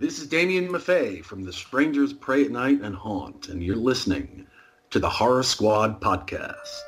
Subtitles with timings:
[0.00, 4.46] This is Damien Maffei from The Strangers Prey at Night and Haunt, and you're listening
[4.88, 6.80] to the Horror Squad podcast.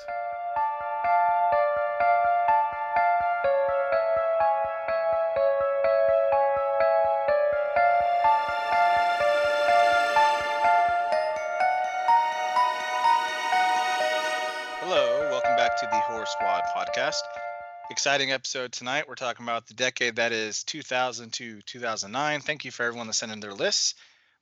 [18.03, 19.07] Exciting episode tonight.
[19.07, 22.41] We're talking about the decade that is 2000 to 2009.
[22.41, 23.95] Thank you for everyone that sent in their lists.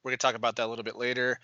[0.03, 1.39] We're going to talk about that a little bit later.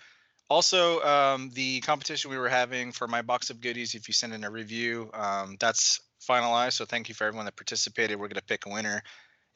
[0.49, 4.33] Also, um, the competition we were having for my box of goodies, if you send
[4.33, 6.73] in a review, um, that's finalized.
[6.73, 8.19] So thank you for everyone that participated.
[8.19, 9.03] We're going to pick a winner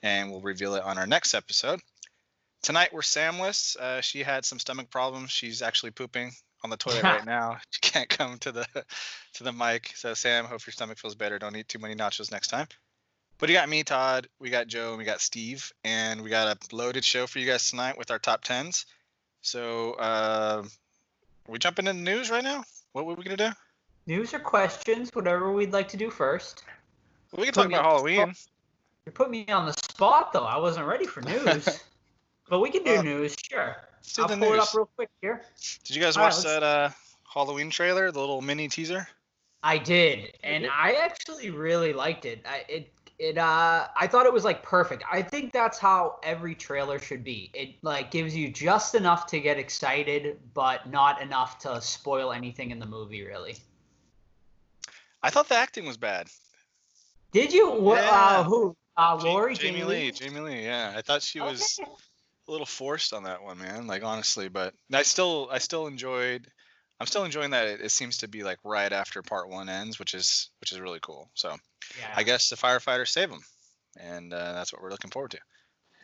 [0.04, 1.80] and we'll reveal it on our next episode.
[2.62, 3.76] Tonight we're Samless.
[3.76, 5.32] Uh, she had some stomach problems.
[5.32, 6.32] She's actually pooping
[6.63, 7.57] on the toilet right now.
[7.71, 8.65] She can't come to the
[9.33, 9.91] to the mic.
[9.95, 11.39] So Sam, hope your stomach feels better.
[11.39, 12.67] Don't eat too many nachos next time.
[13.37, 14.27] But you got me, Todd.
[14.39, 17.47] We got Joe, and we got Steve, and we got a loaded show for you
[17.47, 18.85] guys tonight with our top tens.
[19.41, 20.63] So, uh,
[21.48, 22.63] we jumping into the news right now?
[22.91, 23.49] What were we gonna do?
[24.05, 26.63] News or questions, whatever we'd like to do first.
[27.35, 28.34] We can Put talk about Halloween.
[29.05, 30.43] You put me on the spot though.
[30.43, 31.81] I wasn't ready for news.
[32.49, 33.77] but we can do Well, news, sure.
[34.02, 35.44] Let's do I'll the pull it up real quick here.
[35.84, 36.90] Did you guys All right, watch let's- that uh,
[37.32, 39.08] Halloween trailer, the little mini teaser?
[39.63, 40.71] I did, and did?
[40.74, 42.43] I actually really liked it.
[42.46, 45.04] I, it it uh I thought it was like perfect.
[45.12, 47.52] I think that's how every trailer should be.
[47.54, 52.71] It like gives you just enough to get excited, but not enough to spoil anything
[52.71, 53.24] in the movie.
[53.24, 53.55] Really.
[55.21, 56.27] I thought the acting was bad.
[57.32, 57.70] Did you?
[57.70, 58.02] What?
[58.04, 58.10] Yeah.
[58.12, 58.76] Uh, who?
[58.98, 59.54] Uh, Ja- Laurie.
[59.55, 60.12] Jamie Lee.
[60.12, 60.63] Jamie Lee.
[60.63, 61.91] Yeah, I thought she was Okay.
[62.47, 63.87] A little forced on that one, man.
[63.87, 66.47] Like honestly, but I still, I still enjoyed.
[67.00, 67.67] I'm still enjoying that.
[67.67, 70.79] It, it seems to be like right after part one ends, which is which is
[70.79, 71.29] really cool.
[71.34, 71.56] So
[72.00, 72.13] Yeah.
[72.16, 73.41] I guess the firefighters save them,
[74.00, 75.39] and uh, that's what we're looking forward to.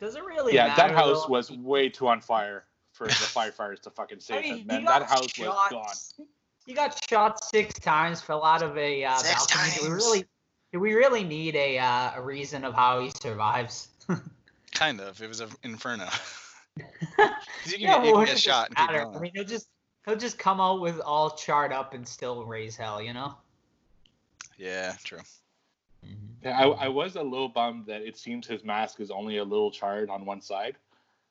[0.00, 0.54] Does it really?
[0.54, 1.32] yeah, that house though?
[1.32, 4.64] was way too on fire for the firefighters to fucking save I mean, it, he
[4.64, 4.84] man.
[4.84, 6.26] That house shot- was gone.
[6.66, 9.74] He got shot six times, fell out of a uh, Six balcony.
[9.78, 10.24] Do we really?
[10.72, 13.88] Do we really need a uh, a reason of how he survives?
[14.78, 15.20] Kind of.
[15.20, 16.06] It was an inferno.
[16.76, 16.84] you
[17.16, 17.30] can,
[17.66, 19.16] Yeah, get, you well, can get shot and keep going.
[19.16, 19.68] I mean, he'll just
[20.04, 23.34] he'll just come out with all charred up and still raise hell, you know?
[24.56, 25.18] yeah, true.
[26.44, 29.44] Yeah, I, I was a little bummed that it seems his mask is only a
[29.44, 30.76] little charred on one side.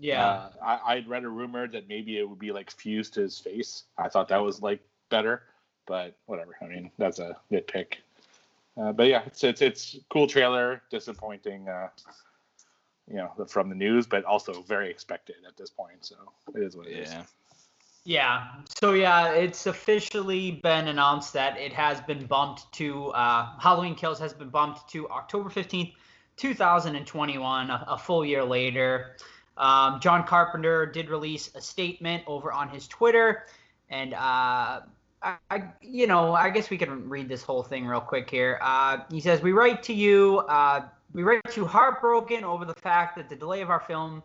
[0.02, 0.28] Yeah.
[0.28, 3.40] Uh, I, I'd read a rumor that maybe it would be like fused to his
[3.40, 3.86] face.
[3.98, 5.44] I thought that was like better,
[5.86, 6.58] but whatever.
[6.62, 7.94] I mean, that's a nitpick.
[8.76, 10.82] Uh, but yeah, it's it's it's cool trailer.
[10.92, 11.88] Disappointing, uh,
[13.10, 15.98] you know, from the news, but also very expected at this point.
[16.02, 16.16] So
[16.56, 17.12] it is what it is.
[17.12, 17.24] Yeah.
[18.04, 18.48] Yeah.
[18.80, 24.18] So yeah, it's officially been announced that it has been bumped to uh, Halloween Kills
[24.20, 25.90] has been bumped to October fifteenth,
[26.38, 29.18] two thousand and twenty-one, a, a full year later.
[29.58, 33.48] Um, John Carpenter did release a statement over on his Twitter,
[33.90, 34.82] and uh,
[35.22, 38.60] I, I, you know, I guess we can read this whole thing real quick here.
[38.62, 40.46] Uh, he says, "We write to you.
[41.14, 44.22] We write to you heartbroken over the fact that the delay of our film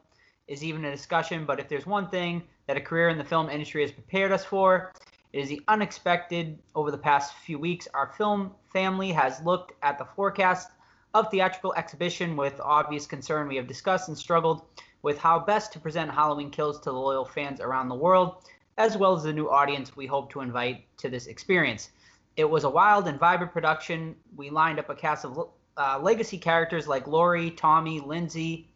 [0.48, 1.46] is even a discussion.
[1.46, 4.44] But if there's one thing that a career in the film industry has prepared us
[4.44, 4.92] for,
[5.32, 6.58] it is the unexpected.
[6.74, 10.70] Over the past few weeks, our film family has looked at the forecast
[11.14, 13.48] of theatrical exhibition with obvious concern.
[13.48, 14.62] We have discussed and struggled
[15.02, 18.44] with how best to present Halloween Kills to the loyal fans around the world,
[18.76, 21.90] as well as the new audience we hope to invite to this experience.
[22.36, 24.16] It was a wild and vibrant production.
[24.36, 25.38] We lined up a cast of
[25.76, 28.68] uh, legacy characters like Laurie, Tommy, Lindsay,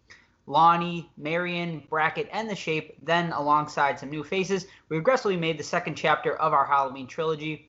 [0.47, 4.67] Lonnie, Marion, Brackett, and The Shape, then alongside some new faces.
[4.89, 7.69] We aggressively made the second chapter of our Halloween trilogy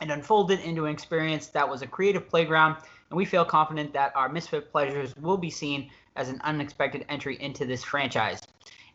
[0.00, 2.76] and unfolded into an experience that was a creative playground,
[3.10, 7.40] and we feel confident that our Misfit Pleasures will be seen as an unexpected entry
[7.40, 8.40] into this franchise.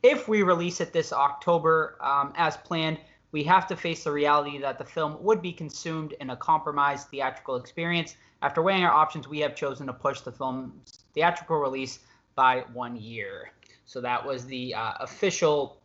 [0.03, 2.99] If we release it this October um, as planned,
[3.31, 7.09] we have to face the reality that the film would be consumed in a compromised
[7.09, 8.15] theatrical experience.
[8.45, 11.97] After weighing our options, we have chosen to push the film's theatrical release
[12.35, 13.49] by one year.
[13.87, 15.81] So that was the uh, official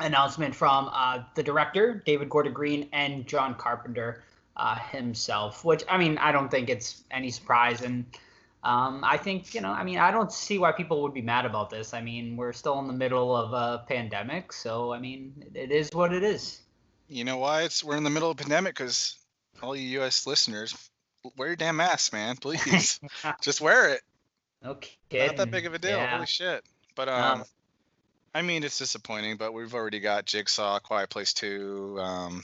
[0.00, 4.24] announcement from uh, the director, David Gordon Green, and John Carpenter
[4.56, 5.66] uh, himself.
[5.66, 8.06] Which I mean, I don't think it's any surprise, and
[8.64, 11.44] um, I think you know, I mean, I don't see why people would be mad
[11.44, 11.92] about this.
[11.92, 15.90] I mean, we're still in the middle of a pandemic, so I mean, it is
[15.92, 16.62] what it is.
[17.06, 18.76] You know why it's we're in the middle of a pandemic?
[18.76, 19.18] Because
[19.62, 20.26] all you U.S.
[20.26, 20.74] listeners,
[21.36, 22.36] wear your damn mask, man.
[22.40, 23.00] Please,
[23.42, 24.00] just wear it.
[24.64, 25.26] Okay.
[25.26, 25.96] Not that big of a deal.
[25.96, 26.14] Yeah.
[26.14, 26.64] Holy shit.
[26.94, 27.44] But um,
[28.34, 29.36] I mean, it's disappointing.
[29.36, 32.42] But we've already got Jigsaw, Quiet Place Two, um,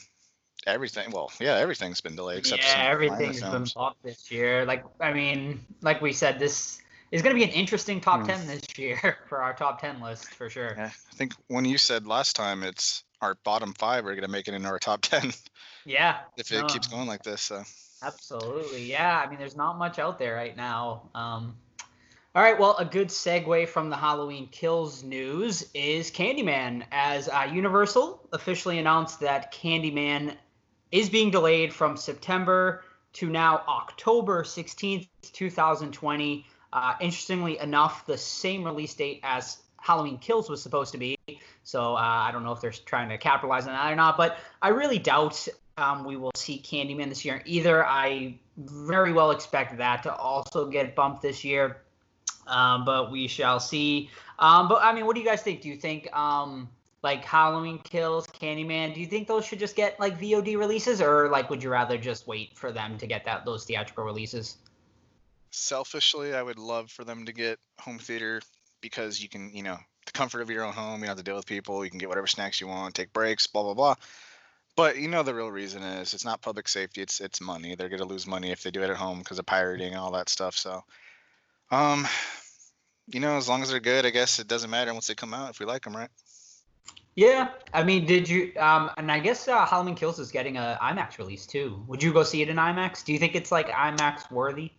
[0.67, 1.11] everything.
[1.11, 4.65] Well, yeah, everything's been delayed except yeah, everything's been bought this year.
[4.65, 8.27] Like I mean, like we said, this is going to be an interesting top Hmm.
[8.27, 10.75] 10 this year for our top 10 list for sure.
[10.77, 14.49] Yeah, I think when you said last time, it's our bottom five are gonna make
[14.49, 15.33] it into our top ten
[15.87, 16.19] Yeah.
[16.37, 17.41] if it no, keeps going like this.
[17.43, 17.63] So
[18.05, 18.85] Absolutely.
[18.85, 19.23] Yeah.
[19.25, 21.09] I mean, there's not much out there right now.
[21.15, 21.57] Um,
[22.35, 22.59] all right.
[22.59, 28.79] Well, a good segue from the Halloween Kills news is Candyman, as uh, Universal officially
[28.79, 30.35] announced that Candyman
[30.91, 32.83] is being delayed from September
[33.15, 36.47] to now October 16th, 2020.
[36.73, 41.17] Uh, interestingly enough, the same release date as Halloween Kills was supposed to be.
[41.63, 44.39] So uh, I don't know if they're trying to capitalize on that or not, but
[44.61, 47.85] I really doubt um, we will see Candyman this year either.
[47.85, 51.83] I very well expect that to also get bumped this year,
[52.47, 54.11] um, but we shall see.
[54.39, 55.61] Um, but I mean, what do you guys think?
[55.61, 56.69] Do you think um,
[57.03, 58.95] like Halloween Kills, Candyman?
[58.95, 61.99] Do you think those should just get like VOD releases, or like would you rather
[61.99, 64.57] just wait for them to get that those theatrical releases?
[65.55, 68.43] selfishly, I would love for them to get home theater
[68.81, 71.01] because you can, you know, the comfort of your own home.
[71.01, 71.85] You don't have to deal with people.
[71.85, 73.95] You can get whatever snacks you want, take breaks, blah blah blah.
[74.77, 77.01] But you know the real reason is it's not public safety.
[77.01, 77.75] It's it's money.
[77.75, 80.13] They're gonna lose money if they do it at home because of pirating and all
[80.13, 80.57] that stuff.
[80.57, 80.83] So,
[81.71, 82.07] um,
[83.07, 85.35] you know, as long as they're good, I guess it doesn't matter once they come
[85.35, 86.11] out if we like them, right?
[87.17, 88.53] Yeah, I mean, did you?
[88.59, 91.85] Um, and I guess uh, Halloween Kills is getting a IMAX release too.
[91.87, 93.05] Would you go see it in IMAX?
[93.05, 94.73] Do you think it's like IMAX worthy?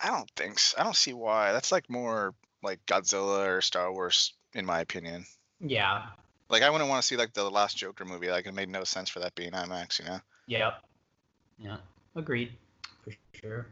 [0.00, 0.78] I don't think so.
[0.80, 1.52] I don't see why.
[1.52, 5.26] That's like more like Godzilla or Star Wars, in my opinion.
[5.60, 6.06] Yeah.
[6.52, 8.30] Like I wouldn't want to see like the last Joker movie.
[8.30, 10.20] Like it made no sense for that being IMAX, you know.
[10.46, 10.72] Yeah.
[11.58, 11.78] Yeah.
[12.14, 12.52] Agreed.
[13.02, 13.66] For sure.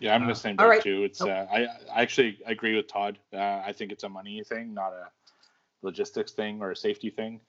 [0.00, 0.82] Yeah, I'm Uh, the same all boat right.
[0.82, 1.04] too.
[1.04, 1.28] It's Oh.
[1.28, 3.18] uh, I, I actually agree with Todd.
[3.32, 5.10] Uh, I think it's a money thing, not a
[5.82, 7.40] logistics thing or a safety thing.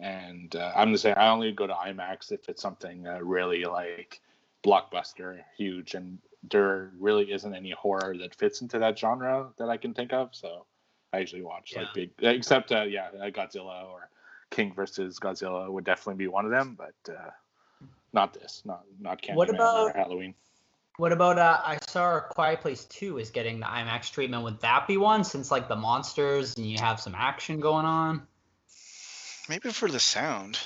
[0.00, 1.14] And uh, I'm the same.
[1.16, 4.20] I only go to IMAX if it's something uh, really like
[4.62, 6.18] blockbuster, huge, and
[6.50, 10.34] there really isn't any horror that fits into that genre that I can think of.
[10.34, 10.66] So
[11.12, 14.08] I usually watch like big, except uh, yeah, uh, Godzilla or
[14.50, 17.30] King versus Godzilla would definitely be one of them, but uh,
[18.12, 20.34] not this, not not Candyman What about- or Halloween.
[20.98, 24.44] What about uh, I saw Quiet Place Two is getting the IMAX treatment.
[24.44, 28.26] Would that be one since like the monsters and you have some action going on?
[29.48, 30.58] Maybe for the sound,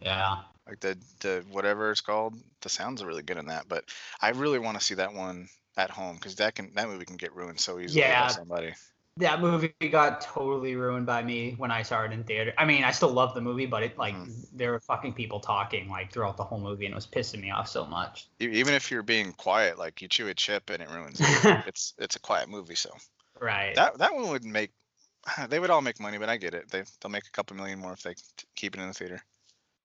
[0.00, 0.38] Yeah.
[0.68, 3.68] like the the whatever it's called, the sounds are really good in that.
[3.68, 3.84] But
[4.20, 7.16] I really want to see that one at home because that can that movie can
[7.16, 8.26] get ruined so easily Yeah.
[8.26, 8.74] by somebody.
[9.16, 12.52] That movie got totally ruined by me when I saw it in theater.
[12.58, 14.46] I mean, I still love the movie, but it like Mhm.
[14.52, 17.50] there were fucking people talking like throughout the whole movie, and it was pissing me
[17.50, 18.28] off so much.
[18.40, 21.32] Even if you're being quiet, like you chew a chip and it ruins it.
[21.66, 22.90] it's it's a quiet movie, so
[23.40, 23.76] right.
[23.76, 24.72] that that one would make.
[25.48, 26.70] They would all make money, but I get it.
[26.70, 28.14] They they'll make a couple million more if they
[28.56, 29.22] keep it in the theater.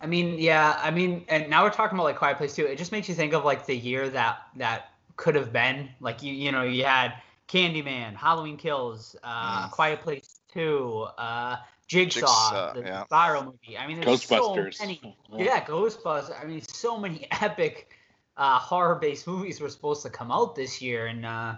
[0.02, 2.66] I mean, yeah, I mean, and now we're talking about like Quiet Place too.
[2.66, 5.90] It just makes you think of like the year that that could have been.
[6.00, 7.14] Like you, you know, you had
[7.50, 9.72] Candyman, Halloween Kills, uh, Mm.
[9.72, 11.58] Quiet Place Two, uh,
[11.88, 13.04] Jigsaw, Jigsaw, the yeah.
[13.12, 13.78] viral movie.
[13.78, 14.76] I mean, there's Ghostbusters.
[14.76, 15.18] so many.
[15.36, 16.40] Yeah, Ghostbusters.
[16.42, 17.90] I mean, so many epic
[18.38, 21.56] uh, horror-based movies were supposed to come out this year, and uh,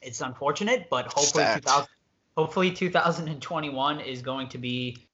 [0.00, 1.88] it's unfortunate, but hopefully, 2000,
[2.36, 5.07] hopefully 2021 is going to be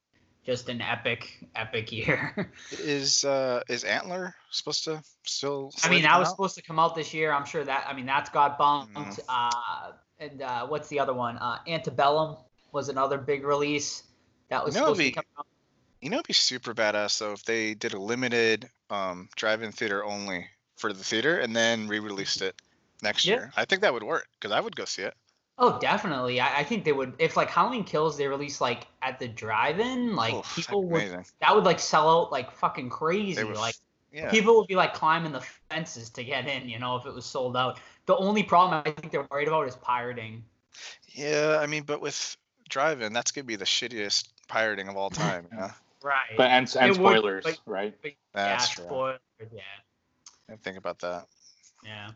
[0.44, 2.50] just an epic, epic year.
[2.78, 5.72] Is uh is Antler supposed to still?
[5.82, 6.32] I mean, that was out?
[6.32, 7.32] supposed to come out this year.
[7.32, 7.86] I'm sure that.
[7.88, 8.94] I mean, that's got bumped.
[8.94, 9.20] Mhm.
[9.28, 11.38] Uh, and uh, what's the other one?
[11.38, 12.36] Uh, Antebellum
[12.72, 14.02] was another big release
[14.50, 15.46] that was You know, supposed it'd to be- come out.
[16.00, 20.04] You know, it'd be super badass though if they did a limited um drive-in theater
[20.04, 20.46] only
[20.76, 22.60] for the theater and then re-released it
[23.02, 23.34] next Yeah.
[23.34, 23.52] year.
[23.56, 25.14] I think that would work because I would go see it.
[25.56, 26.40] Oh, definitely.
[26.40, 27.14] I, I think they would.
[27.18, 31.24] If like Halloween Kills, they release like at the drive-in, like Oof, people be would
[31.40, 33.34] that would like sell out like fucking crazy.
[33.34, 33.76] They like
[34.12, 34.30] yeah.
[34.30, 36.68] people would be like climbing the fences to get in.
[36.68, 37.78] You know, if it was sold out.
[38.06, 40.44] The only problem I think they're worried about is pirating.
[41.08, 42.36] Yeah, I mean, but with
[42.68, 45.46] drive-in, that's gonna be the shittiest pirating of all time.
[45.52, 45.70] Yeah,
[46.04, 46.36] Right.
[46.36, 47.94] But and, and It would, spoilers, but- right?
[48.34, 48.84] that's yeah, true.
[48.84, 49.20] spoilers,
[49.52, 49.60] yeah.
[50.50, 51.26] I think about that.
[51.82, 52.10] Yeah.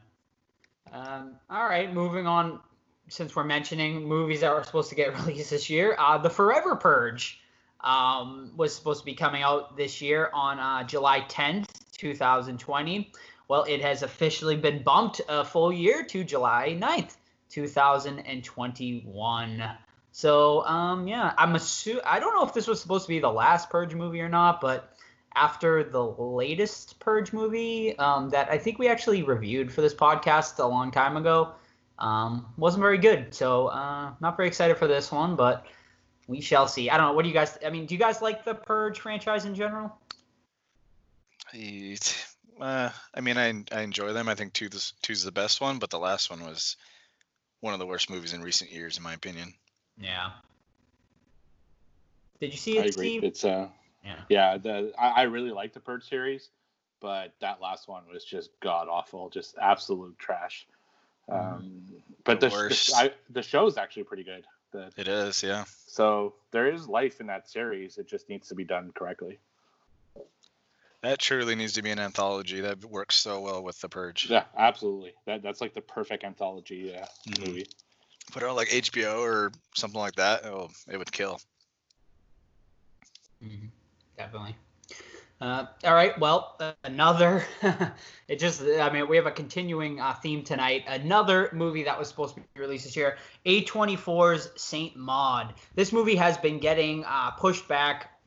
[0.92, 2.60] Um, all right, moving on.
[3.08, 6.76] Since we're mentioning movies that were supposed to get released this year, uh, The Forever
[6.76, 7.40] Purge
[7.80, 13.12] um, was supposed to be coming out this year on uh, July 10th, 2020.
[13.48, 17.16] Well, it has officially been bumped a full year to July 9th,
[17.50, 19.62] 2021.
[20.12, 23.30] So, um, yeah, I'm assuming I don't know if this was supposed to be the
[23.30, 24.92] last Purge movie or not, but
[25.34, 30.58] after the latest Purge movie um, that I think we actually reviewed for this podcast
[30.58, 31.52] a long time ago.
[31.98, 35.66] Um, wasn't very good, so uh, not very excited for this one, but
[36.28, 36.88] we shall see.
[36.90, 37.12] I don't know.
[37.14, 37.58] What do you guys?
[37.64, 39.96] I mean, do you guys like the Purge franchise in general?
[41.52, 42.24] It-
[42.60, 44.28] Uh, I mean, I I enjoy them.
[44.28, 46.76] I think two this two's the best one, but the last one was
[47.60, 49.54] one of the worst movies in recent years, in my opinion.
[49.96, 50.30] Yeah.
[52.40, 52.90] Did you see it, I agree.
[53.10, 53.24] Steve?
[53.24, 53.68] It's uh
[54.04, 54.20] Yeah.
[54.28, 56.50] yeah, the I, I really like the Purge series,
[57.00, 60.66] but that last one was just god awful, just absolute trash.
[61.28, 61.82] Um,
[62.24, 62.92] but The the the.
[62.96, 64.44] I, the show's actually pretty good.
[64.72, 65.64] The, It is, yeah.
[65.86, 67.98] so there is life in that series.
[67.98, 69.38] It just needs to be done correctly.
[71.02, 72.60] That truly needs to be an anthology.
[72.60, 74.26] That works so well with The Purge.
[74.28, 75.14] Yeah, absolutely.
[75.26, 77.46] That that's like the perfect anthology uh, Mhm.
[77.46, 77.66] movie.
[78.32, 80.44] Put it on like HBO or something like that.
[80.44, 81.40] Oh, it would kill.
[83.42, 83.70] Mhm,
[84.16, 84.56] Definitely.
[85.40, 86.18] Uh, all right.
[86.18, 87.44] Well, another.
[88.28, 88.60] it just.
[88.62, 90.84] I mean, we have a continuing uh, theme tonight.
[90.88, 93.18] Another movie that was supposed to be released this year.
[93.46, 95.54] A24's Saint Maud.
[95.76, 98.18] This movie has been getting uh, pushed back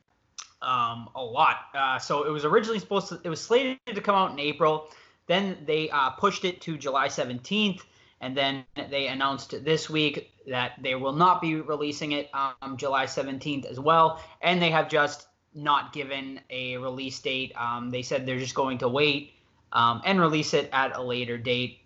[0.62, 1.56] um, a lot.
[1.74, 3.20] Uh, so it was originally supposed to.
[3.22, 4.88] It was slated to come out in April.
[5.26, 7.82] Then they uh, pushed it to July 17th,
[8.22, 13.04] and then they announced this week that they will not be releasing it um, July
[13.04, 14.20] 17th as well.
[14.40, 17.52] And they have just not given a release date.
[17.56, 19.34] Um, they said they're just going to wait
[19.72, 21.80] um, and release it at a later date.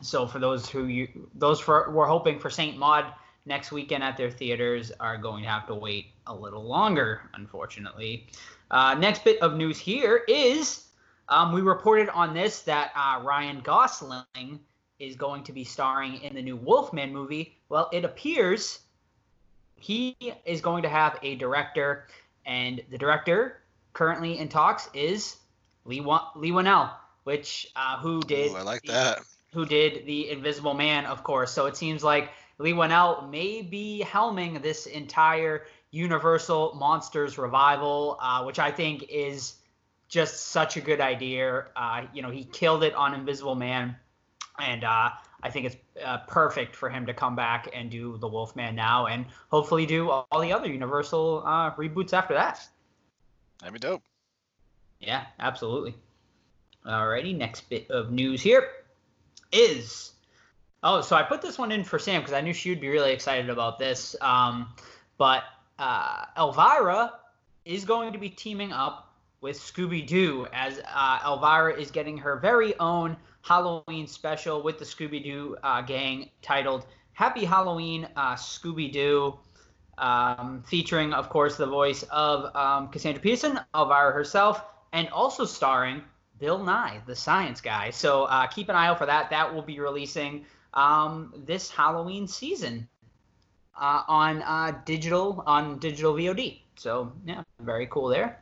[0.00, 3.06] So for those who you those for were hoping for Saint Maud
[3.46, 8.26] next weekend at their theaters are going to have to wait a little longer, unfortunately.
[8.70, 10.88] Uh, next bit of news here is
[11.28, 14.60] um, we reported on this that uh, Ryan Gosling
[14.98, 17.56] is going to be starring in the new Wolfman movie.
[17.68, 18.80] Well, it appears
[19.78, 22.06] he is going to have a director,
[22.46, 23.60] and the director
[23.92, 25.36] currently in talks is
[25.84, 26.90] Lee Wa- Leigh Whannell,
[27.24, 29.18] which uh, who did Ooh, I like the- that.
[29.52, 31.52] who did the Invisible Man, of course.
[31.52, 38.42] So it seems like Leigh Whannell may be helming this entire Universal Monsters revival, uh,
[38.44, 39.54] which I think is
[40.08, 41.66] just such a good idea.
[41.76, 43.96] Uh, you know, he killed it on Invisible Man,
[44.58, 45.10] and uh,
[45.44, 49.06] I think it's uh, perfect for him to come back and do the Wolfman now,
[49.06, 52.66] and hopefully do all the other Universal uh, reboots after that.
[53.60, 54.02] That'd be dope.
[55.00, 55.94] Yeah, absolutely.
[56.86, 58.68] Alrighty, next bit of news here
[59.52, 60.12] is
[60.82, 62.88] oh, so I put this one in for Sam because I knew she would be
[62.88, 64.16] really excited about this.
[64.20, 64.72] Um,
[65.18, 65.44] but
[65.78, 67.14] uh, Elvira
[67.64, 72.36] is going to be teaming up with Scooby Doo as uh, Elvira is getting her
[72.36, 78.90] very own Halloween special with the Scooby Doo uh, gang titled Happy Halloween uh, Scooby
[78.90, 79.38] Doo.
[79.98, 84.60] Um, featuring, of course, the voice of um, Cassandra Peterson, Elvira herself,
[84.92, 86.02] and also starring
[86.40, 87.90] Bill Nye, the science guy.
[87.90, 89.30] So uh, keep an eye out for that.
[89.30, 92.88] That will be releasing um, this Halloween season
[93.80, 96.60] uh, on uh, digital on digital VOD.
[96.76, 98.40] So yeah, very cool there.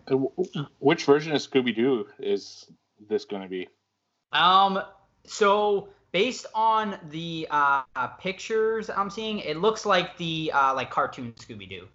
[0.78, 2.66] Which version of Scooby Doo is
[3.08, 3.68] this going to be?
[4.32, 4.82] Um,
[5.24, 7.82] so based on the uh,
[8.18, 11.88] pictures I'm seeing, it looks like the uh, like cartoon Scooby Doo.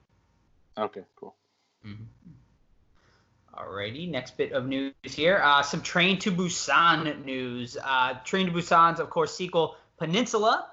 [0.77, 1.36] Okay, cool.
[3.58, 5.41] Alrighty, next bit of news here.
[5.44, 7.75] Uh, some Train to Busan news.
[7.84, 10.67] Uh, Train to Busan's, of course, sequel Peninsula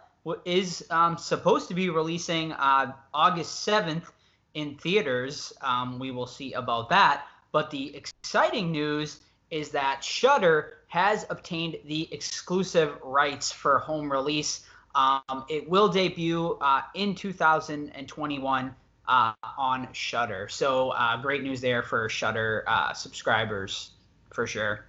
[0.44, 4.04] is um, supposed to be releasing uh, August 7th
[4.52, 5.52] in theaters.
[5.62, 7.24] Um, we will see about that.
[7.52, 14.64] But the exciting news is that Shudder has obtained the exclusive rights for home release.
[14.94, 18.74] Um, it will debut uh, in 2021
[19.08, 20.48] uh, on Shudder.
[20.48, 23.90] So uh, great news there for Shudder uh, subscribers
[24.32, 24.84] for sure,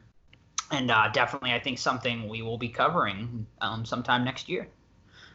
[0.70, 4.68] and uh, definitely I think something we will be covering um, sometime next year.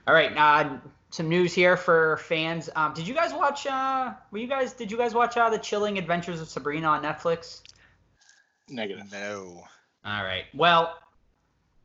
[0.07, 0.79] All right, uh,
[1.11, 2.71] some news here for fans.
[2.77, 3.67] Um, did you guys watch?
[3.67, 4.73] Uh, were you guys?
[4.73, 7.63] Did you guys watch uh, the Chilling Adventures of Sabrina on Netflix?
[8.69, 9.11] Negative.
[9.11, 9.65] No.
[10.05, 10.45] All right.
[10.55, 10.97] Well,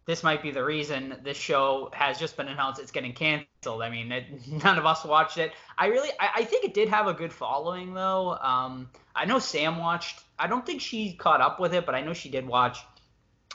[0.06, 3.82] this might be the reason this show has just been announced it's getting canceled.
[3.82, 4.26] I mean, it,
[4.64, 5.52] none of us watched it.
[5.78, 8.38] I really, I, I think it did have a good following though.
[8.42, 10.22] Um, I know Sam watched.
[10.38, 12.80] I don't think she caught up with it, but I know she did watch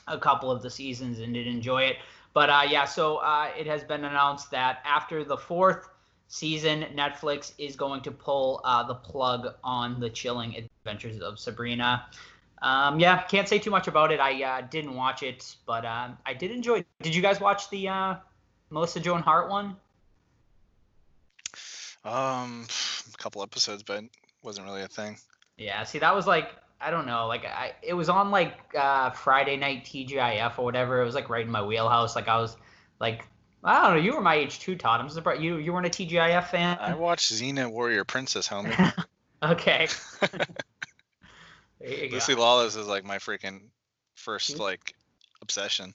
[0.08, 1.96] a couple of the seasons and did enjoy it.
[2.32, 5.88] But uh, yeah, so uh, it has been announced that after the fourth
[6.28, 12.06] season, Netflix is going to pull uh, the plug on the Chilling Adventures of Sabrina.
[12.62, 14.20] Um, yeah, can't say too much about it.
[14.20, 16.80] I uh, didn't watch it, but uh, I did enjoy.
[16.80, 16.86] It.
[17.02, 18.14] Did you guys watch the uh,
[18.68, 19.76] Melissa Joan Hart one?
[22.04, 22.66] Um,
[23.12, 24.04] a couple episodes, but
[24.42, 25.18] wasn't really a thing.
[25.56, 26.50] Yeah, see, that was like
[26.80, 31.02] I don't know, like I it was on like uh, Friday night TGIF or whatever.
[31.02, 32.16] It was like right in my wheelhouse.
[32.16, 32.56] Like I was
[32.98, 33.26] like
[33.62, 34.02] I don't know.
[34.02, 35.00] You were my age too, Todd.
[35.00, 36.78] I'm surprised you you weren't a TGIF fan.
[36.80, 39.04] I watched Xena Warrior Princess, homie.
[39.42, 39.88] okay.
[41.80, 42.14] there you go.
[42.14, 43.62] Lucy Lawless is like my freaking
[44.14, 44.94] first She's- like
[45.42, 45.94] obsession.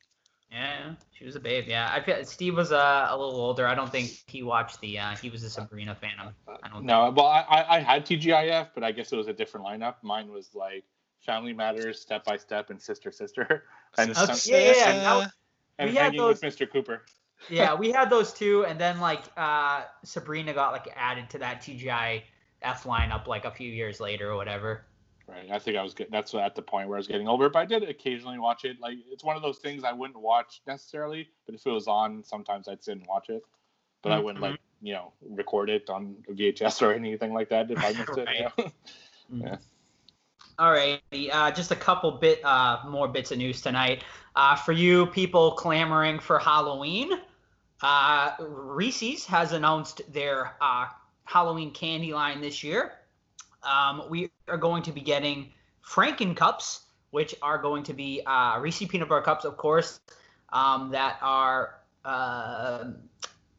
[0.51, 1.65] Yeah, she was a babe.
[1.67, 3.67] Yeah, I feel Steve was uh, a little older.
[3.67, 4.99] I don't think he watched the.
[4.99, 6.11] Uh, he was a Sabrina fan.
[6.63, 6.85] I don't.
[6.85, 9.95] No, well, I, I I had TGIF, but I guess it was a different lineup.
[10.03, 10.83] Mine was like
[11.25, 13.65] Family Matters, Step by Step, and Sister Sister,
[13.97, 15.13] and Okay, some- yeah, yeah, yeah.
[15.15, 15.27] Uh,
[15.79, 16.71] and we had hanging with those- Mr.
[16.71, 17.01] Cooper.
[17.49, 21.61] yeah, we had those two, and then like uh, Sabrina got like added to that
[21.63, 22.21] TGI
[22.61, 24.85] F lineup like a few years later or whatever.
[25.27, 25.49] Right.
[25.51, 26.07] I think I was good.
[26.11, 28.79] That's at the point where I was getting older, but I did occasionally watch it.
[28.79, 32.23] Like it's one of those things I wouldn't watch necessarily, but if it was on,
[32.23, 33.43] sometimes I'd sit and watch it.
[34.03, 37.83] But I wouldn't like you know record it on VHS or anything like that if
[37.83, 38.29] I missed it.
[38.29, 38.71] you know?
[39.33, 39.57] Yeah.
[40.59, 41.01] All right,
[41.33, 44.03] uh, just a couple bit uh, more bits of news tonight.
[44.35, 47.09] Uh, for you people clamoring for Halloween,
[47.81, 50.85] uh, Reese's has announced their uh,
[51.25, 52.93] Halloween candy line this year.
[53.65, 55.51] Um, we are going to be getting
[55.87, 59.99] Franken cups, which are going to be uh, Reese peanut butter cups, of course,
[60.51, 61.75] um, that are.
[62.03, 62.91] Uh,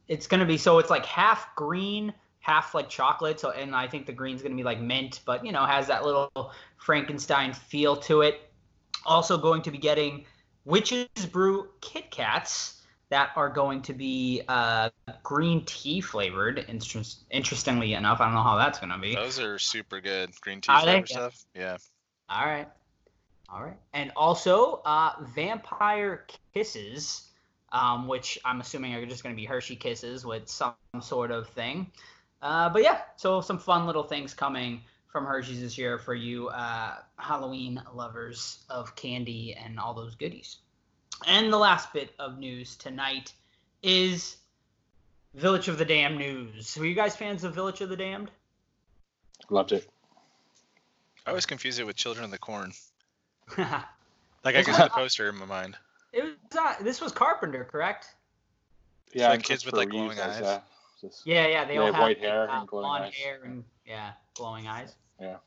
[0.08, 3.40] it's going to be so it's like half green, half like chocolate.
[3.40, 5.88] So and I think the green's going to be like mint, but you know has
[5.88, 8.50] that little Frankenstein feel to it.
[9.04, 10.25] Also going to be getting
[10.64, 12.75] Witch's Brew Kit Kats
[13.08, 14.90] that are going to be uh,
[15.22, 16.64] green tea flavored.
[16.68, 19.14] Interest, interestingly enough, I don't know how that's going to be.
[19.14, 20.30] Those are super good.
[20.40, 21.02] Green tea Are they?
[21.02, 21.16] flavor Yeah.
[21.16, 21.44] stuff.
[21.54, 21.76] Yeah.
[22.28, 22.68] All right.
[23.48, 23.78] All right.
[23.92, 27.30] And also, uh, Vampire Kisses,
[27.70, 31.48] um, which I'm assuming are just going to be Hershey Kisses with some sort of
[31.50, 31.92] thing.
[32.42, 36.48] Uh, but yeah, so some fun little things coming from Hershey's this year for you
[36.48, 40.58] uh, Halloween lovers of candy and all those goodies.
[41.26, 43.32] And the last bit of news tonight
[43.82, 44.37] is
[45.35, 46.76] Village of the Damned news.
[46.78, 48.30] Were you guys fans of Village of the Damned?
[49.50, 49.88] Loved it.
[51.26, 52.73] I always confuse it with Children of the Corn.
[54.44, 55.76] Like I It's can see the poster in my mind.
[56.12, 58.14] It was uh, this was Carpenter, correct?
[59.12, 60.42] Yeah, like kids with, like, glowing Reeves as, eyes.
[60.44, 60.61] uh,
[61.00, 63.14] just- Yeah, yeah, they, They all have have white hair uh, and glowing blonde eyes.
[63.14, 64.94] hair and yeah, glowing eyes.
[65.20, 65.38] Yeah.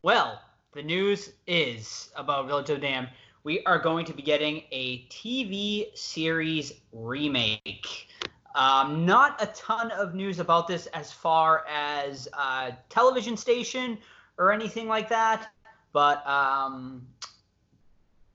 [0.00, 0.40] Well,
[0.72, 3.10] the news is about Village of the Damned.
[3.44, 8.08] We are going to be getting a TV series remake.
[8.54, 13.98] Um, not a ton of news about this as far as uh, television station
[14.38, 15.50] or anything like that,
[15.92, 17.04] but um,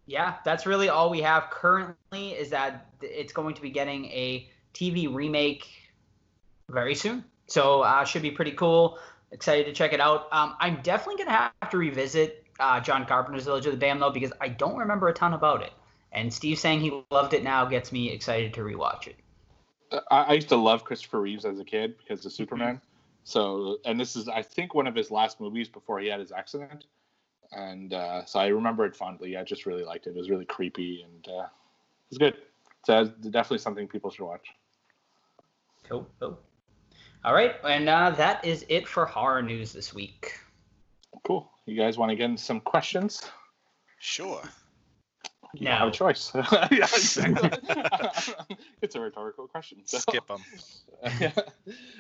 [0.07, 2.31] yeah, that's really all we have currently.
[2.31, 5.69] Is that it's going to be getting a TV remake
[6.69, 7.23] very soon.
[7.45, 8.99] So uh, should be pretty cool.
[9.31, 10.27] Excited to check it out.
[10.33, 14.11] Um, I'm definitely gonna have to revisit uh, John Carpenter's Village of the Damned though
[14.11, 15.73] because I don't remember a ton about it.
[16.11, 19.15] And Steve saying he loved it now gets me excited to rewatch it.
[20.11, 22.27] I, I used to love Christopher Reeves as a kid because Mm-hmm.
[22.27, 22.81] of Superman.
[23.23, 26.31] So, and this is, I think, one of his last movies before he had his
[26.31, 26.85] accident.
[27.51, 29.37] And uh, so I remember it fondly.
[29.37, 30.11] I just really liked it.
[30.11, 32.35] It was really creepy and uh, it was good.
[32.85, 34.47] So it's definitely something people should watch.
[35.89, 36.07] Cool.
[36.19, 36.39] cool.
[37.23, 40.39] All right, and uh, that is it for horror news this week.
[41.25, 41.49] Cool.
[41.67, 43.21] You guys want to get into some questions?
[43.99, 44.41] Sure.
[45.53, 45.71] You No.
[45.71, 46.31] have a choice.
[46.33, 47.49] yeah, exactly.
[48.81, 49.79] it's a rhetorical question.
[49.85, 50.41] so- Skip them.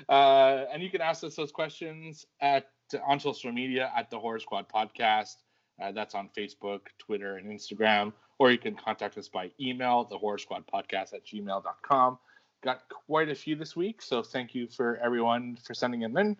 [0.09, 2.69] uh, and you can ask us those questions at
[3.05, 5.35] on social media at the Horror Squad Podcast.
[5.81, 8.13] Uh, that's on Facebook, Twitter, and Instagram.
[8.39, 12.17] Or you can contact us by email, the Horror Squad Podcast at gmail.com.
[12.63, 16.37] Got quite a few this week, so thank you for everyone for sending them in.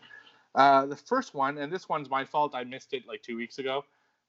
[0.58, 3.60] Uh, the first one, and this one's my fault, I missed it like two weeks
[3.60, 3.86] ago.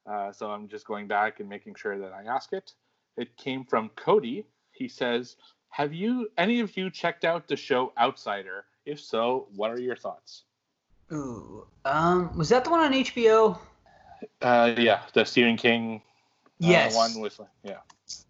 [0.06, 2.72] Uh, so I'm just going back and making sure that I ask it.
[3.16, 4.44] It came from Cody.
[4.72, 5.36] He says,
[5.70, 8.66] Have you, any of you, checked out the show Outsider?
[8.84, 10.44] If so, what are your thoughts?
[11.10, 13.58] Ooh, um, was that the one on HBO?
[14.42, 16.02] Uh, yeah, the Stephen King
[16.62, 16.94] uh, Yes.
[16.94, 17.78] one with, yeah.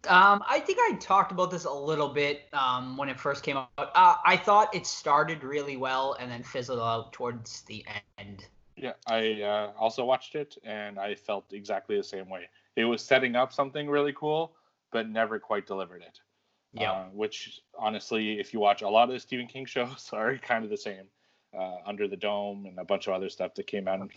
[0.08, 3.56] Um, I think I talked about this a little bit um, when it first came
[3.56, 3.68] out.
[3.78, 7.84] Uh, I thought it started really well and then fizzled out towards the
[8.18, 8.46] end.
[8.76, 12.48] Yeah, I uh, also watched it and I felt exactly the same way.
[12.76, 14.54] It was setting up something really cool,
[14.92, 16.20] but never quite delivered it.
[16.72, 16.92] Yeah.
[16.92, 20.64] Uh, which honestly, if you watch a lot of the Stephen King shows, are kind
[20.64, 21.06] of the same.
[21.56, 24.10] Uh, Under the Dome and a bunch of other stuff that came out in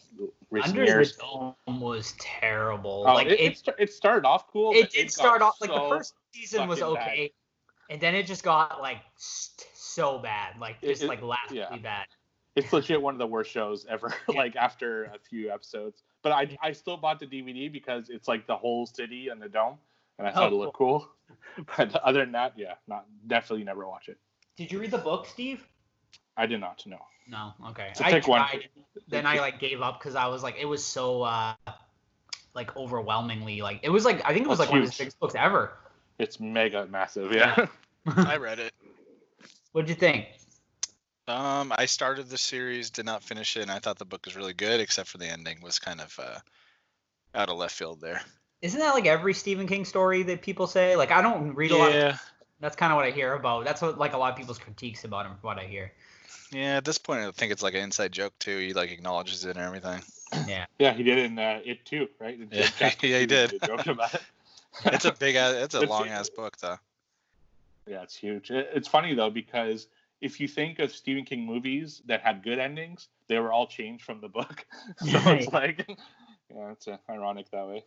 [0.50, 1.16] recent Under years.
[1.16, 3.06] the Dome was terrible.
[3.08, 4.74] Oh, like it, it, it, it started off cool.
[4.74, 7.08] it did start off like the first season was fucking bad.
[7.10, 7.34] okay,
[7.90, 11.78] and then it just got like so bad, like just like laughably yeah.
[11.78, 12.06] bad.
[12.56, 14.14] It's legit one of the worst shows ever.
[14.28, 18.46] Like after a few episodes, but I I still bought the DVD because it's like
[18.48, 19.78] the whole city and the dome,
[20.18, 21.08] and I thought Oh, it looked cool.
[21.78, 24.18] But other than that, yeah, not definitely never watch it.
[24.58, 25.66] Did you read the book, Steve?
[26.38, 27.02] I did not know.
[27.32, 27.54] No.
[27.70, 27.88] Okay.
[27.92, 28.46] It's a I thick one.
[29.08, 31.54] Then I like gave up because I was like, it was so uh
[32.54, 34.92] like overwhelmingly like it was like I think it was Oh, like one of his
[34.92, 35.00] huge.
[35.00, 35.72] biggest books ever.
[36.20, 37.32] It's mega massive.
[37.32, 37.68] Yeah.
[38.06, 38.74] I read it.
[39.72, 40.28] What'd you think?
[41.28, 44.36] Um, I started the series, did not finish it, and I thought the book was
[44.36, 46.40] really good, except for the ending was kind of uh,
[47.34, 48.22] out of left field there.
[48.62, 50.98] Isn't that like every Stephen King story that people say?
[50.98, 51.90] Like I don't read a lot.
[51.90, 52.18] Of, Yeah,
[52.60, 53.64] that's kind of what I hear about.
[53.64, 55.32] That's what like a lot of people's critiques about him.
[55.40, 55.94] From what I hear.
[56.52, 56.78] Yeah.
[56.78, 58.58] At this point, I think it's like an inside joke too.
[58.60, 60.02] He like acknowledges it and everything.
[60.48, 60.66] Yeah.
[60.80, 62.40] Yeah, he did in uh, it too, right?
[62.40, 62.70] In Yeah,
[63.02, 63.52] yeah, he did.
[63.52, 64.22] they joked about it.
[64.86, 66.78] It's a big, ass, it's a It's- long ass book though.
[67.88, 68.52] Yeah, it's huge.
[68.52, 69.88] It's funny though because
[70.22, 74.06] if you think of Stephen King movies that had good endings, they were all changed
[74.06, 74.66] from the book.
[74.98, 75.86] so it's like,
[76.56, 77.84] yeah, it's uh, ironic that way.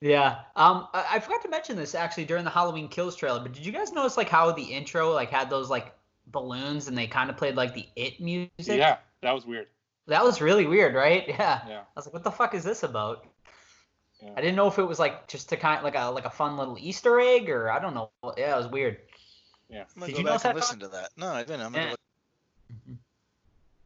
[0.00, 0.40] Yeah.
[0.54, 3.66] Um, I, I forgot to mention this actually during the Halloween Kills trailer, but did
[3.66, 5.92] you guys notice like how the intro like had those like
[6.32, 8.50] balloons and they kind of played like the It music?
[8.58, 9.66] Yeah, that was weird.
[10.06, 11.24] That was really weird, right?
[11.28, 11.60] Yeah.
[11.68, 11.80] Yeah.
[11.80, 13.26] I was like, what the fuck is this about?
[14.22, 14.30] Yeah.
[14.36, 16.30] I didn't know if it was like just to kind of like a like a
[16.30, 18.10] fun little Easter egg or I don't know.
[18.36, 18.98] Yeah, it was weird.
[19.68, 19.84] Yeah.
[19.94, 21.10] I'm gonna Did go you back and that, listen to that.
[21.16, 21.60] No, I didn't.
[21.60, 21.90] I'm gonna Yeah.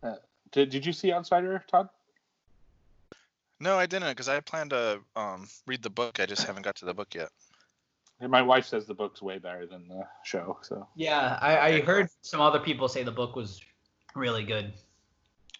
[0.02, 0.22] look.
[0.52, 1.88] Did, did you see Outsider, Todd?
[3.58, 6.20] No, I didn't, because I plan to um read the book.
[6.20, 7.30] I just haven't got to the book yet.
[8.28, 10.58] My wife says the book's way better than the show.
[10.62, 13.60] So Yeah, I, I heard some other people say the book was
[14.14, 14.72] really good.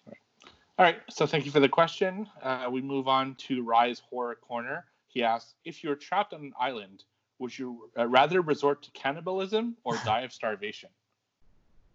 [0.07, 2.27] All right, so thank you for the question.
[2.41, 4.85] Uh, we move on to Rise Horror Corner.
[5.07, 7.03] He asks, if you were trapped on an island,
[7.37, 10.89] would you uh, rather resort to cannibalism or die of starvation?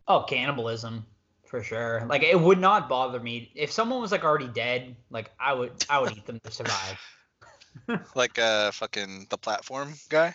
[0.07, 1.05] Oh, cannibalism
[1.49, 2.07] for sure.
[2.09, 4.95] Like it would not bother me if someone was like already dead.
[5.11, 7.01] Like I would, I would eat them to survive.
[8.15, 10.35] Like uh fucking the platform guy.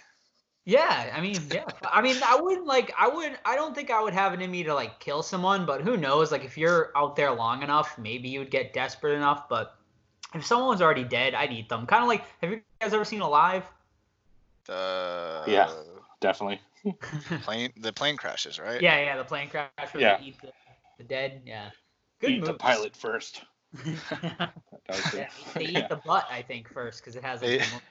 [0.66, 1.66] Yeah, I mean, yeah.
[1.92, 2.94] I mean, I wouldn't like.
[2.98, 5.66] I wouldn't I don't think I would have it in me to like kill someone.
[5.66, 6.32] But who knows?
[6.32, 9.50] Like if you're out there long enough, maybe you'd get desperate enough.
[9.50, 9.76] But
[10.34, 11.86] if someone's already dead, I'd eat them.
[11.86, 12.24] Kind of like.
[12.42, 13.64] Have you guys ever seen Alive?
[14.70, 15.70] Uh, Yeah.
[16.22, 16.62] Definitely.
[17.42, 18.82] plane the plane crashes, right?
[18.82, 19.18] Yeah, yeah.
[19.18, 20.22] The plane crash where Yeah.
[20.22, 20.52] eat the,
[20.98, 21.42] the dead.
[21.46, 21.70] Yeah.
[22.22, 23.44] Good Eat the pilot first.
[23.86, 25.88] yeah, they eat yeah.
[25.88, 27.82] the butt, I think, first because it has like, They- the most teeth.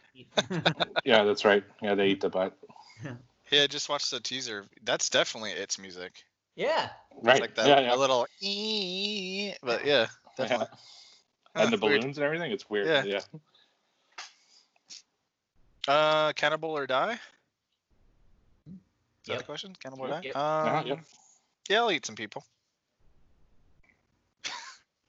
[1.05, 1.65] Yeah, that's right.
[1.83, 2.57] Yeah, they eat the butt.
[3.51, 4.65] Yeah, I just watched the teaser.
[4.83, 6.13] That's definitely its music.
[6.57, 6.89] yeah.
[7.23, 7.35] Right.
[7.37, 7.95] It's like that yeah, yeah.
[7.95, 10.07] a little ee, but yeah,
[10.39, 10.69] definitely.
[11.55, 12.01] And the Huh, weird.
[12.01, 12.51] balloons and everything.
[12.51, 12.87] It's weird.
[12.87, 13.05] Yeah.
[13.05, 13.21] Yeah.
[15.87, 17.19] Uh, cannibal or die?
[18.69, 19.75] Is that the question?
[19.83, 20.21] Cannibal or die?
[20.25, 20.33] yep.
[20.37, 20.99] Uh-huh, Um, yep.
[21.69, 22.45] Yeah, I'll eat some people.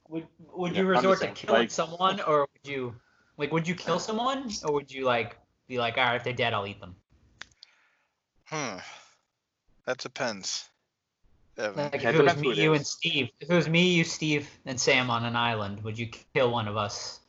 [0.09, 2.93] Would Would Yeah, you resort to killing Like- someone, or would you
[3.37, 6.33] like would you kill someone, or would you like be like, all right, if they're
[6.33, 6.95] dead, I'll eat them?
[8.45, 8.77] Hmm.
[9.85, 10.69] That depends.
[11.57, 11.83] Evan.
[11.91, 12.79] Like if it it was me, it you, is.
[12.79, 13.29] and Steve.
[13.39, 16.67] If it was me, you, Steve, and Sam on an island, would you kill one
[16.67, 17.19] of us?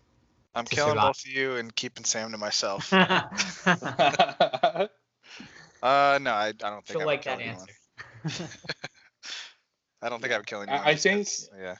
[0.54, 1.08] I'm killing survive.
[1.08, 2.86] both of you and keeping Sam to myself.
[2.88, 4.88] She'll uh,
[6.22, 7.66] no, I, I don't think I would like kill that anyone.
[8.24, 8.48] answer.
[10.02, 10.80] I don't think I would kill I- anyone.
[10.84, 11.74] I think- because- yeah.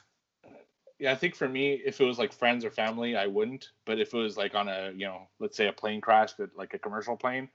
[1.04, 3.68] Yeah, I think for me, if it was like friends or family, I wouldn't.
[3.84, 6.56] But if it was like on a, you know, let's say a plane crash, that
[6.56, 7.50] like a commercial plane,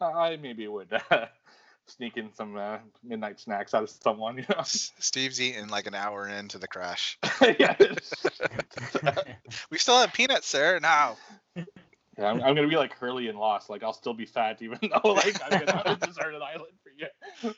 [0.00, 0.88] I maybe would
[1.88, 4.38] sneak in some uh, midnight snacks out of someone.
[4.38, 4.62] You know?
[4.62, 7.18] Steve's eating like an hour into the crash.
[7.58, 7.74] yeah.
[9.68, 10.78] We still have peanuts, sir.
[10.80, 11.16] Now.
[11.56, 13.68] Yeah, I'm, I'm gonna be like Hurley and Lost.
[13.68, 16.92] Like I'll still be fat even though like I'm gonna on a deserted island for
[16.96, 17.52] you.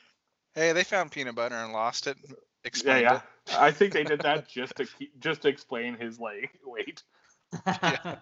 [0.55, 2.17] Hey, they found peanut butter and lost it.
[2.65, 3.15] Yeah, Explained yeah.
[3.15, 3.57] it.
[3.59, 7.03] I think they did that just to keep, just to explain his like weight.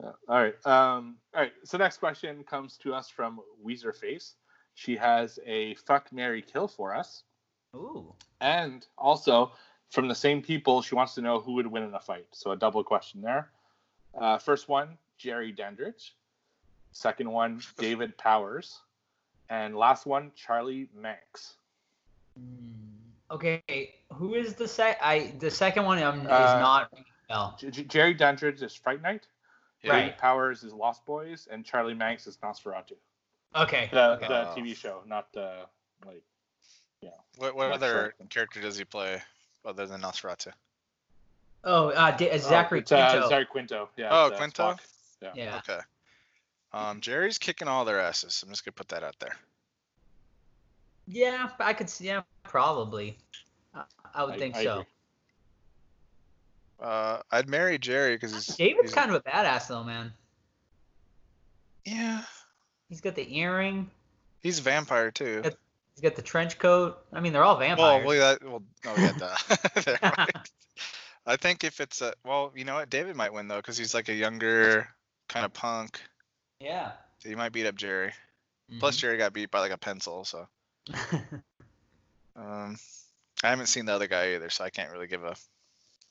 [0.00, 0.12] Yeah.
[0.28, 0.54] All right.
[0.64, 1.52] Um, all right.
[1.64, 4.34] So next question comes to us from Weezer Face.
[4.74, 7.24] She has a fuck Mary kill for us,
[7.74, 8.14] Ooh.
[8.40, 9.50] and also
[9.90, 12.26] from the same people, she wants to know who would win in a fight.
[12.30, 13.50] So a double question there.
[14.16, 16.14] Uh, first one, Jerry Dandridge.
[16.92, 18.80] Second one, David Powers,
[19.50, 21.54] and last one, Charlie Manx.
[22.38, 22.87] Hmm.
[23.30, 24.98] Okay, who is the sec?
[25.02, 26.92] I the second one um, is Uh, not.
[27.28, 27.54] No.
[27.58, 29.26] J- J- Jerry Dandridge is Fright Night.
[29.82, 29.92] Yeah.
[29.92, 30.00] Right.
[30.00, 32.92] David Powers is Lost Boys, and Charlie Manx is NOS4A2.
[33.54, 33.88] Okay.
[33.92, 34.28] The okay.
[34.28, 34.54] the Oh.
[34.56, 35.66] TV show, not the
[36.06, 36.22] like.
[37.38, 38.26] What, what other sure.
[38.28, 39.22] character does he play
[39.64, 40.52] other than Nosferatu?
[41.64, 43.28] Oh, uh, D- uh, Zachary oh, it's, uh, Quinto.
[43.28, 43.88] Zachary Quinto.
[43.96, 44.08] Yeah.
[44.10, 44.76] Oh, uh, Quinto?
[45.22, 45.32] Yeah.
[45.34, 45.58] Yeah.
[45.58, 45.78] Okay.
[46.72, 48.42] Um, Jerry's kicking all their asses.
[48.42, 49.36] I'm just gonna put that out there.
[51.10, 52.06] Yeah, I could see.
[52.06, 53.16] Yeah, probably.
[53.74, 54.72] I, I would I- think I so.
[54.72, 54.84] agree.
[56.80, 60.12] Uh, I'd marry Jerry because he's David's he's- kind of a badass though, man.
[61.84, 62.22] yeah.
[62.88, 63.90] He's got the earring.
[64.40, 65.38] He's a vampire too.
[65.44, 65.56] It's-
[65.94, 66.96] He's got the trench coat.
[67.12, 68.06] I mean, they're all Well, vampires.
[68.06, 68.62] well, that, well,
[68.96, 69.36] yeah, duh.
[69.84, 70.30] Never mind.
[71.26, 73.94] I think if it's a well, you know what, David might win though because he's
[73.94, 74.88] like a younger
[75.28, 76.00] kind of punk.
[76.60, 76.92] yeah.
[77.18, 78.12] So he might beat up Jerry.
[78.78, 80.46] Plus, Jerry got beat by like a pencil, so.
[82.38, 82.76] Um,
[83.42, 85.34] I haven't seen the other guy either, so I can't really give a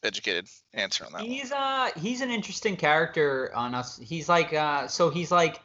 [0.04, 1.22] educated answer on that.
[1.22, 1.30] one.
[1.30, 3.98] he's uh he's an interesting character on us.
[3.98, 5.62] He's like uh so he's like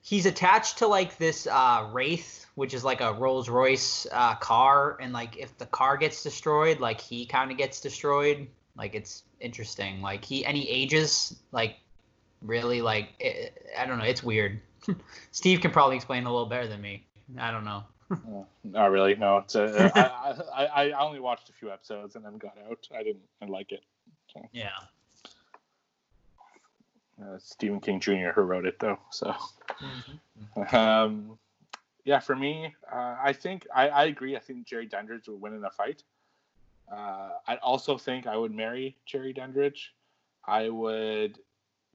[0.00, 4.96] he's attached to like this uh wraith, which is like a Rolls Royce uh car,
[5.00, 8.48] and like if the car gets destroyed, like he kind of gets destroyed.
[8.76, 10.00] Like it's interesting.
[10.00, 11.76] Like he he ages like
[12.40, 14.04] really like it, I don't know.
[14.04, 14.60] It's weird.
[15.30, 17.06] Steve can probably explain a little better than me.
[17.38, 17.84] I don't know.
[18.10, 19.14] Uh, not really.
[19.14, 19.92] No, it's a,
[20.54, 22.86] I, I, I only watched a few episodes and then got out.
[22.94, 23.84] I didn't I like it.
[24.52, 24.68] Yeah.
[27.22, 28.30] Uh, Stephen King Jr.
[28.34, 28.98] who wrote it though.
[29.10, 29.34] So
[29.82, 30.74] Mhm.
[30.74, 31.38] um,
[32.04, 34.36] yeah, for me, uh, I think I, I agree.
[34.36, 36.02] I think Jerry Dandridge would win in a fight.
[36.90, 39.94] Uh, I also think I would marry Jerry Dandridge.
[40.44, 41.38] I would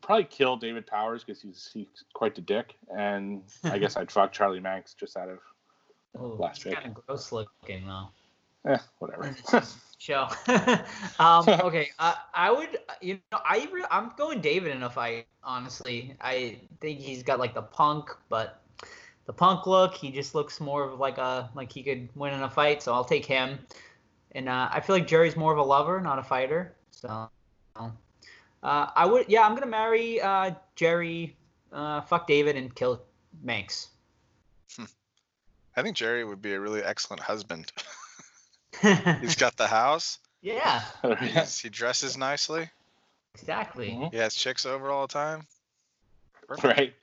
[0.02, 4.32] probably kill David Powers because he's he's quite the dick, and I guess I'd fuck
[4.32, 5.40] Charlie Manx just out of
[6.20, 6.74] Oh, Last pick.
[6.74, 8.08] kind of gross looking though.
[8.66, 9.36] eh, whatever.
[10.00, 10.28] show.
[11.20, 15.28] um, okay, uh, I would, you know, I re- I'm going David in a fight.
[15.44, 18.62] Honestly, I think he's got like the punk, but
[19.26, 19.94] the punk look.
[19.94, 22.82] He just looks more of like a like he could win in a fight.
[22.82, 23.60] So I'll take him.
[24.34, 26.74] And uh, I feel like Jerry's more of a lover, not a fighter.
[26.92, 27.30] So
[28.63, 31.36] I would, yeah, I'm gonna marry uh, Jerry,
[31.72, 33.02] uh, fuck David, and kill
[33.43, 33.89] Manx.
[35.76, 37.72] I think Jerry would be a really excellent husband.
[39.22, 40.20] He's got the house.
[40.41, 40.84] yeah,
[41.20, 42.70] He's, he dresses nicely.
[43.34, 43.91] exactly.
[43.91, 44.12] Mhm.
[44.12, 45.46] He has chicks over all the time.
[46.48, 46.78] Perfect.
[46.78, 46.93] right.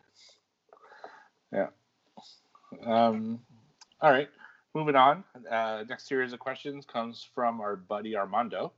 [1.53, 1.69] Yeah.
[2.85, 3.40] Um,
[4.01, 4.29] all right.
[4.75, 5.23] Moving on.
[5.49, 8.73] Uh, next series of questions comes from our buddy Armando.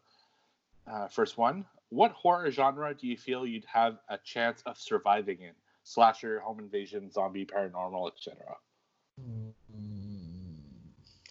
[0.87, 5.41] Uh, first one: What horror genre do you feel you'd have a chance of surviving
[5.41, 5.53] in?
[5.85, 8.57] Slasher, home invasion, zombie, paranormal, etc.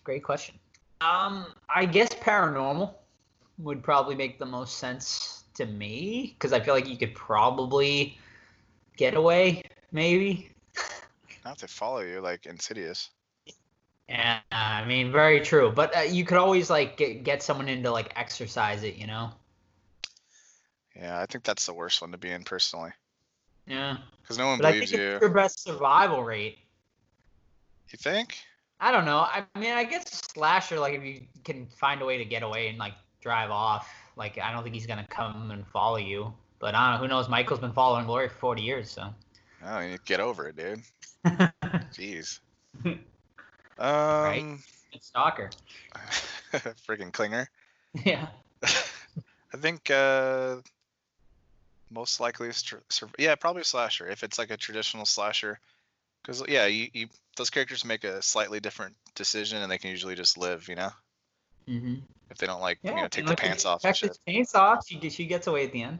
[0.03, 0.57] Great question.
[1.01, 2.93] Um, I guess paranormal
[3.57, 8.17] would probably make the most sense to me because I feel like you could probably
[8.95, 10.51] get away, maybe.
[11.43, 13.11] Not to follow you like Insidious.
[14.07, 15.71] Yeah, I mean, very true.
[15.71, 19.07] But uh, you could always like get get someone in to like exercise it, you
[19.07, 19.31] know?
[20.95, 22.91] Yeah, I think that's the worst one to be in personally,
[23.67, 23.97] Yeah.
[24.21, 25.07] because no one But I believes think you.
[25.11, 26.59] it's your best survival rate.
[27.91, 28.37] You think?
[28.79, 29.19] I don't know.
[29.19, 32.67] I mean, I guess slasher, like if you can find a way to get away
[32.69, 36.33] and like drive off, like I don't think he's gonna come and follow you.
[36.59, 37.07] But I don't know.
[37.07, 37.29] Who knows?
[37.29, 39.13] Michael's been following Laurie for 40 years, so.
[39.65, 40.81] Oh, you get over it, dude.
[41.93, 42.39] Jeez.
[43.77, 44.39] Right.
[44.41, 44.63] Um,
[45.01, 45.49] Stalker.
[46.87, 47.47] freaking clinger.
[48.05, 48.27] Yeah.
[48.63, 50.57] I think uh,
[51.91, 55.59] most likely, str- sur- yeah, probably a slasher if it's like a traditional slasher.
[56.21, 60.15] Because yeah, you, you those characters make a slightly different decision and they can usually
[60.15, 60.89] just live, you know,
[61.67, 61.95] Mm-hmm.
[62.29, 62.91] if they don't like Yeah.
[62.95, 64.35] you know take and the pants off and Texas shit.
[64.35, 64.79] Chainsaw.
[64.87, 65.99] She gets she gets away at the end.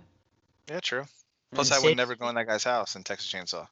[0.70, 1.06] Yeah, true.
[1.54, 3.68] Plus, And I would Sid- never go in that guy's house in Texas Chainsaw.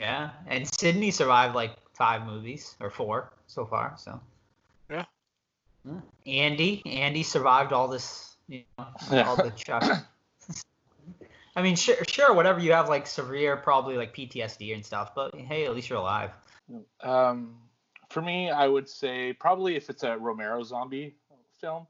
[0.00, 3.94] Yeah, and Sidney survived like five movies or four so far.
[3.98, 4.20] So.
[4.90, 5.04] Yeah.
[5.84, 6.00] Yeah.
[6.26, 8.86] Andy, Andy survived all this, you know,
[9.24, 10.06] all the chuck.
[11.56, 15.34] I mean, sure, sure, whatever you have like severe, probably like PTSD and stuff, but
[15.34, 16.30] hey, at least you're alive.
[17.00, 17.56] Um,
[18.10, 21.14] for me, I would say probably if it's a Romero zombie
[21.60, 21.86] film,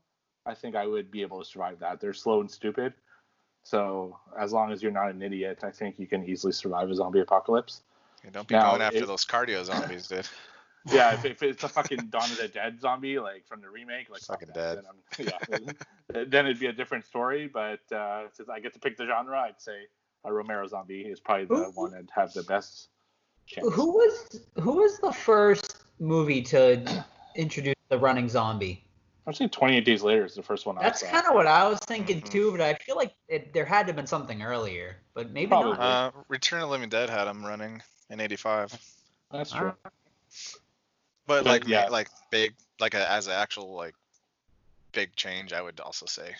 [0.46, 2.00] I think I would be able to survive that.
[2.00, 2.92] They're slow and stupid.
[3.62, 6.94] So as long as you're not an idiot, I think you can easily survive a
[6.94, 7.80] zombie apocalypse.
[8.22, 10.28] Yeah, don't be Now, going after it- those cardio zombies, dude.
[10.86, 14.10] Yeah, if, if it's a fucking Dawn of the Dead zombie, like from the remake,
[14.10, 14.84] like Fucking that, dead.
[15.18, 15.74] Then,
[16.12, 17.46] yeah, then it'd be a different story.
[17.52, 19.84] But uh, since I get to pick the genre, I'd say
[20.24, 22.88] a Romero zombie is probably the Who- one that'd have the best
[23.46, 23.66] chance.
[23.74, 28.84] Who was who was the first movie to introduce the running zombie?
[29.26, 31.78] I'd say 28 Days Later is the first one That's kind of what I was
[31.86, 32.28] thinking Mhm.
[32.30, 35.48] too, but I feel like it, there had to have been something earlier, but maybe
[35.48, 35.72] Probably.
[35.78, 36.14] not.
[36.14, 38.78] Uh, Return of the Living Dead had him running in '85,
[39.30, 39.72] That's All true.
[41.28, 41.42] Right.
[41.42, 41.88] but But, like yeah.
[41.88, 43.94] like big like a, as an actual like
[44.92, 46.34] big change, I would also say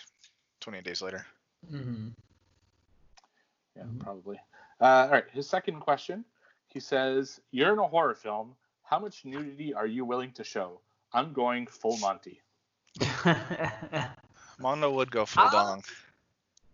[0.61, 1.25] 28 Days Later.
[1.71, 2.07] Mm-hmm.
[3.75, 3.99] Yeah, Mhm.
[3.99, 4.39] probably.
[4.79, 5.25] Uh, all right.
[5.31, 6.23] His second question.
[6.69, 8.55] He says, "You're in a horror film.
[8.83, 10.79] How much nudity are you willing to show?"
[11.13, 12.41] I'm going full Monty.
[14.59, 15.51] Mondo would go full Ah.
[15.51, 15.83] dong.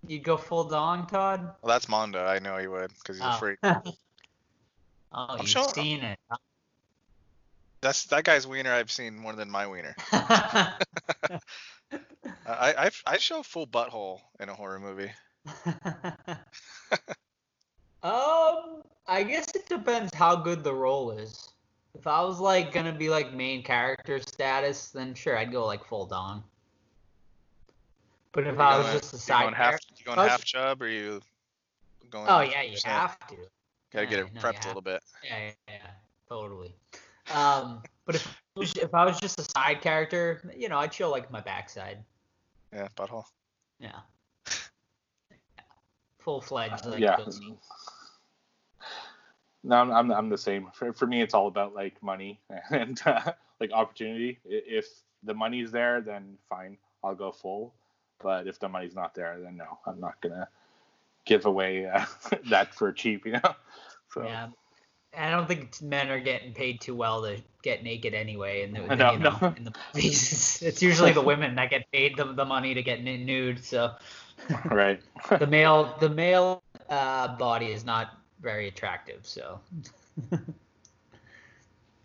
[0.08, 1.42] You'd go full dong, Todd?
[1.62, 2.26] Well, that's Mondo.
[2.26, 3.38] I know he would because he's a Oh.
[3.38, 3.60] freak.
[5.12, 6.20] oh, you've sure- seen it.
[7.82, 8.72] That's that guy's wiener.
[8.72, 9.96] I've seen more than my wiener.
[10.12, 10.72] I
[12.48, 15.12] I I've- show full butthole in a horror movie.
[18.04, 21.50] um, I guess it depends how good the role is.
[21.98, 25.84] If I was like gonna be like main character status, then sure I'd go like
[25.84, 26.44] full Dong.
[28.32, 30.06] But if You I was going- just a side you side going half, character, you
[30.06, 31.22] going half chub or you
[32.12, 32.28] going?
[32.30, 33.36] oh yeah, you have to.
[33.92, 35.04] Gotta get it no, prepped a little bit.
[35.24, 35.88] Yeah, yeah, yeah,
[36.30, 36.74] totally.
[37.34, 41.32] Um, but if if I was just a side character, you know, I'd show like
[41.32, 42.04] my backside.
[42.74, 43.26] Yeah, butthole.
[43.80, 44.00] Yeah.
[46.20, 47.18] Full fledged like yeah.
[49.64, 50.70] No, I'm, I'm I'm the same.
[50.74, 52.40] For for me, it's all about like money
[52.72, 54.40] and uh, like opportunity.
[54.46, 54.88] If
[55.24, 57.74] the money's there, then fine, I'll go full.
[58.22, 60.48] But if the money's not there, then no, I'm not gonna
[61.26, 62.06] give away uh,
[62.50, 63.56] that for cheap, you know.
[64.14, 64.50] So Yeah.
[65.18, 68.64] I don't think men are getting paid too well to get naked anyway.
[68.64, 69.54] In the, No, you know, no.
[69.58, 73.04] in the movies, it's usually the women that get paid the, the money to get
[73.04, 73.64] nude.
[73.64, 73.92] So
[74.66, 75.02] right.
[75.38, 79.20] the male the male uh, body is not very attractive.
[79.24, 79.60] So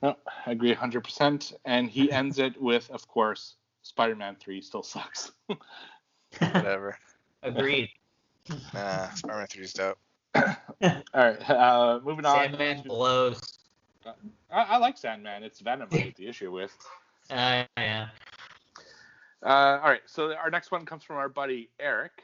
[0.02, 0.16] No,
[0.46, 1.54] I agree 100%.
[1.64, 5.32] And he ends it with, of course, Spider-Man 3 still sucks.
[6.38, 6.98] Whatever.
[7.42, 7.88] agreed.
[8.74, 9.98] Nah, Spider-Man 3 is dope.
[10.37, 12.37] All right, uh, moving on.
[12.37, 13.59] Sandman blows.
[14.53, 15.42] I, I like Sandman.
[15.42, 16.77] It's Venom I get the issue with.
[17.29, 18.07] Uh, yeah.
[19.42, 22.22] Uh, all right, so our next one comes from our buddy Eric.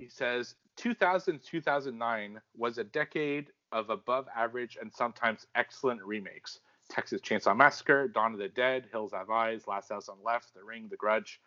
[0.00, 6.58] He says 2000 2009 was a decade of above average and sometimes excellent remakes.
[6.88, 10.64] Texas Chainsaw Massacre, Dawn of the Dead, Hills Have Eyes, Last House on Left, The
[10.64, 11.40] Ring, The Grudge.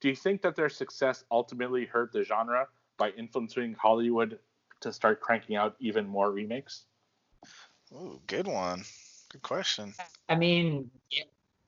[0.00, 4.38] Do you think that their success ultimately hurt the genre by influencing Hollywood
[4.82, 6.84] to start cranking out even more remakes?
[7.92, 8.84] Ooh, good one.
[9.30, 9.94] Good question.
[10.28, 10.90] I mean,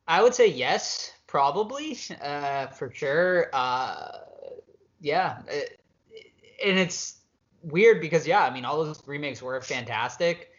[0.07, 3.51] I would say yes, probably, uh, for sure.
[3.53, 4.19] Uh,
[5.01, 5.81] yeah, it,
[6.65, 7.21] and it's
[7.63, 10.51] weird because yeah, I mean, all those remakes were fantastic,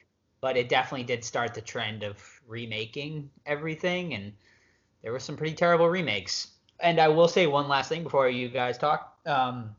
[0.41, 4.33] but it definitely did start the trend of remaking everything, and
[5.01, 6.51] there were some pretty terrible remakes.
[6.79, 9.17] And I will say one last thing before you guys talk.
[9.25, 9.75] Um,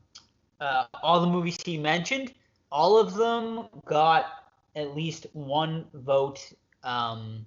[0.59, 2.33] uh, all the movies he mentioned,
[2.71, 4.25] all of them got
[4.75, 6.53] at least one vote
[6.83, 7.45] um,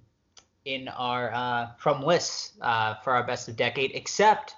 [0.65, 4.55] in our uh, from lists uh, for our best of decade, except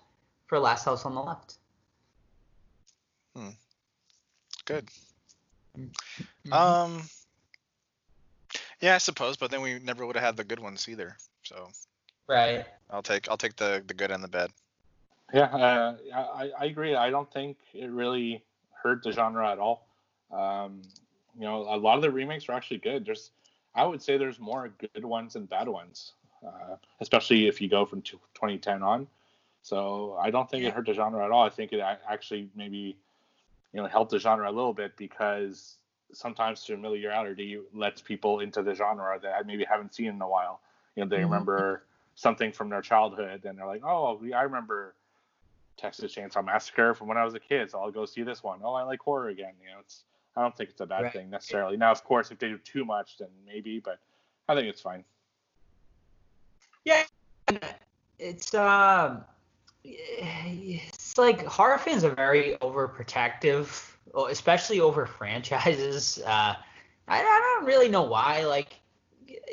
[0.47, 1.57] for Last House on the Left.
[3.35, 3.49] Hmm.
[4.65, 4.89] Good.
[5.77, 6.53] Mhm.
[6.53, 7.01] Um.
[8.79, 11.15] Yeah, I suppose, but then we never would have had the good ones either.
[11.43, 11.69] So
[12.27, 12.65] right.
[12.89, 14.51] I'll take I'll take the the good and the bad.
[15.33, 16.95] Yeah, uh, I, I agree.
[16.95, 18.43] I don't think it really
[18.83, 19.87] hurt the genre at all.
[20.33, 20.81] Um,
[21.35, 23.05] you know, a lot of the remakes are actually good.
[23.05, 23.31] There's,
[23.75, 26.13] I would say, there's more good ones than bad ones,
[26.45, 29.07] uh, especially if you go from 2010 on.
[29.61, 31.43] So I don't think it hurt the genre at all.
[31.43, 32.97] I think it actually maybe,
[33.73, 35.77] you know, helped the genre a little bit because
[36.11, 40.59] sometimes familiarity lets people into the genre that maybe haven't seen in a while.
[40.95, 41.23] You know, they Mhm.
[41.23, 41.83] remember
[42.15, 44.93] something from their childhood and they're like, oh, I remember
[45.77, 48.59] Texas Chainsaw Massacre from when I was a kid, so I'll go see this one.
[48.63, 49.53] Oh, I like horror again.
[49.61, 50.03] You know, it's
[50.35, 51.13] I don't think it's a bad Right.
[51.13, 51.77] thing necessarily.
[51.77, 53.99] Now, of course, if they do too much, then maybe, but
[54.49, 55.03] I think it's fine.
[56.85, 57.03] Yeah.
[58.19, 59.23] It's um,
[59.83, 63.91] it's like horror fans are very overprotective,
[64.29, 66.21] especially over franchises.
[66.25, 66.55] Uh,
[67.05, 68.45] I, I don't really know why.
[68.45, 68.79] Like,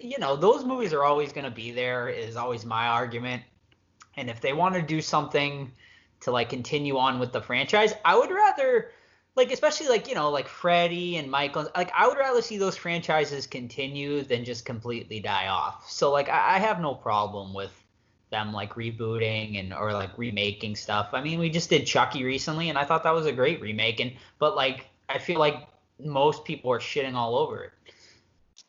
[0.01, 2.09] you know, those movies are always going to be there.
[2.09, 3.43] Is always my argument.
[4.17, 5.73] And if they want to do something
[6.21, 8.93] to like continue on with the franchise, I would rather
[9.37, 12.77] like especially like you know like Freddy and Michael like I would rather see those
[12.77, 15.91] franchises continue than just completely die off.
[15.91, 17.73] So like I, I have no problem with
[18.31, 21.11] them like rebooting and or like remaking stuff.
[21.13, 24.01] I mean we just did Chucky recently and I thought that was a great remake
[24.01, 27.73] and but like I feel like most people are shitting all over it.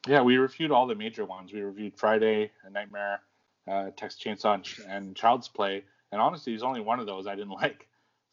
[0.07, 1.53] Yeah, we reviewed all the major ones.
[1.53, 3.21] We reviewed Friday, A Nightmare,
[3.67, 5.83] uh, Texas Chainsaw, and, and Child's Play.
[6.11, 7.87] And honestly, there's only one of those I didn't like.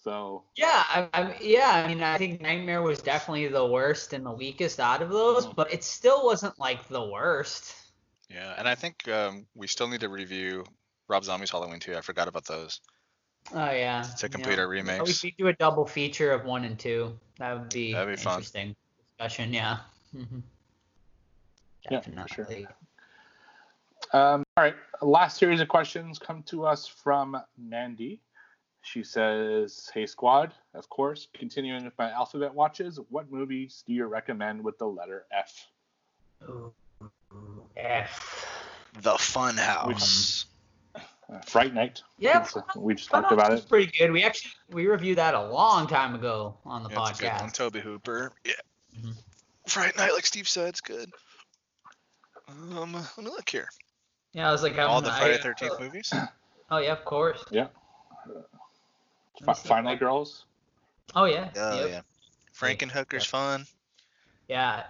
[0.09, 4.25] So Yeah, I, I yeah, I mean, I think Nightmare was definitely the worst and
[4.25, 5.55] the weakest out of those, Mhm.
[5.55, 7.75] but it still wasn't like the worst.
[8.31, 10.65] Yeah, and I think um, we still need to review
[11.09, 11.95] Rob Zombie's Halloween 2.
[11.95, 12.81] I forgot about those
[13.53, 14.03] Oh yeah.
[14.19, 14.61] to complete yeah.
[14.61, 15.19] our We remakes.
[15.19, 17.19] should do a double feature of one and two.
[17.39, 18.33] That would be, That'd be fun.
[18.33, 18.77] interesting
[19.19, 19.53] discussion.
[19.53, 19.79] Yeah.
[20.13, 20.41] hmm
[21.91, 22.45] Yeah, for sure.
[22.45, 22.69] Definitely.
[24.15, 28.23] Um, all right, last series of questions come to us from Mandy.
[28.91, 34.07] She says, "Hey squad, of course, continuing with my alphabet watches, what movies do you
[34.07, 35.67] recommend with the letter F?"
[36.49, 36.73] Ooh,
[37.77, 38.47] F.
[39.03, 40.47] The Fun House.
[40.95, 41.01] Uh,
[41.45, 42.03] Fright Night.
[42.19, 43.65] Yeah, It's, uh, we just Fun talked about House it.
[43.65, 44.11] is pretty good.
[44.11, 47.33] We actually we reviewed that a long time ago on the Yeah, it's a good
[47.33, 47.51] one.
[47.51, 48.33] Tobe Hooper.
[48.47, 48.53] Yeah.
[48.97, 49.15] Mhm.
[49.67, 51.13] Fright Night, like Steve said, it's good.
[52.49, 53.69] Um, let me look here.
[54.33, 56.11] Yeah, I was like, I'm, All the I- Friday Thirteenth movies.
[56.71, 57.45] Oh yeah, of course.
[57.51, 57.67] Yeah.
[59.41, 60.45] Let me Fi- Girls.
[61.15, 61.51] Oh yeah.
[61.57, 61.89] Oh yep.
[61.91, 62.01] yeah.
[62.53, 63.67] Frankenhooker's fun.
[64.49, 64.85] Yeah,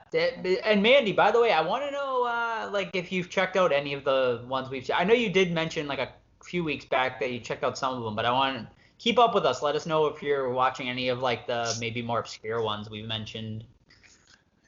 [0.64, 3.72] and Mandy, by the way, I want to know, uh, like, if you've checked out
[3.72, 4.88] any of the ones we've.
[4.94, 6.12] I know you did mention like a
[6.44, 8.68] few weeks back that you checked out some of them, but I want to
[8.98, 9.60] keep up with us.
[9.60, 13.06] Let us know if you're watching any of like the maybe more obscure ones we've
[13.06, 13.64] mentioned.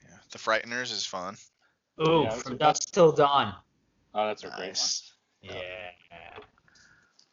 [0.02, 0.16] Yeah.
[0.32, 1.36] The Frighteners is fun.
[2.04, 3.54] Ooh, Yeah, from dusk till dawn.
[4.12, 4.66] Oh, that's a great one.
[4.68, 5.12] Nice.
[5.40, 5.52] Yeah.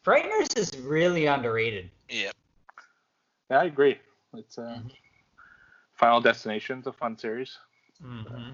[0.06, 1.90] Frighteners is really underrated.
[2.10, 2.34] Yep.
[3.50, 3.98] Yeah, I agree.
[4.34, 4.92] It's uh, Mhm.
[5.96, 7.58] Final Destination's a fun series.
[8.02, 8.52] hmm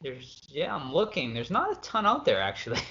[0.00, 1.34] There's yeah, I'm looking.
[1.34, 2.80] There's not a ton out there actually.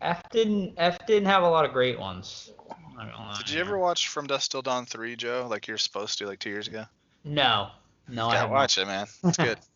[0.00, 2.50] F didn't F didn't have a lot of great ones.
[2.98, 3.30] I don't know.
[3.38, 5.46] Did you ever watch From Dusk Till Dawn three, Joe?
[5.48, 6.84] Like you're supposed to, like two years ago.
[7.24, 7.70] No,
[8.08, 8.52] no, I Gotta haven't.
[8.52, 9.06] watch it, man.
[9.24, 9.58] It's good.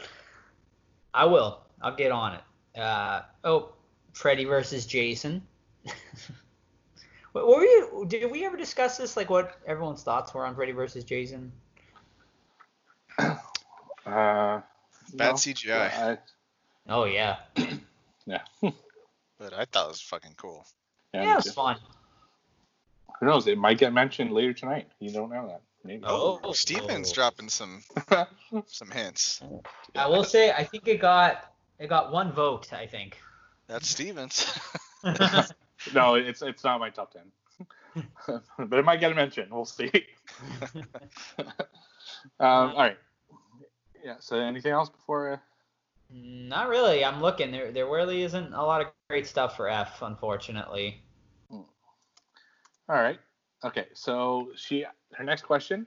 [1.14, 1.60] I will.
[1.82, 2.78] I'll get on it.
[2.80, 3.72] Uh, oh,
[4.12, 5.42] Freddy versus Jason.
[7.32, 8.04] what what were you?
[8.08, 9.16] Did we ever discuss this?
[9.16, 11.52] Like what everyone's thoughts were on Freddy versus Jason?
[14.06, 14.62] Uh,
[15.14, 15.32] Bad no.
[15.34, 16.18] CGI, I,
[16.88, 17.36] Oh yeah,
[18.26, 18.40] yeah.
[18.62, 20.64] but I thought it was fucking cool.
[21.12, 21.50] yeah, yeah, it was too.
[21.52, 21.76] fun.
[23.20, 23.46] Who knows?
[23.46, 24.88] It might get mentioned later tonight.
[24.98, 25.60] You don't know that.
[25.84, 26.02] Maybe.
[26.06, 26.52] Oh, Oh.
[26.52, 27.82] Steven's dropping some
[28.66, 29.42] some hints.
[29.94, 32.72] I will say, I think it got it got one vote.
[32.72, 33.18] I think.
[33.68, 34.50] That's Stevens.
[35.94, 37.22] No, it's it's not my top ten.
[38.58, 39.48] but it might get a mention.
[39.50, 39.90] We'll see.
[41.38, 41.46] um,
[42.38, 42.98] all right.
[44.04, 44.16] Yeah.
[44.20, 45.32] So anything else before?
[45.32, 45.36] Uh,
[46.10, 47.04] Not really.
[47.04, 47.50] I'm looking.
[47.50, 51.02] There there really isn't a lot of great stuff for F, unfortunately.
[51.50, 51.66] all
[52.88, 53.18] right.
[53.64, 53.86] Okay.
[53.94, 55.86] So she her next question: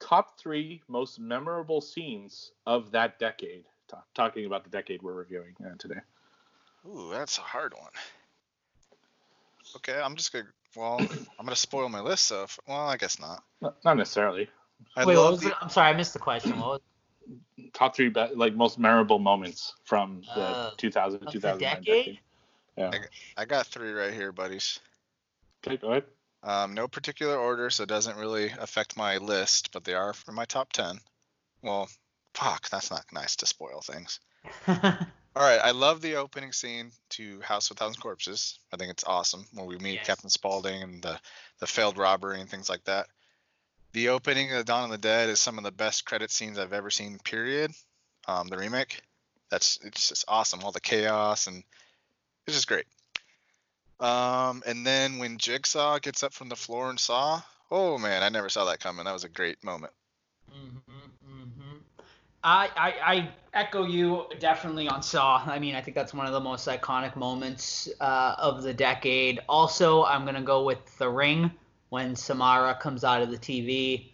[0.00, 3.64] top three most memorable scenes of that decade.
[3.88, 6.00] Ta- talking about the decade we're reviewing uh, today.
[6.86, 7.90] Ooh, that's a hard one.
[9.76, 10.46] Okay, I'm just gonna.
[10.76, 10.98] Well,
[11.38, 12.26] I'm gonna spoil my list.
[12.26, 13.42] So, if, well, I guess not.
[13.60, 14.48] Not, not necessarily.
[14.96, 15.54] I Wait, what was the, it?
[15.60, 16.58] I'm sorry, I missed the question.
[16.58, 16.80] What was
[17.72, 22.18] Top three be- like most memorable moments from the Uh, 2000 of the 2009 decade?
[22.76, 22.92] Yeah.
[23.36, 24.80] I got three right here, buddies.
[25.66, 25.76] Okay.
[25.76, 26.04] Go ahead.
[26.42, 30.30] Um, no particular order, so it doesn't really affect my list, but they are for
[30.32, 31.00] my top ten.
[31.62, 31.88] Well,
[32.34, 34.20] fuck, that's not nice to spoil things.
[35.38, 38.58] All right, I love the opening scene to House of Thousand Corpses.
[38.72, 40.06] I think it's awesome when we meet Yes.
[40.06, 41.20] Captain Spaulding and the
[41.60, 43.06] the failed robbery and things like that.
[43.92, 46.72] The opening of Dawn of the Dead is some of the best credit scenes I've
[46.72, 47.20] ever seen.
[47.20, 47.70] Period.
[48.26, 49.00] Um, the remake,
[49.48, 50.64] that's it's just awesome.
[50.64, 51.62] All the chaos and
[52.48, 52.86] it's just great.
[54.00, 58.28] Um, and then when Jigsaw gets up from the floor and Saw, oh man, I
[58.28, 59.04] never saw that coming.
[59.04, 59.92] That was a great moment.
[60.52, 60.87] Mhm, mhm.
[62.44, 65.42] I, I I echo you definitely on Saw.
[65.46, 69.40] I mean, I think that's one of the most iconic moments uh, of the decade.
[69.48, 71.50] Also, I'm gonna go with The Ring
[71.90, 74.12] when Samara comes out of the TV.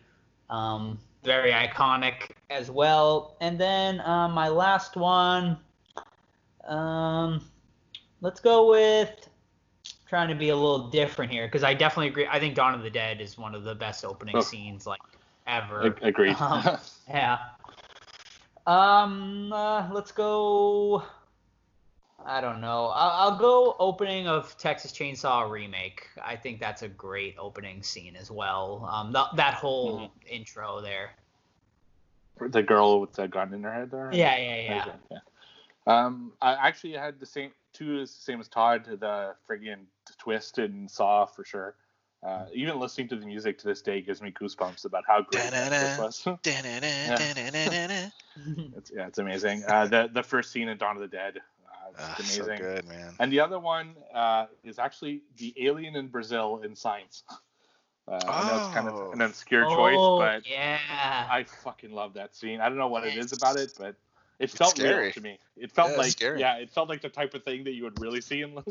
[0.50, 3.36] Um, very iconic as well.
[3.40, 5.58] And then uh, my last one.
[6.66, 7.42] Um,
[8.20, 9.28] let's go with
[10.08, 12.26] trying to be a little different here because I definitely agree.
[12.30, 14.40] I think Dawn of the Dead is one of the best opening Oh.
[14.40, 15.00] scenes like
[15.46, 15.86] ever.
[15.86, 16.36] Ag- Agreed.
[16.40, 17.38] Um, Yeah.
[18.66, 21.02] Um, uh, let's go.
[22.24, 22.86] I don't know.
[22.86, 26.08] I'll, I'll go opening of Texas Chainsaw remake.
[26.22, 28.88] I think that's a great opening scene as well.
[28.90, 30.34] Um, that that whole Mm-hmm.
[30.34, 31.10] intro there.
[32.50, 34.10] the girl with the gun in her head there.
[34.12, 34.84] Yeah, yeah, yeah.
[35.10, 35.18] Yeah.
[35.86, 38.86] Um, I actually had the same two is the same as Todd.
[38.86, 39.84] The friggin'
[40.18, 41.74] twist and Saw for sure.
[42.24, 45.50] Uh, even listening to the music to this day gives me goosebumps about how great
[45.50, 46.22] that was.
[46.42, 48.10] Da-na-na-na-na-na-na.
[48.76, 49.62] it's, yeah, it's amazing.
[49.68, 52.58] Uh, the the first scene in Dawn of the Dead, uh, it's Ah, so amazing.
[52.66, 53.12] good, man.
[53.20, 57.22] and the other one uh, is actually the alien in Brazil in Signs.
[58.06, 59.12] Uh, I know it's kind of Oh.
[59.12, 60.78] an obscure oh, choice, but yeah.
[61.30, 62.60] I fucking love that scene.
[62.60, 63.96] I don't know what it is It's- about it, but it
[64.40, 65.38] it's felt real to me.
[65.56, 66.38] It felt Yeah, like scary.
[66.38, 68.62] yeah, it felt like the type of thing that you would really see in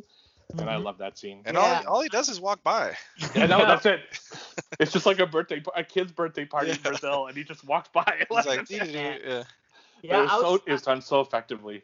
[0.59, 0.83] and I Mhm.
[0.83, 1.41] love that scene.
[1.45, 1.83] And Yeah.
[1.85, 2.95] all, all he does is walk by.
[3.35, 4.01] Yeah, no, that's it.
[4.79, 7.89] It's just like a birthday, a kid's birthday party in Brazil, and he just walks
[7.93, 8.25] by.
[8.29, 9.17] He's like, Yeah.
[9.23, 9.43] yeah.
[10.03, 11.83] It was, I so, it was done so effectively.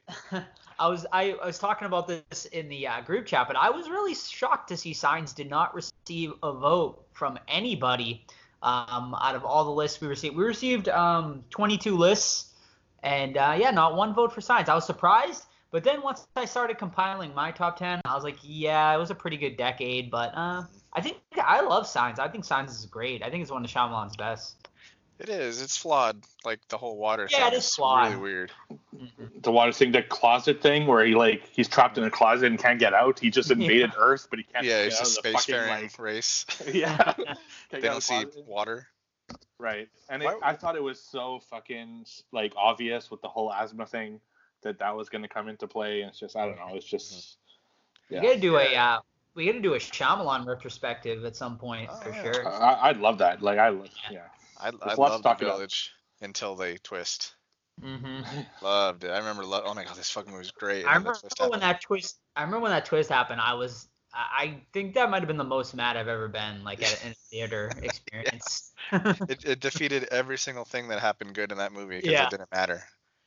[0.78, 3.70] I was I, I was talking about this in the uh, group chat, but I
[3.70, 8.26] was really shocked to see Signs did not receive a vote from anybody
[8.62, 10.36] um, out of all the lists we received.
[10.36, 12.54] We received um, 22 lists,
[13.04, 14.68] and uh, yeah, not one vote for Signs.
[14.70, 18.38] I was surprised, but then once I started compiling my top 10, I was like,
[18.42, 20.64] yeah, it was a pretty good decade, but uh,
[20.94, 22.20] I think I love Signs.
[22.20, 23.24] I think Signs is great.
[23.24, 24.68] I think it's one of Shyamalan's best.
[25.20, 25.62] It is.
[25.62, 26.24] It's flawed.
[26.46, 28.10] Like the whole water Yeah, thing it is is flawed.
[28.12, 28.52] really weird.
[28.96, 29.44] Mhm.
[29.44, 32.58] The water thing, the closet thing, where he like he's trapped in a closet and
[32.58, 33.20] can't get out.
[33.20, 34.66] He just invaded Earth, but he can't.
[34.66, 36.46] Yeah, get it's a out of the fucking, spacefaring like- race.
[36.74, 36.96] yeah.
[37.04, 37.18] Can't
[37.70, 38.48] they get out don't of see the closet.
[38.48, 38.88] water.
[39.60, 43.86] Right, and it, I thought it was so fucking like obvious with the whole asthma
[43.86, 44.22] thing
[44.64, 46.02] that that was going to come into play.
[46.02, 46.76] And it's just I don't know.
[46.76, 47.38] It's just
[48.10, 48.22] We yeah.
[48.24, 49.00] gotta do a uh,
[49.36, 52.22] we gotta do a Shyamalan retrospective at some point Oh, for yeah.
[52.24, 52.48] sure.
[52.48, 53.42] I, I'd love that.
[53.42, 53.70] Like I
[54.10, 54.24] yeah.
[54.60, 55.74] I, I lots to love the talk about.
[56.22, 57.36] until they twist.
[57.82, 58.22] hmm
[58.62, 59.10] Loved it.
[59.12, 59.46] I remember.
[59.46, 60.86] Lo- oh my god, this fucking movie was great.
[60.86, 62.18] I remember the twist when that twist.
[62.36, 63.40] I remember when that twist happened.
[63.42, 63.88] I was.
[64.14, 67.04] I I think that might have been the most mad I've ever been, like at
[67.06, 68.74] in a theater experience.
[68.92, 72.26] it, it defeated every single thing that happened good in that movie because Yeah.
[72.26, 72.84] it didn't matter.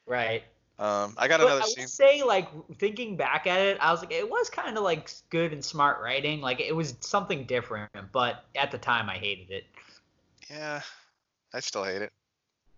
[0.07, 0.43] right.
[0.79, 1.85] Um, I got But another I scene.
[1.85, 2.49] would say, like
[2.79, 6.01] thinking back at it, I was like, it was kind of like good and smart
[6.03, 6.41] writing.
[6.41, 9.65] Like it was something different, but at the time, I hated it.
[10.51, 10.81] Yeah,
[11.55, 12.13] I still hate it.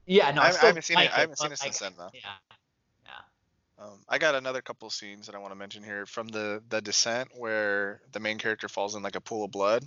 [0.07, 1.03] Yeah, no, I, I, I haven't seen it.
[1.03, 2.11] like I haven't seen it like, since then though.
[2.13, 2.31] Yeah.
[3.79, 6.81] Um, I got another couple scenes that I want to mention here from the the
[6.81, 9.85] descent where the main character falls in like a pool of blood.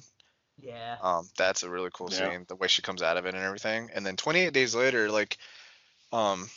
[0.61, 0.97] Yeah.
[1.01, 2.29] Um, that's a really cool Yeah.
[2.31, 3.89] scene, the way she comes out of it and everything.
[3.93, 5.37] And then 28 days later, like,
[6.11, 6.49] um,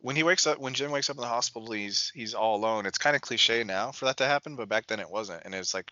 [0.00, 2.86] when he wakes up, when Jim wakes up in the hospital, he's he's all alone.
[2.86, 5.42] It's kind of cliche now for that to happen, but back then it wasn't.
[5.44, 5.90] And it's like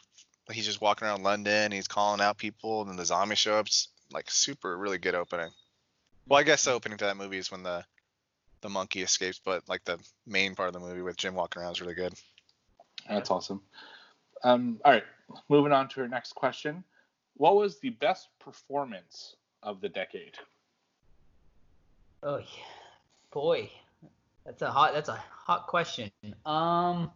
[0.51, 3.67] he's just walking around London, he's calling out people, and then the zombie show up.
[3.67, 5.51] It's like super, really good opening.
[6.27, 7.85] Well, I guess the opening to that movie is when the
[8.61, 11.73] the monkey escapes, but like the main part of the movie with Jim walking around
[11.73, 12.15] is really good.
[13.09, 13.61] That's awesome.
[14.43, 15.05] Um, all right,
[15.49, 16.85] moving on to our next question.
[17.37, 20.39] What was the best performance of the decade?
[22.23, 22.45] Oh yeah.
[23.33, 23.71] boy,
[24.45, 26.11] that's a hot that's a hot question.
[26.45, 27.11] Um,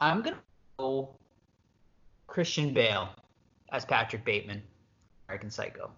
[0.00, 0.42] I'm gonna
[0.78, 1.16] go
[2.26, 3.08] Christian Bale
[3.72, 4.62] as Patrick Bateman,
[5.28, 5.90] American Psycho.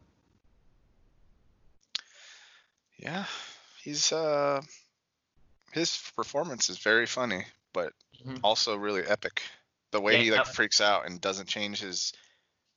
[2.99, 3.25] Yeah,
[3.83, 4.63] he's uh,
[5.73, 7.93] his performance is very funny, but
[8.25, 8.45] Mhm.
[8.45, 9.43] also really epic.
[9.93, 12.13] The way Yeah, he like freaks out and doesn't change his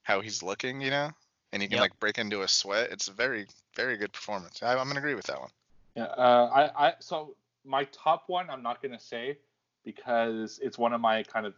[0.04, 1.12] how he's looking, you know,
[1.52, 1.82] and he can Yep.
[1.82, 2.92] like break into a sweat.
[2.92, 4.64] It's a very very good performance.
[4.64, 5.52] I, I'm gonna agree with that one.
[5.96, 7.36] Yeah, uh, I, I, so
[7.66, 9.38] my top one, I'm not gonna say
[9.86, 11.54] because it's one of my kind of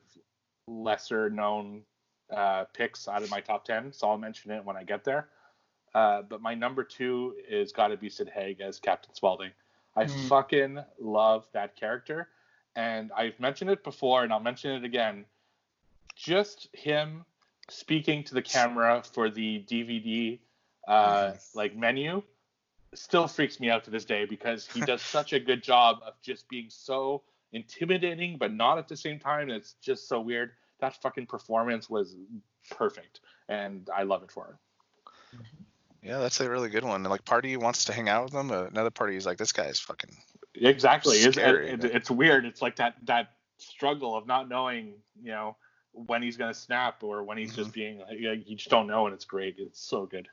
[0.68, 1.84] lesser known
[2.36, 3.94] uh, picks out of my top ten.
[3.94, 5.30] So I'll mention it when I get there.
[5.94, 9.52] Uh, but my number two is got to be Sid Haig as Captain Spaulding.
[9.96, 10.28] I Mm.
[10.28, 12.28] fucking love that character,
[12.76, 15.26] and I've mentioned it before, and I'll mention it again.
[16.16, 17.26] Just him
[17.70, 20.40] speaking to the camera for the DVD
[20.88, 22.22] uh, like menu
[22.98, 26.14] still freaks me out to this day because he does such a good job of
[26.22, 29.50] just being so intimidating, but not at the same time.
[29.50, 30.52] It's just so weird.
[30.80, 32.16] That fucking performance was
[32.70, 35.42] perfect, and I love it for him.
[36.04, 37.02] Yeah, that's a really good one.
[37.04, 39.80] Like party wants to hang out with him, but another party is like this guy's
[39.80, 40.12] fucking.
[40.54, 41.18] Exactly.
[41.18, 42.46] It's, Scary, it- it's weird.
[42.46, 45.56] It's like that that struggle of not knowing, you know,
[45.94, 47.80] when he's gonna snap or when he's just mm-hmm.
[47.80, 49.56] being like, you just don't know, and it's great.
[49.58, 50.28] It's so good.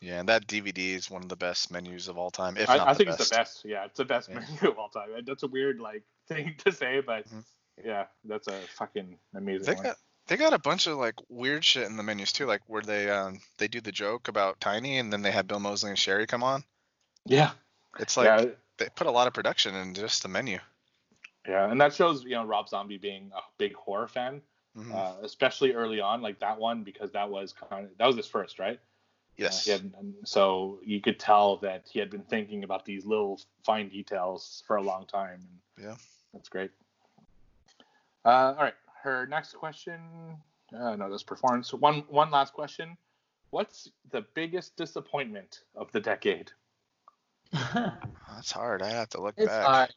[0.00, 2.76] Yeah, and that DVD is one of the best menus of all time, if I,
[2.76, 3.20] not I think best.
[3.20, 3.64] it's the best.
[3.64, 4.40] Yeah, it's the best Yeah.
[4.40, 5.08] menu of all time.
[5.24, 7.44] That's a weird like thing to say, but Mhm.
[7.84, 9.84] yeah, that's a fucking amazing They one.
[9.84, 12.82] got they got a bunch of like weird shit in the menus too, like where
[12.82, 15.98] they um they do the joke about Tiny and then they have Bill Moseley and
[15.98, 16.62] Sheri come on.
[17.24, 17.52] Yeah,
[17.98, 20.58] It's like yeah, they put a lot of production in just the menu.
[21.48, 24.42] yeah, and that shows you know Rob Zombie being a big horror fan,
[24.76, 24.92] Mhm.
[24.94, 28.26] uh, especially early on, like that one because that was kind of that was his
[28.26, 28.78] first, right?
[29.38, 29.64] Uh, yes.
[29.64, 29.92] he had,
[30.24, 34.76] so you could tell that he had been thinking about these little fine details for
[34.76, 35.40] a long time.
[35.76, 35.96] And Yeah.
[36.32, 36.70] That's great.
[38.24, 38.74] Uh, all right.
[39.02, 40.00] Her next question.
[40.74, 41.72] Uh, no, this performance.
[41.72, 42.96] One one last question.
[43.50, 46.50] What's the biggest disappointment of the decade?
[47.52, 48.82] That's hard.
[48.82, 49.64] I have to look it's back.
[49.64, 49.94] hard.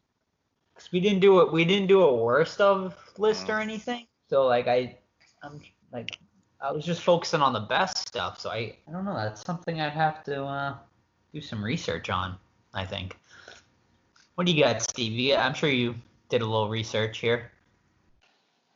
[0.76, 1.52] 'Cause we didn't do it.
[1.52, 3.62] We didn't do a worst of list or Mm.
[3.64, 4.08] anything.
[4.30, 4.98] So like I,
[5.44, 5.60] I'm
[5.92, 6.18] like,
[6.62, 8.40] I was just focusing on the best stuff.
[8.40, 9.16] So I, I don't know.
[9.16, 10.76] That's something I'd have to uh,
[11.34, 12.38] do some research on.
[12.74, 13.18] I think.
[14.36, 15.36] What do you got, Stevie?
[15.36, 15.96] I'm sure you
[16.30, 17.52] did a little research here.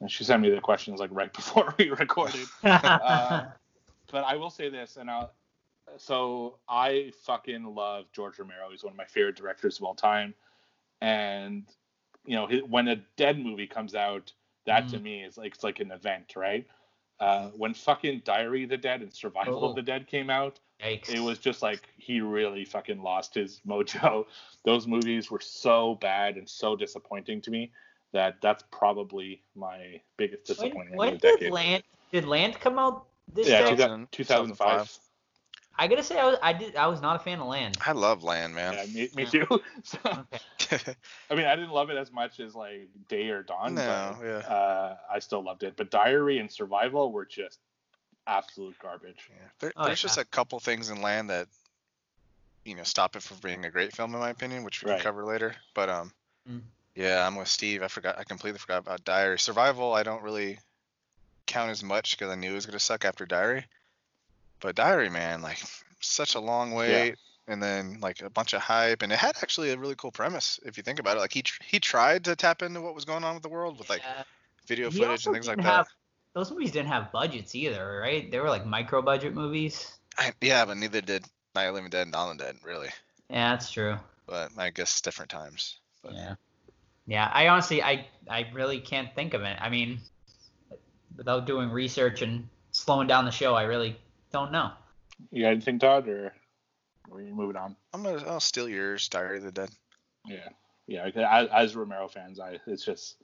[0.02, 2.48] And she sent me the questions like right before we recorded.
[2.64, 3.46] Uh,
[4.12, 5.32] but I will say this, and I'll,
[5.98, 8.70] so I fucking love George Romero.
[8.72, 10.34] He's one of my favorite directors of all time,
[11.02, 11.64] and
[12.26, 14.32] you know, when a Dead movie comes out,
[14.66, 15.04] that to Mm.
[15.04, 16.66] me is like it's like an event, right?
[17.24, 19.70] Uh, when fucking Diary of the Dead and Survival Oh.
[19.70, 21.08] of the Dead came out, Yikes.
[21.08, 24.26] it was just like he really fucking lost his mojo.
[24.66, 27.72] Those movies were so bad and so disappointing to me
[28.12, 31.54] that that's probably my biggest disappointment when of the did decade.
[31.54, 33.78] Land did Land come out this Yeah, decade?
[33.78, 35.00] 2000 2005.
[35.78, 37.78] I gotta say I was I did I was not a fan of Land.
[37.86, 38.74] I love Land, man.
[38.76, 39.46] Yeah, me, me too.
[39.84, 40.94] So, Okay.
[41.30, 43.76] I mean, I didn't love it as much as like Day or Dawn.
[43.76, 44.38] No, but, yeah.
[44.40, 45.76] Uh, I still loved it.
[45.76, 47.60] But Diary and Survival were just
[48.28, 49.30] absolute garbage.
[49.30, 49.48] Yeah.
[49.60, 50.08] There, Oh, there's yeah.
[50.08, 51.48] just a couple things in Land that
[52.66, 54.98] you know stop it from being a great film in my opinion, which we Right.
[54.98, 55.56] can cover later.
[55.74, 56.14] But um,
[56.50, 56.62] Mm.
[56.96, 57.82] yeah, I'm with Steve.
[57.82, 58.20] I forgot.
[58.20, 59.40] I completely forgot about Diary.
[59.40, 60.60] Survival, I don't really
[61.48, 63.66] count as much because I knew it was gonna suck after Diary.
[64.64, 65.62] But Diary, man, like
[66.00, 67.16] such a long wait.
[67.50, 70.62] And then like a bunch of hype, and it had actually a really cool premise
[70.66, 71.20] if you think about it.
[71.20, 73.78] Like he tr- he tried to tap into what was going on with the world
[73.78, 74.24] with like Yeah.
[74.66, 75.88] video He footage and things like didn't that.
[76.34, 78.32] Those movies didn't have budgets either, right?
[78.32, 79.92] They were like micro budget movies.
[80.18, 82.56] I, yeah, but neither did Night of the Living Dead and Dawn of the Dead,
[82.64, 82.90] really.
[83.30, 83.98] Yeah, that's true.
[84.26, 85.80] But I guess different times.
[86.02, 86.36] But Yeah.
[87.08, 89.58] Yeah, I honestly I I really can't think of it.
[89.60, 90.00] I mean,
[91.18, 93.98] without doing research and slowing down the show, I really
[94.34, 94.72] don't know.
[95.32, 96.34] You got anything, Todd, or
[97.12, 97.76] are you moving on?
[97.94, 99.70] I'm gonna I'll steal yours, Diary of the Dead.
[100.28, 100.50] Yeah,
[100.88, 101.10] yeah.
[101.30, 103.18] As, as Romero fans, I it's just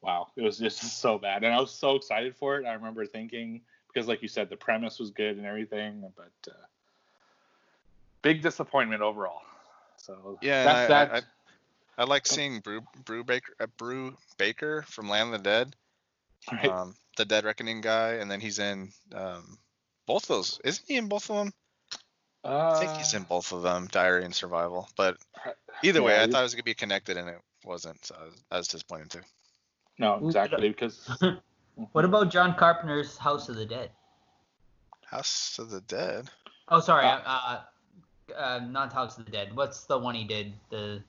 [0.00, 2.66] wow, it was just so bad, and I was so excited for it.
[2.66, 3.60] I remember thinking
[3.92, 6.64] because, like you said, the premise was good and everything, but uh,
[8.22, 9.42] big disappointment overall.
[9.98, 11.12] So Yeah, that's I, that.
[11.12, 11.22] I, I,
[11.98, 15.76] I like seeing Brew Brubaker uh, Brew Baker from Land of the Dead,
[16.52, 16.70] right?
[16.70, 19.58] um, the Dead Reckoning guy, and then he's in um,
[20.06, 20.60] both of those.
[20.64, 21.52] Isn't he in both of them?
[22.44, 24.88] I think he's in both of them, Diary and Survival.
[24.96, 25.16] But
[25.82, 28.04] either way, Uh, I thought it was gonna be connected, and it wasn't.
[28.04, 29.20] So I was, I was disappointed too.
[29.98, 31.08] no, exactly because
[31.92, 33.90] What about John Carpenter's House of the Dead?
[35.06, 36.28] House of the Dead.
[36.68, 37.60] Oh, sorry, Uh, uh,
[38.36, 39.54] uh, not House of the Dead.
[39.56, 40.52] What's the one he did?
[40.70, 41.02] The,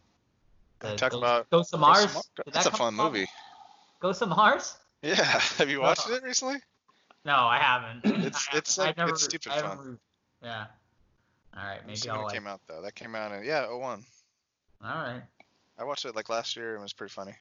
[0.79, 2.13] the Talk Ghost, about Ghost of Ghost of Mars.
[2.13, 3.11] Mar- That's that a fun out?
[3.13, 3.27] movie.
[3.99, 4.77] Ghost of Mars?
[5.01, 5.15] Yeah,
[5.57, 6.57] have you watched Uh, it recently?
[7.25, 8.05] No, I haven't.
[8.25, 8.77] It's- I it's haven't.
[8.77, 9.77] like- I've never, it's stupid I fun.
[9.79, 9.97] re-
[10.43, 10.65] Yeah.
[11.57, 12.33] All right, maybe I'll it like.
[12.33, 12.81] came out though.
[12.81, 14.03] That came out in yeah, 01.
[14.83, 15.21] All right.
[15.79, 17.33] I watched it like last year and it was pretty funny.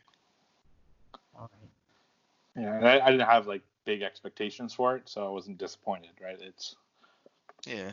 [1.37, 2.63] All right.
[2.63, 6.11] yeah, and I, I didn't have like big expectations for it, so I wasn't disappointed.
[6.23, 6.39] Right?
[6.41, 6.77] It's
[7.67, 7.91] Yeah.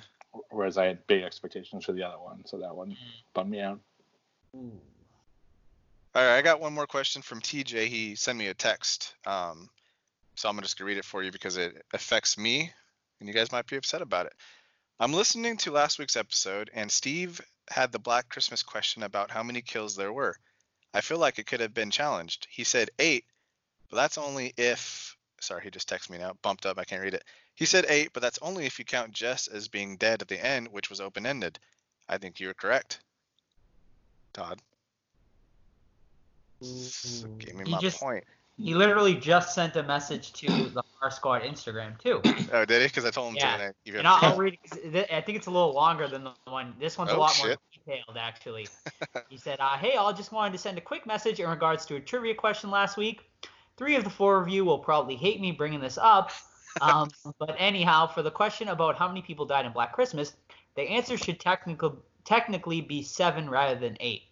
[0.51, 2.95] whereas I had big expectations for the other one, so that one
[3.33, 3.79] bummed me out.
[4.55, 4.71] Ooh.
[6.13, 7.87] All right, I got one more question from TJ.
[7.87, 9.15] He sent me a text.
[9.25, 9.69] Um,
[10.41, 12.71] so I'm just gonna read it for you because it affects me,
[13.19, 14.33] and you guys might be upset about it.
[14.99, 17.39] I'm listening to last week's episode, and Steve
[17.69, 20.35] had the Black Christmas question about how many kills there were.
[20.95, 22.47] I feel like it could have been challenged.
[22.49, 23.25] He said eight,
[23.91, 25.15] but that's only if.
[25.39, 26.33] Sorry, he just texted me now.
[26.41, 26.79] Bumped up.
[26.79, 27.23] I can't read it.
[27.53, 30.43] He said eight, but that's only if you count Jess as being dead at the
[30.43, 31.59] end, which was open ended.
[32.09, 32.99] I think you're correct.
[34.33, 34.59] Todd.
[36.61, 38.23] So give me my just- point.
[38.63, 42.21] He literally just sent a message to the Horror Squad Instagram too.
[42.53, 42.87] Oh, did he?
[42.87, 43.57] Because I told him Yeah.
[43.57, 43.63] to.
[43.63, 44.53] And I, And I'll, I'll read.
[44.53, 46.75] it 'cause th- I think it's a little longer than the one.
[46.79, 47.45] This one's a Oh, lot shit.
[47.47, 48.67] more detailed, actually.
[49.29, 51.95] he said, uh, "Hey, all, just wanted to send a quick message in regards to
[51.95, 53.29] a trivia question last week.
[53.77, 56.31] Three of the four of you will probably hate me bringing this up,
[56.81, 57.09] um,
[57.39, 60.33] but anyhow, for the question about how many people died in Black Christmas,
[60.75, 64.23] the answer should technically technically be seven rather than eight.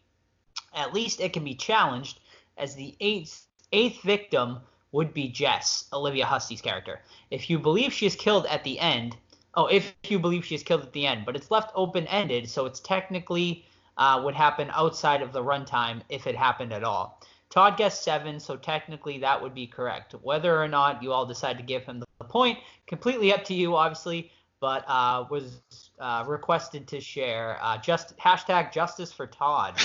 [0.76, 2.20] At least it can be challenged,
[2.58, 4.60] as the eighth eighth victim."
[4.92, 7.02] Would be Jess, Olivia Hussey's character.
[7.30, 9.16] If you believe she is killed at the end,
[9.54, 12.50] oh, if you believe she is killed at the end, but it's left open ended,
[12.50, 13.66] so it's technically
[13.98, 17.22] uh, would happen outside of the runtime if it happened at all.
[17.50, 20.14] Todd guessed seven, so technically that would be correct.
[20.22, 23.76] Whether or not you all decide to give him the point, completely up to you,
[23.76, 25.62] obviously, but uh, was
[26.00, 29.80] uh, requested to share uh, just hashtag justice for Todd.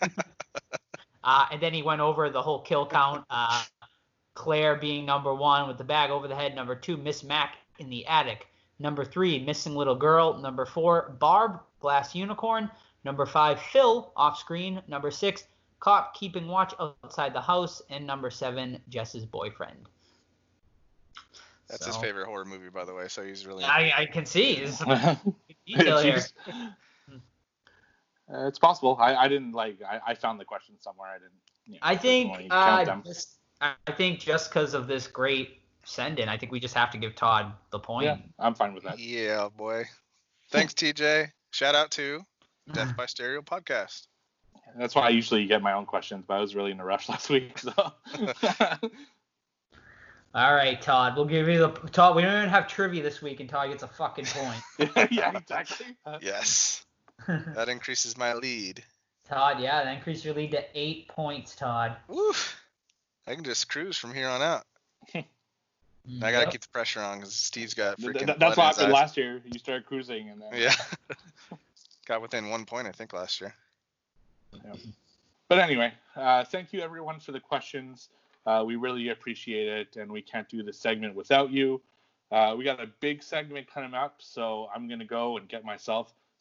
[1.24, 3.24] uh, and then he went over the whole kill count.
[3.30, 3.62] Uh,
[4.34, 6.54] Claire being number one with the bag over the head.
[6.54, 8.46] Number two, Miss Mac in the attic.
[8.78, 10.38] Number three, missing little girl.
[10.38, 12.70] Number four, Barb, glass unicorn.
[13.04, 14.82] Number five, Phil, off screen.
[14.88, 15.44] Number six,
[15.80, 17.82] cop keeping watch outside the house.
[17.90, 19.88] And number seven, Jess's boyfriend.
[21.68, 23.08] That's his favorite horror movie, by the way.
[23.08, 23.64] So he's really.
[23.64, 24.56] I, I can see.
[24.56, 25.34] There's some
[25.66, 26.22] detail here.
[28.32, 28.44] Jeez.
[28.44, 28.96] Uh, it's possible.
[29.00, 29.78] I, I didn't like.
[29.82, 31.08] I, I found the question somewhere.
[31.08, 31.32] I didn't.
[31.66, 36.18] You know, I think personally uh, just, I think just because of this great send
[36.18, 38.06] in, I think we just have to give Todd the point.
[38.06, 38.98] yeah, I'm fine with that.
[38.98, 39.84] Yeah, boy.
[40.50, 41.30] Thanks, TJ.
[41.50, 42.22] Shout out to
[42.72, 44.06] Death by Stereo podcast.
[44.76, 47.08] That's why I usually get my own questions, but I was really in a rush
[47.10, 47.58] last week.
[47.58, 47.72] So
[50.34, 51.14] All right, Todd.
[51.16, 52.16] We'll give you the Todd.
[52.16, 54.62] We don't even have trivia this week, and Todd gets a fucking point.
[55.10, 55.86] yeah, exactly.
[56.22, 56.86] Yes,
[57.54, 58.82] that increases my lead.
[59.28, 61.96] Todd, yeah, that increased your lead to eight points, Todd.
[62.08, 62.32] Woo!
[63.26, 64.64] I can just cruise from here on out.
[65.14, 65.24] I
[66.20, 66.50] gotta Yep.
[66.50, 68.26] keep the pressure on because Steve's got freaking.
[68.26, 68.92] th- blood that's in what his happened eyes.
[69.00, 69.40] last year.
[69.44, 70.74] You started cruising, and then Yeah.
[72.06, 73.54] got within one point, I think, last year.
[74.52, 74.74] Yeah.
[75.48, 78.08] But anyway, uh, thank you everyone for the questions.
[78.44, 81.80] Uh, we really appreciate it, and we can't do this segment without you.
[82.32, 86.12] Uh, we got a big segment coming up, so I'm gonna go and get myself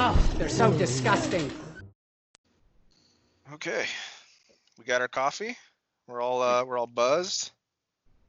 [0.00, 1.50] Oh, they're so disgusting.
[3.52, 3.84] Okay,
[4.78, 5.56] we got our coffee.
[6.06, 7.50] We're all uh, we're all buzzed.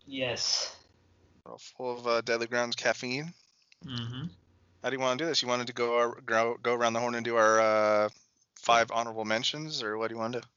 [0.07, 0.76] Yes.
[1.45, 3.32] We're all full of uh, Deadly Grounds caffeine.
[3.86, 4.26] Mm-hmm.
[4.84, 5.43] How do you want to do this?
[5.43, 8.09] You wanted to go ar- go go around the horn and do our uh,
[8.55, 10.47] five honorable mentions, or what do you want to do?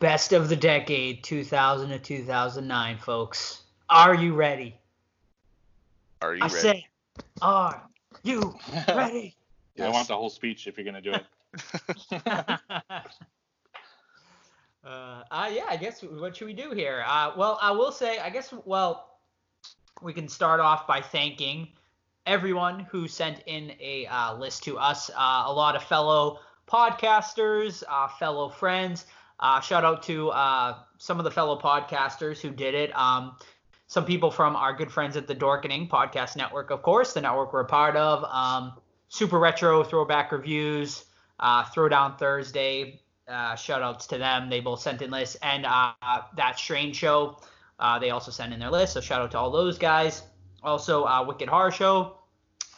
[0.00, 3.64] Best of the decade, 2000 to 2009, folks.
[3.90, 4.78] Are you ready?
[6.22, 6.54] Are you ready?
[6.54, 6.78] I ready?
[6.78, 6.86] say,
[7.42, 7.82] are
[8.22, 9.36] you ready?
[9.80, 11.24] I want the whole speech if you're gonna do it.
[14.84, 17.04] uh, uh, yeah, I guess what should we do here?
[17.06, 19.18] Uh, well, I will say, I guess, well,
[20.02, 21.68] we can start off by thanking
[22.26, 25.10] everyone who sent in a uh, list to us.
[25.10, 29.06] Uh, a lot of fellow podcasters, uh, fellow friends.
[29.40, 32.96] Uh, shout out to uh, some of the fellow podcasters who did it.
[32.96, 33.36] Um,
[33.88, 37.52] some people from our good friends at the Dorkening Podcast Network, of course, the network
[37.52, 38.24] we're a part of.
[38.24, 38.72] Um,
[39.12, 41.04] Super Retro Throwback Reviews,
[41.38, 42.98] uh, Throwdown Thursday.
[43.28, 44.48] Uh, shout outs to them.
[44.48, 45.36] They both sent in lists.
[45.42, 45.92] And uh,
[46.34, 47.38] That Strange Show,
[47.78, 48.94] uh, they also sent in their list.
[48.94, 50.22] So shout out to all those guys.
[50.62, 52.20] Also, uh, Wicked Horror Show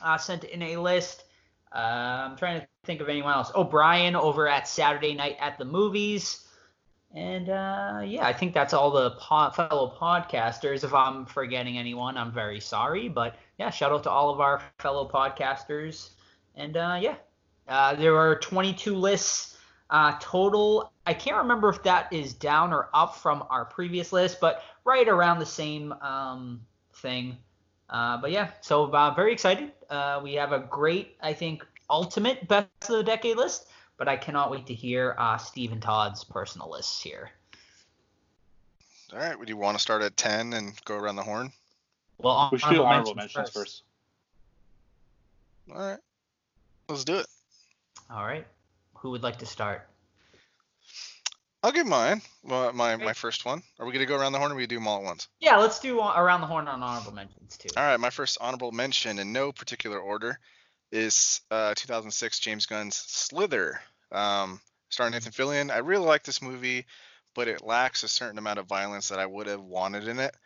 [0.03, 1.23] uh, sent in a list.
[1.71, 3.53] I'm trying to think of anyone else.
[3.71, 6.49] Brian over at Saturday Night at the Movies.
[7.15, 10.83] And uh, yeah, I think that's all the po- fellow podcasters.
[10.83, 13.09] If I'm forgetting anyone, I'm very sorry.
[13.09, 16.11] But yeah, shout out to all of our fellow podcasters.
[16.57, 17.17] And uh, yeah,
[17.69, 19.57] uh, there are 22 lists
[19.91, 20.93] uh, total.
[21.07, 25.09] I can't remember if that is down or up from our previous list, but right
[25.09, 26.61] around the same um,
[26.95, 27.37] thing.
[27.91, 29.73] Uh, but yeah, so uh, very excited.
[29.91, 33.69] Uh, we have a great, I think, ultimate best of the decade list.
[33.97, 37.31] But I cannot wait to hear uh, Steve and Todd's personal lists here.
[39.13, 39.39] All right.
[39.39, 41.53] Would you want to start at ten and go around the horn?
[42.19, 43.85] Well, We should do honorable mentions first.
[45.71, 45.99] All right.
[46.89, 47.27] Let's do it.
[48.11, 48.47] All right.
[48.99, 49.87] Who would like to start?
[51.63, 52.21] I'll give mine.
[52.43, 53.63] Well, my my first one.
[53.79, 55.29] Are we gonna go around the horn, or we do them all at once?
[55.41, 57.71] Yeah, let's do around the horn on honorable mentions too.
[57.77, 57.99] All right.
[57.99, 60.39] My first honorable mention, in no particular order,
[60.93, 63.81] is uh, 2006 James Gunn's Slither,
[64.13, 64.61] um,
[64.91, 65.71] starring Nathan Fillion.
[65.71, 66.85] I really like this movie,
[67.35, 70.37] but it lacks a certain amount of violence that I would have wanted in it.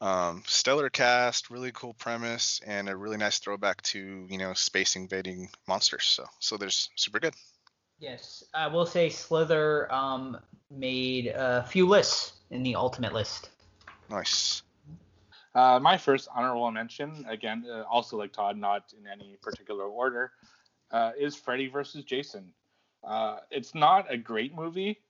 [0.00, 4.96] Um, stellar cast, really cool premise, and a really nice throwback to you know space
[4.96, 6.06] invading monsters.
[6.06, 7.34] So so there's super good.
[7.98, 10.38] Yes, I will say Slither um,
[10.70, 13.50] made a few lists in the ultimate list.
[14.10, 14.62] Nice.
[15.54, 20.32] Uh, my first honorable mention, again, uh, also like Todd, not in any particular order,
[20.90, 22.52] uh, is Freddy versus Jason.
[23.04, 25.00] Uh, it's not a great movie,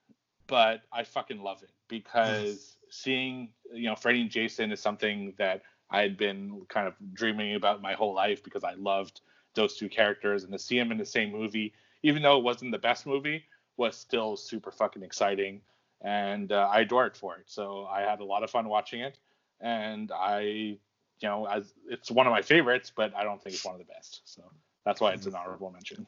[0.46, 5.62] but I fucking love it because seeing you know Freddy and Jason is something that
[5.90, 9.20] I had been kind of dreaming about my whole life because I loved
[9.54, 11.72] those two characters, and to see them in the same movie,
[12.02, 13.44] even though it wasn't the best movie,
[13.76, 15.60] was still super fucking exciting,
[16.02, 17.44] and uh, I adore it for it.
[17.46, 19.18] So I had a lot of fun watching it
[19.60, 20.78] and I, you
[21.22, 23.92] know, as it's one of my favorites, but I don't think it's one of the
[23.92, 24.22] best.
[24.24, 24.42] So
[24.84, 26.06] that's why it's an honorable mention.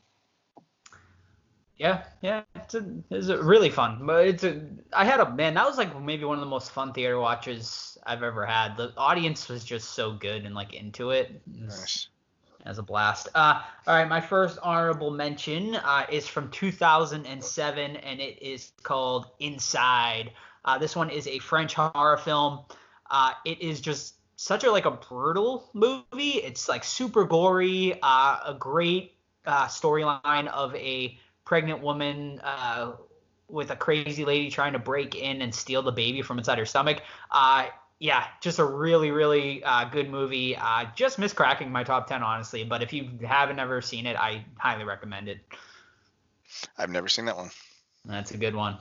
[1.78, 4.06] Yeah, yeah, it's a, it's a really fun.
[4.06, 4.62] But it's a,
[4.94, 7.98] I had a man that was like maybe one of the most fun theater watches
[8.06, 8.76] I've ever had.
[8.78, 11.42] The audience was just so good and like into it.
[11.46, 12.08] Nice.
[12.64, 13.28] as a blast.
[13.34, 19.26] Uh, all right, my first honorable mention uh, is from 2007, and it is called
[19.38, 20.32] Inside.
[20.64, 22.60] Uh, this one is a French horror film.
[23.10, 26.38] Uh, it is just such a like a brutal movie.
[26.42, 27.98] It's like super gory.
[28.02, 29.16] Uh, a great
[29.46, 32.92] uh, storyline of a pregnant woman uh,
[33.48, 36.66] with a crazy lady trying to break in and steal the baby from inside her
[36.66, 37.00] stomach.
[37.30, 37.68] Uh,
[37.98, 40.54] yeah, just a really, really uh, good movie.
[40.54, 42.64] Uh, just miscracking my top 10, honestly.
[42.64, 45.38] But if you haven't ever seen it, I highly recommend it.
[46.76, 47.50] I've never seen that one.
[48.04, 48.76] That's a good one.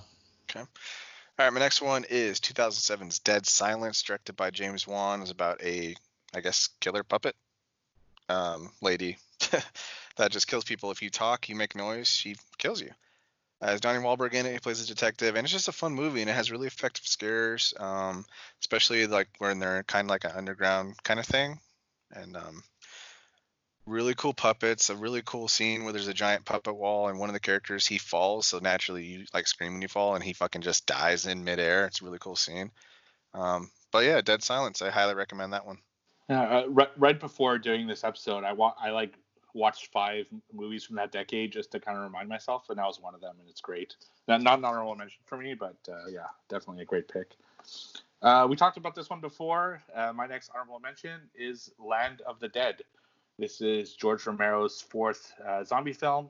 [0.50, 0.60] Okay.
[0.60, 5.22] All right, my next one is 2007's Dead Silence, directed by James Wan.
[5.22, 5.96] It's about a,
[6.34, 7.36] I guess, killer puppet
[8.30, 9.18] um, lady
[10.18, 10.92] that just kills people.
[10.92, 12.92] If you talk, you make noise, she kills you.
[13.62, 16.22] As Donnie Wahlberg in it, he plays a detective, and it's just a fun movie,
[16.22, 18.26] and it has really effective scares, um,
[18.62, 21.60] especially like when they're kind of like an underground kind of thing,
[22.12, 22.64] and um,
[23.86, 24.90] really cool puppets.
[24.90, 27.88] A really cool scene where there's a giant puppet wall, and one of the characters
[27.88, 31.26] he falls, so naturally you like scream when you fall, and he fucking just dies
[31.26, 31.86] in midair.
[31.86, 32.72] It's a really cool scene.
[33.34, 34.82] Um, but yeah, Dead Silence.
[34.82, 35.78] I highly recommend that one.
[36.30, 39.14] Yeah, uh, right, right before doing this episode, I wa- I like
[39.56, 43.00] watched five movies from that decade just to kind of remind myself, and that was
[43.00, 43.96] one of them, and it's great.
[44.28, 47.32] Not, not an honorable mention for me, but uh, yeah, definitely a great pick.
[48.22, 49.82] Uh, we talked about this one before.
[49.96, 52.82] Uh, my next honorable mention is Land of the Dead.
[53.40, 56.30] This is George Romero's fourth uh, zombie film.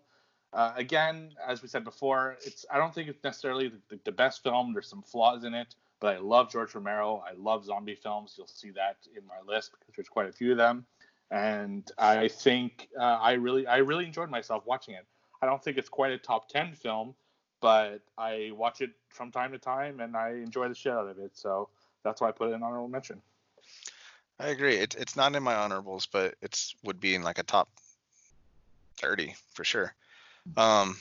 [0.54, 4.44] Uh, again, as we said before, it's I don't think it's necessarily the, the best
[4.44, 4.72] film.
[4.72, 7.24] There's some flaws in it, but I love George Romero.
[7.28, 8.36] I love zombie films.
[8.38, 10.86] You'll see that in my list because there's quite a few of them
[11.32, 15.06] and I think uh, I really I really enjoyed myself watching it.
[15.42, 17.16] I don't think it's quite a top ten film,
[17.62, 21.20] but I watch it from time to time and I enjoy the shit out of
[21.20, 21.32] it.
[21.34, 21.70] So
[22.04, 23.22] that's why I put it in honorable mention.
[24.40, 24.76] I agree.
[24.76, 27.70] It's it's not in my honorables, but it's would be in like a top
[28.98, 29.94] thirty for sure.
[30.58, 30.98] Um,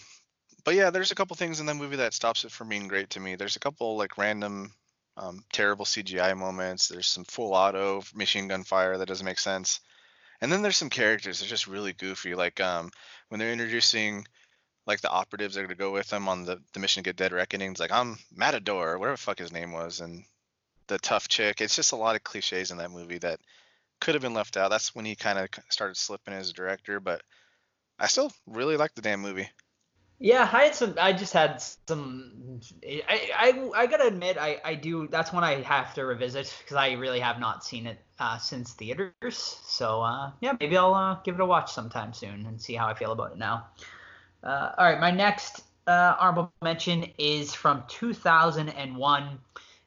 [0.64, 3.10] but yeah, there's a couple things in the movie that stops it from being great
[3.10, 3.34] to me.
[3.34, 4.72] There's a couple like random
[5.16, 6.88] um, terrible CGI moments.
[6.88, 9.80] There's some full auto machine gun fire that doesn't make sense.
[10.40, 12.90] And then there's some characters that are just really goofy, like um,
[13.28, 14.26] when they're introducing
[14.86, 17.16] like the operatives that are gonna go with them on the, the mission to get
[17.16, 20.24] Dead Reckonings, like I'm Matador, or whatever the fuck his name was, and
[20.88, 21.60] the tough chick.
[21.60, 23.40] It's just a lot of cliches in that movie that
[24.00, 24.70] could have been left out.
[24.70, 27.22] That's when he kind of started slipping as a director, but
[27.98, 29.48] I still really like the damn movie.
[30.18, 30.94] Yeah, I had some.
[30.98, 32.60] I just had some.
[32.86, 35.08] I I, I gotta admit, I I do.
[35.08, 38.72] That's one I have to revisit because I really have not seen it uh, since
[38.72, 39.58] theaters.
[39.64, 42.86] So uh, yeah, maybe I'll uh, give it a watch sometime soon and see how
[42.86, 43.66] I feel about it now.
[44.42, 49.38] Uh, all right, my next uh, honorable mention is from 2001,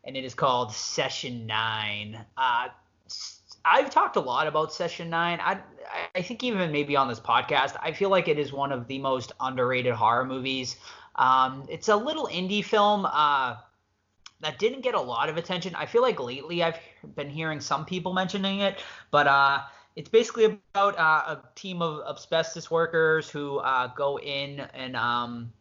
[0.04, 2.26] and it is called Session Nine.
[3.70, 5.40] I've talked a lot about Session Nine.
[5.42, 5.60] I
[6.16, 9.00] I think even maybe on this podcast, I feel like it is one of the
[9.00, 10.78] most underrated horror movies.
[11.16, 13.56] Um, it's a little indie film uh,
[14.42, 15.76] that didn't get a lot of attention.
[15.76, 16.80] I feel like lately I've
[17.16, 19.62] been hearing some people mentioning it, but uh,
[19.96, 25.52] it's basically about uh, a team of asbestos workers who uh, go in and um,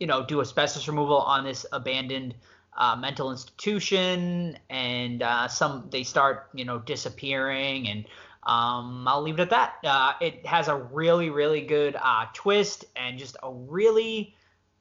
[0.00, 2.34] you know do asbestos removal on this abandoned
[2.80, 8.06] uh, mental institution, and uh, some they start you know disappearing and
[8.44, 9.74] um, I'll leave it at that.
[9.84, 14.34] Uh, it has a really, really good uh, twist and just a really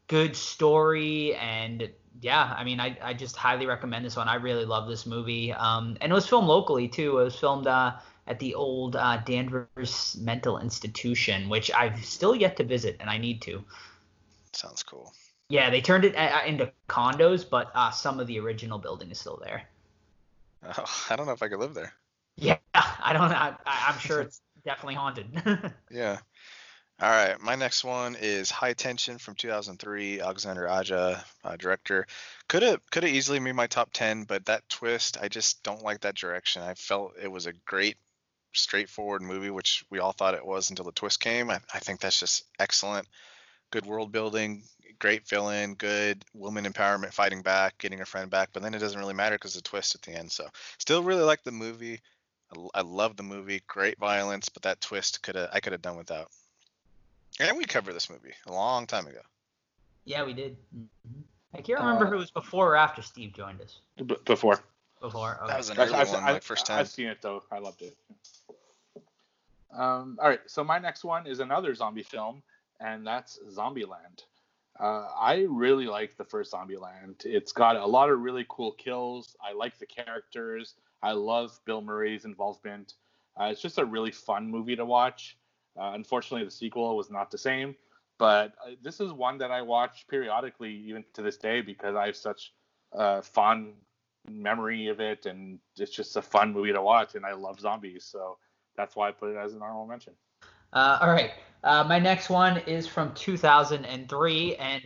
[0.07, 1.35] good story.
[1.35, 1.89] And
[2.21, 4.27] yeah, I mean, I, I just highly recommend this one.
[4.27, 5.51] I really love this movie.
[5.51, 7.19] Um, and it was filmed locally too.
[7.19, 7.97] It was filmed uh,
[8.27, 13.17] at the old uh, Danvers Mental Institution, which I've still yet to visit, and I
[13.17, 13.63] need to.
[14.53, 15.13] Sounds cool.
[15.49, 19.19] Yeah, they turned it uh, into condos, but uh, some of the original building is
[19.19, 19.63] still there.
[20.63, 21.93] Oh, I don't know if I could live there.
[22.35, 23.31] Yeah, I don't.
[23.31, 25.27] I, I'm sure it's definitely haunted.
[25.91, 26.19] yeah.
[27.01, 30.19] All right, my next one is High Tension from 2003.
[30.19, 32.05] Alexander Aja, uh, director.
[32.49, 35.81] Could have could have easily made my top 10, but that twist, I just don't
[35.81, 36.61] like that direction.
[36.61, 37.95] I felt it was a great,
[38.53, 41.49] straightforward movie, which we all thought it was until the twist came.
[41.49, 43.07] I, I think that's just excellent.
[43.71, 44.63] Good world building,
[44.99, 48.49] great villain, good woman empowerment, fighting back, getting her friend back.
[48.53, 50.31] But then it doesn't really matter because of the twist at the end.
[50.31, 50.47] So
[50.77, 51.99] still really like the movie.
[52.55, 53.61] I, I love the movie.
[53.67, 56.29] Great violence, but that twist could have I could have done without.
[57.39, 59.21] And we covered this movie a long time ago.
[60.05, 60.57] Yeah, we did.
[60.75, 61.21] Mm-hmm.
[61.55, 63.79] I can't remember uh, if it was before or after Steve joined us.
[63.97, 64.59] B- before.
[65.01, 65.39] Before.
[65.41, 65.47] Okay.
[65.47, 66.79] That was an early I've, one, I've, like first time.
[66.79, 67.43] I've seen it though.
[67.51, 67.95] I loved it.
[69.71, 72.41] Um, all right, so my next one is another zombie film,
[72.79, 74.23] and that's Zombieland.
[74.79, 77.25] Uh, I really like the first Zombieland.
[77.25, 79.35] It's got a lot of really cool kills.
[79.43, 80.75] I like the characters.
[81.03, 82.93] I love Bill Murray's involvement.
[83.39, 85.37] Uh, it's just a really fun movie to watch.
[85.79, 87.75] Uh, unfortunately, the sequel was not the same,
[88.17, 92.07] but uh, this is one that I watch periodically, even to this day, because I
[92.07, 92.53] have such
[92.93, 93.73] a fond
[94.29, 98.05] memory of it, and it's just a fun movie to watch, and I love zombies,
[98.05, 98.37] so
[98.75, 100.13] that's why I put it as an honorable mention.
[100.73, 101.31] Uh, all right,
[101.63, 104.83] uh, my next one is from 2003, and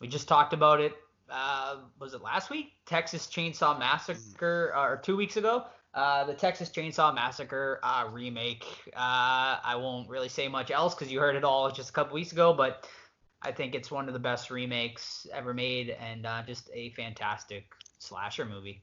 [0.00, 0.94] we just talked about it
[1.32, 2.74] uh, was it last week?
[2.86, 5.64] Texas Chainsaw Massacre, uh, or two weeks ago.
[5.94, 8.64] Uh, the Texas Chainsaw Massacre uh, remake.
[8.94, 12.14] Uh, I won't really say much else because you heard it all just a couple
[12.14, 12.88] weeks ago, but
[13.42, 17.64] I think it's one of the best remakes ever made, and uh, just a fantastic
[17.98, 18.82] slasher movie.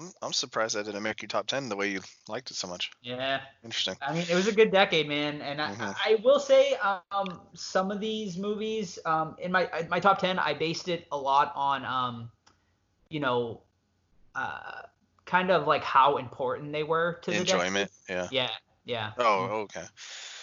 [0.00, 2.66] I'm, I'm surprised that didn't make your top ten the way you liked it so
[2.66, 2.90] much.
[3.02, 3.40] Yeah.
[3.62, 3.96] Interesting.
[4.00, 5.42] I mean, it was a good decade, man.
[5.42, 5.96] And I, Mhm.
[6.06, 6.74] I will say,
[7.12, 11.16] um, some of these movies, um, in my my top ten, I based it a
[11.16, 12.30] lot on, um,
[13.10, 13.60] you know,
[14.34, 14.82] uh,
[15.26, 17.90] kind of like how important they were to the Enjoyment.
[18.08, 18.28] Yeah.
[18.30, 18.50] Yeah.
[18.84, 19.12] Yeah.
[19.18, 19.84] Oh, okay.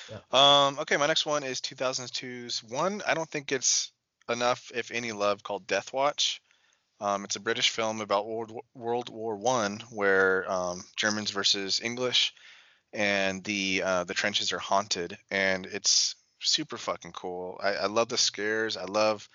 [0.09, 0.19] Yeah.
[0.31, 3.01] Um, okay, my next one is 2002's one.
[3.05, 3.91] I don't think it's
[4.29, 6.41] enough, if any, love called Death Watch.
[6.99, 11.79] Um, it's a British film about World War- World War One, where um, Germans versus
[11.81, 12.33] English,
[12.93, 17.59] and the uh, the trenches are haunted, and it's super fucking cool.
[17.61, 18.77] I, I love the scares.
[18.77, 19.29] I love,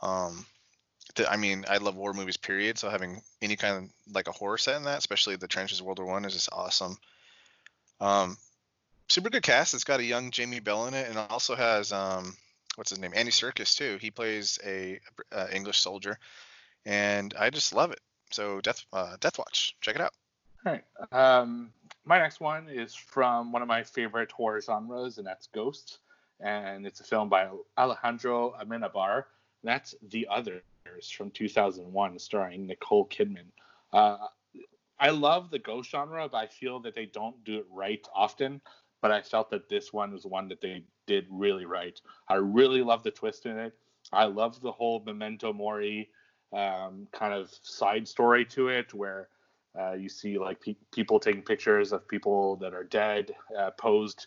[0.00, 0.44] um,
[1.14, 2.36] the, I mean, I love war movies.
[2.36, 2.78] Period.
[2.78, 6.00] So having any kind of like a horror set in that, especially the trenches World
[6.00, 6.96] War One, is just awesome.
[8.00, 8.36] Um,
[9.08, 9.74] super good cast.
[9.74, 12.36] It's got a young Jamie Bell in it, and also has um,
[12.76, 13.98] what's his name, Andy Serkis too.
[14.00, 14.98] He plays a,
[15.32, 16.18] uh English soldier,
[16.86, 18.00] and I just love it.
[18.30, 20.12] So Death uh, Deathwatch, check it out.
[20.66, 20.84] All right.
[21.12, 21.70] Um,
[22.04, 25.98] my next one is from one of my favorite horror genres, and that's Ghosts.
[26.40, 29.24] And it's a film by Alejandro Amenabar.
[29.62, 30.62] That's The Others
[31.16, 33.46] from 2001, starring Nicole Kidman.
[33.92, 34.18] Uh,
[34.98, 38.60] I love the ghost genre, but I feel that they don't do it right often.
[39.00, 42.00] But I felt that this one was one that they did really right.
[42.28, 43.74] I really love the twist in it.
[44.12, 46.10] I love the whole memento mori
[46.54, 49.28] um, kind of side story to it, where
[49.78, 54.26] uh, you see like pe- people taking pictures of people that are dead, uh, posed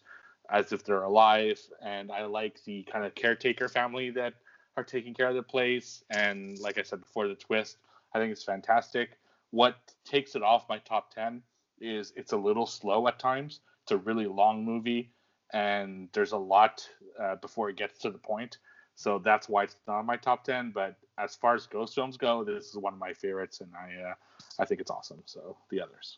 [0.50, 4.34] as if they're alive, and I like the kind of caretaker family that
[4.78, 6.04] are taking care of the place.
[6.10, 7.78] And like I said before, the twist,
[8.14, 9.18] I think it's fantastic.
[9.52, 9.76] What
[10.06, 11.42] takes it off my top ten
[11.82, 13.60] is it's a little slow at times.
[13.84, 15.12] It's a really long movie,
[15.54, 16.88] and there's a lot
[17.22, 18.58] uh, before it gets to the point.
[18.96, 20.72] So that's why it's not on my top ten.
[20.74, 24.10] But as far as ghost films go, this is one of my favorites, and I
[24.10, 24.14] uh,
[24.60, 25.22] I think it's awesome.
[25.26, 26.18] So the others.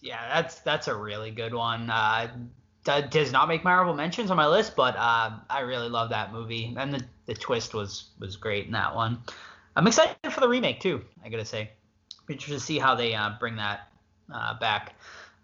[0.00, 1.90] Yeah, that's that's a really good one.
[1.90, 2.28] Uh,
[2.84, 6.10] that does not make my honorable mentions on my list, but uh, I really love
[6.10, 9.18] that movie, and the, the twist was was great in that one.
[9.76, 11.02] I'm excited for the remake too.
[11.24, 11.70] I gotta say,
[12.26, 13.88] be interested to see how they uh, bring that
[14.32, 14.94] uh, back.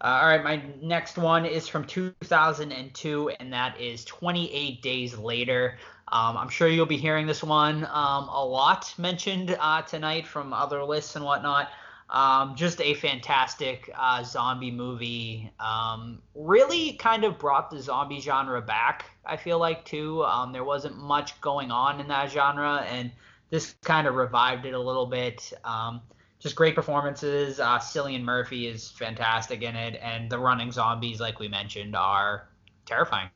[0.01, 5.77] Uh, all right, my next one is from 2002, and that is 28 Days Later.
[6.11, 10.53] Um, I'm sure you'll be hearing this one um, a lot mentioned uh, tonight from
[10.53, 11.69] other lists and whatnot.
[12.09, 15.51] Um, just a fantastic uh, zombie movie.
[15.59, 20.23] Um, really kind of brought the zombie genre back, I feel like, too.
[20.23, 23.11] Um, there wasn't much going on in that genre, and
[23.51, 25.53] this kind of revived it a little bit.
[25.63, 26.01] Um,
[26.39, 27.59] just great performances.
[27.59, 32.47] Uh, Cillian Murphy is fantastic in it, and the running zombies, like we mentioned, are
[32.85, 33.29] terrifying.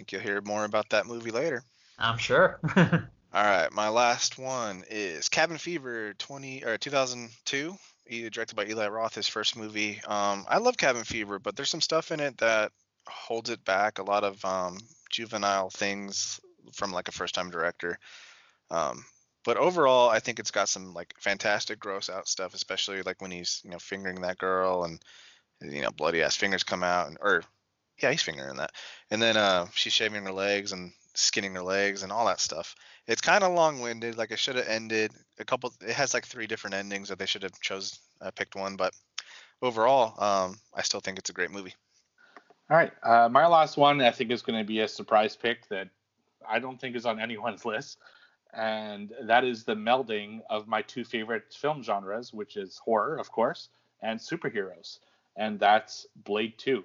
[0.00, 1.62] Think you'll hear more about that movie later.
[1.98, 2.58] I'm sure.
[2.74, 7.76] All right, my last one is Cabin Fever 20 or 2002,
[8.08, 10.00] e- directed by Eli Roth, his first movie.
[10.06, 12.72] Um, I love Cabin Fever, but there's some stuff in it that
[13.06, 13.98] holds it back.
[13.98, 14.78] A lot of um,
[15.10, 16.40] juvenile things
[16.72, 17.98] from like a first-time director.
[18.70, 19.04] Um,
[19.44, 23.32] but overall, I think it's got some like fantastic gross out stuff, especially like when
[23.32, 24.98] he's you know fingering that girl and
[25.60, 27.42] you know bloody ass fingers come out and or
[28.02, 28.72] yeah he's fingering that.
[29.10, 32.74] And then uh she's shaving her legs and skinning her legs and all that stuff.
[33.06, 36.46] It's kind of long-winded like it should have ended a couple it has like three
[36.46, 38.94] different endings that they should have chose uh, picked one but
[39.62, 41.74] overall um i still think it's a great movie.
[42.70, 45.68] All right, uh, my last one I think is going to be a surprise pick
[45.70, 45.88] that
[46.48, 47.98] I don't think is on anyone's list,
[48.54, 53.32] and that is the melding of my two favorite film genres, which is horror, of
[53.32, 53.70] course,
[54.02, 55.00] and superheroes,
[55.36, 56.84] and that's Blade Two.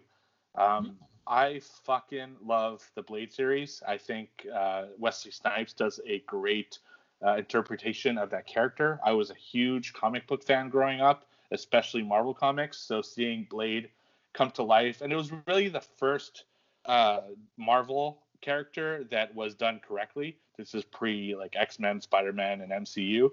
[0.57, 0.97] Um,
[1.27, 3.81] I fucking love the Blade series.
[3.87, 6.79] I think uh, Wesley Snipes does a great
[7.25, 8.99] uh, interpretation of that character.
[9.03, 12.77] I was a huge comic book fan growing up, especially Marvel comics.
[12.77, 13.89] So seeing Blade
[14.33, 16.43] come to life, and it was really the first
[16.85, 17.21] uh,
[17.57, 20.37] Marvel character that was done correctly.
[20.57, 23.31] This is pre like X Men, Spider Man, and MCU.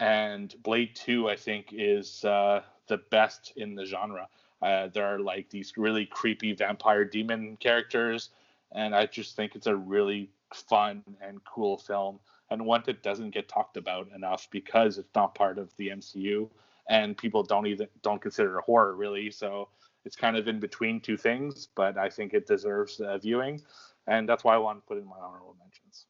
[0.00, 4.28] And Blade Two, I think, is uh, the best in the genre.
[4.62, 8.30] Uh, there are like these really creepy vampire demon characters,
[8.72, 12.18] and I just think it's a really fun and cool film,
[12.50, 16.48] and one that doesn't get talked about enough because it's not part of the MCU,
[16.88, 19.30] and people don't even don't consider it a horror really.
[19.30, 19.68] So
[20.04, 23.60] it's kind of in between two things, but I think it deserves uh, viewing,
[24.06, 26.06] and that's why I want to put in my honorable mentions.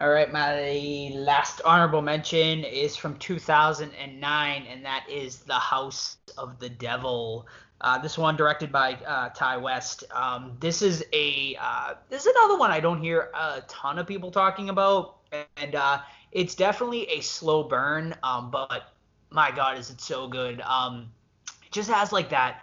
[0.00, 6.58] All right, my last honorable mention is from 2009, and that is The House of
[6.58, 7.46] the Devil.
[7.82, 10.04] Uh, this one directed by uh, Ti West.
[10.14, 14.06] Um, this is a uh, this is another one I don't hear a ton of
[14.06, 15.18] people talking about,
[15.58, 18.14] and uh, it's definitely a slow burn.
[18.22, 18.94] Um, but
[19.28, 20.62] my God, is it so good?
[20.62, 21.10] Um,
[21.66, 22.62] it just has like that,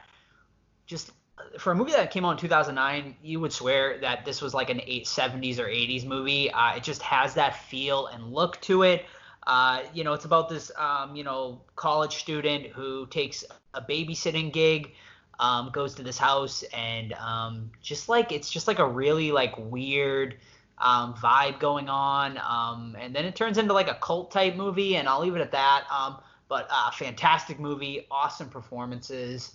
[0.87, 1.11] just
[1.57, 4.69] for a movie that came out in 2009, you would swear that this was like
[4.69, 6.51] an 70s or 80s movie.
[6.51, 9.05] Uh, it just has that feel and look to it.
[9.47, 14.53] Uh, you know, it's about this, um, you know, college student who takes a babysitting
[14.53, 14.91] gig,
[15.39, 19.55] um, goes to this house, and um, just like it's just like a really like
[19.57, 20.37] weird
[20.77, 22.37] um, vibe going on.
[22.37, 25.41] Um, and then it turns into like a cult type movie, and I'll leave it
[25.41, 25.85] at that.
[25.91, 26.17] Um,
[26.47, 29.53] but uh, fantastic movie, awesome performances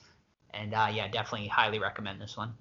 [0.59, 2.55] and uh, yeah, definitely highly recommend this one.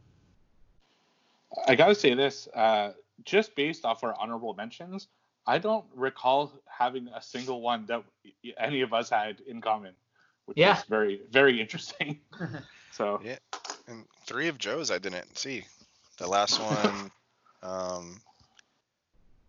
[1.67, 2.93] I gotta say this, uh,
[3.25, 5.07] just based off our honorable mentions,
[5.45, 8.03] I don't recall having a single one that
[8.57, 9.93] any of us had in common,
[10.45, 10.77] which Yeah.
[10.77, 12.19] is very very interesting.
[12.91, 13.37] so Yeah,
[13.87, 15.65] and three of Joe's I didn't see.
[16.17, 17.11] The last one,
[17.63, 18.21] um,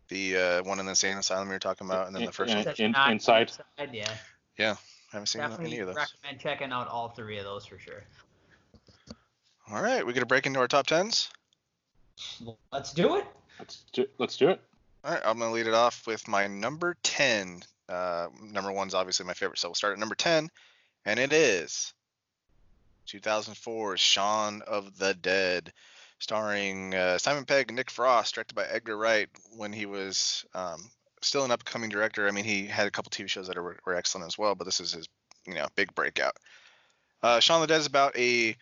[0.09, 2.55] the uh, one in the insane asylum you were talking about, and then the first
[2.55, 2.64] Yeah.
[2.64, 2.74] one.
[2.78, 3.53] In- not Inside.
[3.78, 4.16] yeah,
[4.59, 4.76] I
[5.12, 5.97] haven't seen definitely any of those.
[5.97, 8.05] recommend checking out all three of those for sure.
[9.71, 11.31] All right, we gonna break into our top tens.
[12.73, 13.25] Let's do it.
[13.59, 14.61] let's do, let's do it.
[15.03, 17.62] All right, I'm gonna lead it off with my number ten.
[17.89, 20.51] Uh, number one's obviously my favorite, so we'll start at number ten,
[21.05, 21.95] and it is
[23.09, 25.73] 2004's Shaun of the Dead,
[26.19, 30.91] starring uh, Simon Pegg and Nick Frost, directed by Edgar Wright when he was um,
[31.23, 32.29] still an upcoming director.
[32.29, 34.65] I mean, he had a couple TV shows that were, were excellent as well, but
[34.65, 35.09] this is his
[35.47, 36.37] you know big breakout.
[37.23, 38.57] Uh, Shaun of the Dead is about a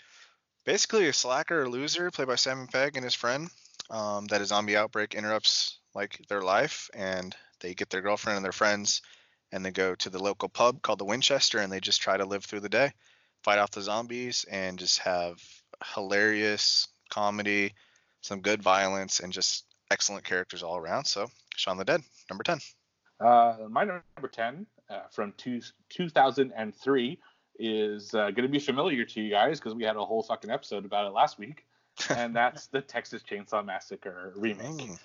[0.65, 3.49] basically a slacker or loser played by Simon Pegg and his friend
[3.91, 8.45] um, that a zombie outbreak interrupts like their life and they get their girlfriend and
[8.45, 9.03] their friends
[9.53, 12.25] and they go to the local pub called the Winchester and they just try to
[12.25, 12.93] live through the day,
[13.43, 15.37] fight off the zombies and just have
[15.95, 17.75] hilarious comedy,
[18.23, 21.05] some good violence and just excellent characters all around.
[21.05, 22.01] So Shaun the Dead,
[22.31, 22.59] number 10.
[23.21, 25.61] Uh, my number 10 uh, from two,
[25.91, 27.19] 2003
[27.63, 30.51] is uh, going to be familiar to you guys because we had a whole fucking
[30.51, 31.65] episode about it last week.
[32.11, 34.89] and that's the Texas Chainsaw Massacre remake.
[34.89, 34.99] Mm.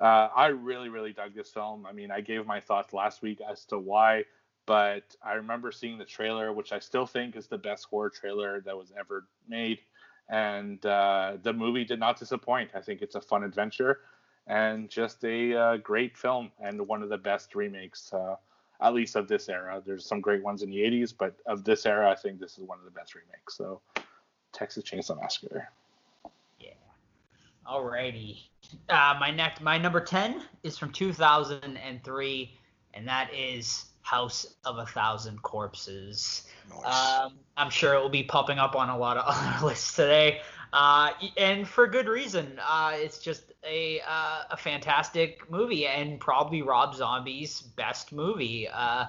[0.00, 1.84] Uh, I really, really dug this film.
[1.84, 4.24] I mean, I gave my thoughts last week as to why,
[4.66, 8.60] but I remember seeing the trailer, which I still think is the best horror trailer
[8.60, 9.80] that was ever made.
[10.28, 12.70] And uh, the movie did not disappoint.
[12.74, 14.00] I think it's a fun adventure
[14.46, 18.36] and just a uh, great film and one of the best remakes, uh,
[18.80, 19.82] at least of this era.
[19.84, 22.64] There's some great ones in the 80s, but of this era, I think this is
[22.64, 23.56] one of the best remakes.
[23.56, 23.80] So,
[24.52, 25.68] Texas Chainsaw Massacre.
[26.58, 26.70] Yeah.
[27.68, 28.38] Alrighty.
[28.88, 32.58] Uh, my next, my number ten is from 2003,
[32.94, 36.46] and that is House of a Thousand Corpses.
[36.70, 37.20] Nice.
[37.20, 40.40] Um, I'm sure it will be popping up on a lot of other lists today,
[40.72, 42.58] uh, and for good reason.
[42.66, 48.68] Uh, it's just a uh, a fantastic movie, and probably Rob Zombie's best movie.
[48.68, 49.06] Uh,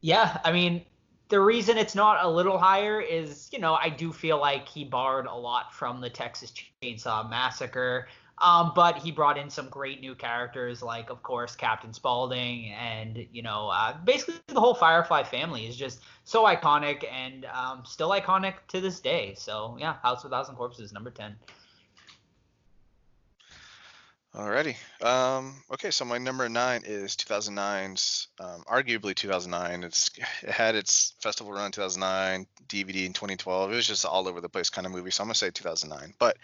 [0.00, 0.84] yeah, I mean,
[1.28, 4.84] the reason it's not a little higher is, you know, I do feel like he
[4.84, 8.08] borrowed a lot from the Texas Chainsaw Massacre.
[8.40, 13.26] Um, but he brought in some great new characters, like of course Captain Spaulding, and
[13.32, 18.10] you know, uh, basically the whole Firefly family is just so iconic and um, still
[18.10, 19.34] iconic to this day.
[19.36, 21.34] So yeah, House of Thousand Corpses, number ten.
[24.34, 24.76] Alrighty.
[25.02, 29.84] Um, okay, so my number nine is 2009's, um, arguably 2009.
[29.84, 30.10] It's
[30.42, 33.72] it had its festival run in 2009, DVD in 2012.
[33.72, 35.10] It was just all over the place kind of movie.
[35.10, 36.14] So I'm gonna say 2009.
[36.18, 36.36] But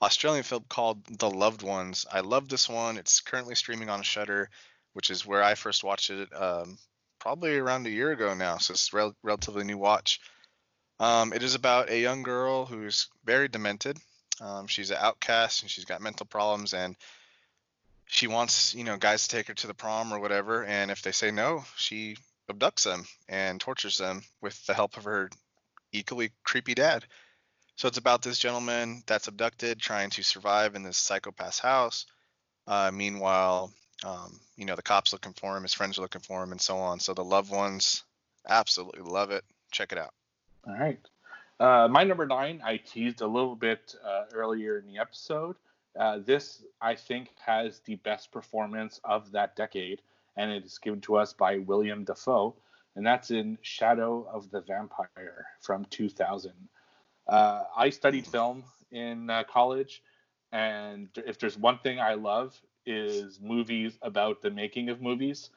[0.00, 2.06] Australian film called The Loved Ones.
[2.10, 2.96] I love this one.
[2.96, 4.48] It's currently streaming on Shudder,
[4.94, 6.28] which is where I first watched it.
[6.34, 6.78] Um,
[7.18, 8.56] probably around a year ago now.
[8.58, 10.20] So it's rel- relatively new watch.
[10.98, 13.98] Um, it is about a young girl who's very demented.
[14.40, 16.96] Um, she's an outcast and she's got mental problems and
[18.06, 21.02] she wants you know guys to take her to the prom or whatever and if
[21.02, 22.16] they say no she
[22.50, 25.28] abducts them and tortures them with the help of her
[25.92, 27.04] equally creepy dad.
[27.76, 32.06] So it's about this gentleman that's abducted trying to survive in this psychopath's house.
[32.66, 33.72] Uh, meanwhile
[34.04, 36.60] um, you know the cops looking for him his friends are looking for him and
[36.60, 37.00] so on.
[37.00, 38.04] So the loved ones
[38.48, 39.44] absolutely love it.
[39.72, 40.14] Check it out.
[40.66, 41.00] All right.
[41.58, 45.56] Uh, my number nine, I teased a little bit uh, earlier in the episode.
[45.98, 50.02] Uh, this, I think, has the best performance of that decade,
[50.36, 52.54] and it is given to us by William Dafoe,
[52.94, 56.52] and that's in Shadow of the Vampire from 2000.
[57.26, 60.02] Uh, I studied film in uh, college,
[60.52, 65.50] and if there's one thing I love is movies about the making of movies.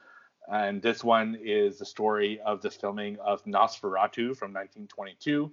[0.51, 5.51] And this one is the story of the filming of Nosferatu from 1922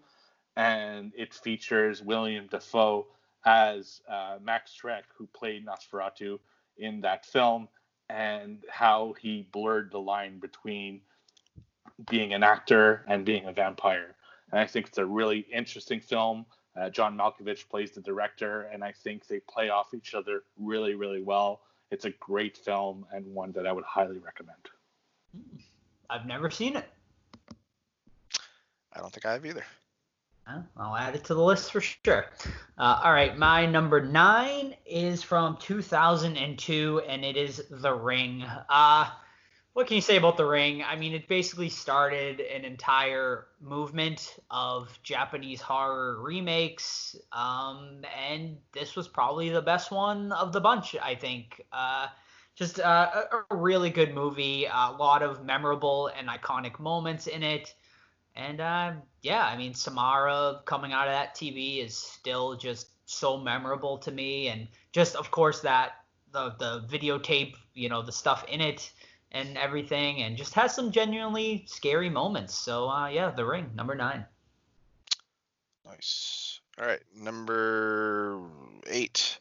[0.57, 3.07] and it features William Dafoe
[3.47, 6.39] as uh, Max Schreck, who played Nosferatu
[6.77, 7.69] in that film,
[8.11, 11.01] and how he blurred the line between
[12.11, 14.17] being an actor and being a vampire.
[14.53, 16.45] And I think it's a really interesting film.
[16.77, 20.95] Uh, John Malkovich plays the director, and I think they play off each other really,
[20.95, 21.63] really well.
[21.91, 24.59] It's a great film and one that I would highly recommend.
[26.11, 26.89] I've never seen it.
[28.93, 29.65] I don't think I have either.
[30.77, 32.27] I'll add it to the list for sure.
[32.79, 38.45] Uh, all right, my number nine is from 2002, and it is The Ring.
[38.69, 39.11] Uh,
[39.73, 40.85] what can you say about The Ring?
[40.85, 48.95] I mean, it basically started an entire movement of Japanese horror remakes, um, and this
[48.95, 51.61] was probably the best one of the bunch, I think.
[51.73, 52.07] Uh,
[52.55, 57.75] just uh, a, really good movie, a lot of memorable and iconic moments in it.
[58.35, 58.93] And uh,
[59.27, 64.13] yeah, I mean, Samara coming out of that TV is still just so memorable to
[64.13, 68.89] me, and just of course that the the videotape, you know, the stuff in it
[69.33, 72.55] and everything, and just has some genuinely scary moments.
[72.55, 74.25] So uh, yeah, The Ring, number nine.
[75.85, 76.61] Nice.
[76.81, 78.43] All right, number
[78.87, 79.41] eight.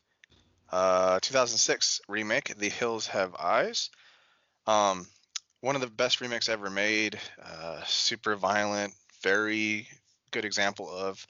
[0.72, 3.92] Uh, 2006 remake, The Hills Have Eyes.
[4.66, 5.06] Um,
[5.62, 7.20] one of the best remakes ever made.
[7.40, 8.96] Uh, super violent,
[9.26, 9.88] very
[10.30, 11.26] good example of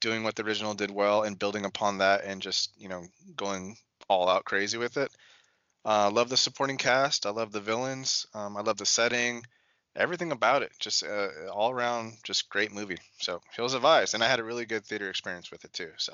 [0.00, 3.02] doing what the original did well and building upon that and just you know
[3.36, 3.76] going
[4.08, 5.10] all out crazy with it.
[5.84, 7.24] Uh, love the supporting cast.
[7.24, 8.26] I love the villains.
[8.34, 9.42] Um, I love the setting.
[9.96, 12.98] Everything about it, just uh, all around, just great movie.
[13.18, 15.90] So Hills of Eyes, and I had a really good theater experience with it too.
[15.96, 16.12] So,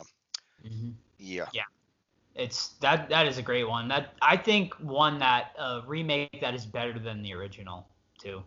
[0.65, 0.91] mm-hmm.
[1.19, 1.65] yeah, yeah,
[2.35, 3.89] it's that that is a great one.
[3.89, 7.87] That I think one that uh, remake that is better than the original
[8.19, 8.43] too.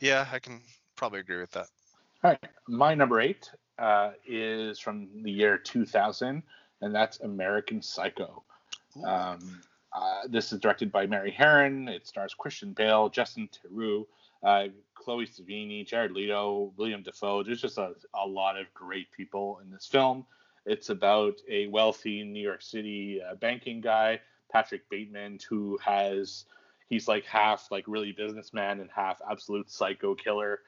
[0.00, 0.62] Yeah, I can
[1.02, 1.66] probably agree with that.
[2.22, 2.38] All right,
[2.68, 6.44] my number eight uh, is from the year 2000,
[6.80, 8.44] and that's American Psycho.
[9.04, 9.62] Um,
[9.92, 11.88] uh, this is directed by Mary Harron.
[11.88, 14.06] It stars Christian Bale, Justin Theroux,
[14.44, 17.42] uh, Chloe Sevigny, Jared Leto, William Dafoe.
[17.42, 20.24] There's just a, a lot of great people in this film.
[20.66, 24.20] It's about a wealthy New York City uh, banking guy,
[24.52, 26.44] Patrick Bateman, who has
[26.88, 30.60] he's like half like really businessman and half absolute psycho killer.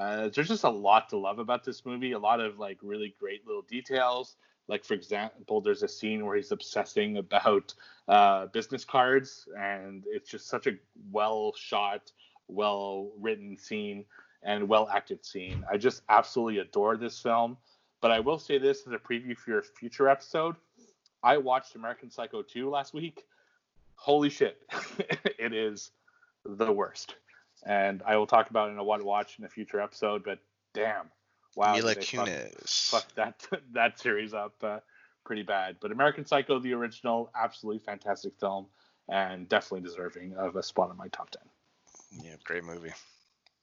[0.00, 2.12] Uh, there's just a lot to love about this movie.
[2.12, 4.36] A lot of like really great little details.
[4.66, 7.74] Like for example, there's a scene where he's obsessing about
[8.08, 10.72] uh, business cards, and it's just such a
[11.12, 12.12] well shot,
[12.48, 14.06] well written scene
[14.42, 15.64] and well acted scene.
[15.70, 17.58] I just absolutely adore this film.
[18.00, 20.56] But I will say this as a preview for your future episode.
[21.22, 23.26] I watched American Psycho 2 last week.
[23.96, 24.62] Holy shit,
[25.38, 25.90] it is
[26.46, 27.16] the worst.
[27.64, 30.24] And I will talk about it in a what watch in a future episode.
[30.24, 30.38] But
[30.74, 31.10] damn,
[31.56, 32.90] wow, Mila Kunis.
[32.90, 34.78] Fuck, fuck that that series up uh,
[35.24, 35.76] pretty bad.
[35.80, 38.66] But American Psycho, the original, absolutely fantastic film,
[39.08, 41.42] and definitely deserving of a spot in my top ten.
[42.24, 42.92] Yeah, great movie.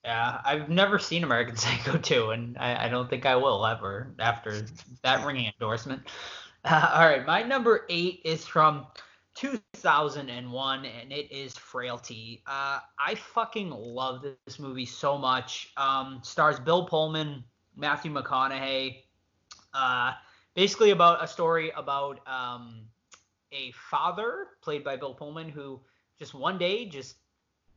[0.03, 4.13] Yeah, I've never seen American Psycho 2, and I, I don't think I will ever
[4.19, 4.65] after
[5.03, 6.03] that ringing endorsement.
[6.63, 8.87] Uh, all right, my number eight is from
[9.37, 12.41] 2001, and it is Frailty.
[12.47, 15.71] Uh, I fucking love this movie so much.
[15.77, 17.43] Um, stars Bill Pullman,
[17.75, 19.03] Matthew McConaughey.
[19.75, 20.13] Uh,
[20.55, 22.81] basically about a story about um,
[23.51, 25.79] a father played by Bill Pullman who
[26.17, 27.17] just one day just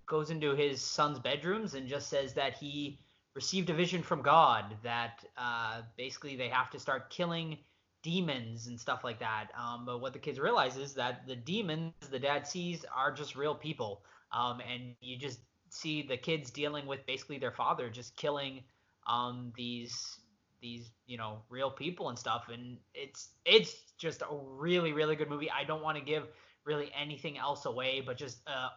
[0.06, 2.98] goes into his son's bedrooms and just says that he
[3.34, 7.58] received a vision from God that uh, basically they have to start killing
[8.02, 9.48] demons and stuff like that.
[9.58, 13.36] Um, but what the kids realize is that the demons the dad sees are just
[13.36, 14.02] real people.
[14.32, 15.40] Um, and you just
[15.70, 18.62] see the kids dealing with basically their father just killing
[19.06, 20.18] um, these
[20.60, 25.30] these you know real people and stuff and it's it's just a really really good
[25.30, 26.28] movie i don't want to give
[26.64, 28.68] really anything else away, but just uh,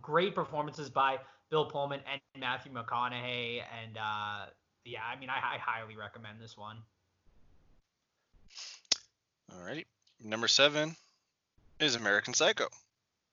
[0.00, 1.18] great performances by
[1.50, 3.60] Bill Pullman and Matthew McConaughey.
[3.82, 4.46] And uh,
[4.84, 6.78] yeah, I mean, I, I highly recommend this one.
[9.52, 9.86] All right.
[10.22, 10.94] Number seven
[11.78, 12.68] is American Psycho.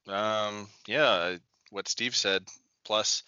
[0.07, 1.35] Um, yeah,
[1.69, 2.43] what Steve said,
[2.85, 3.23] plus,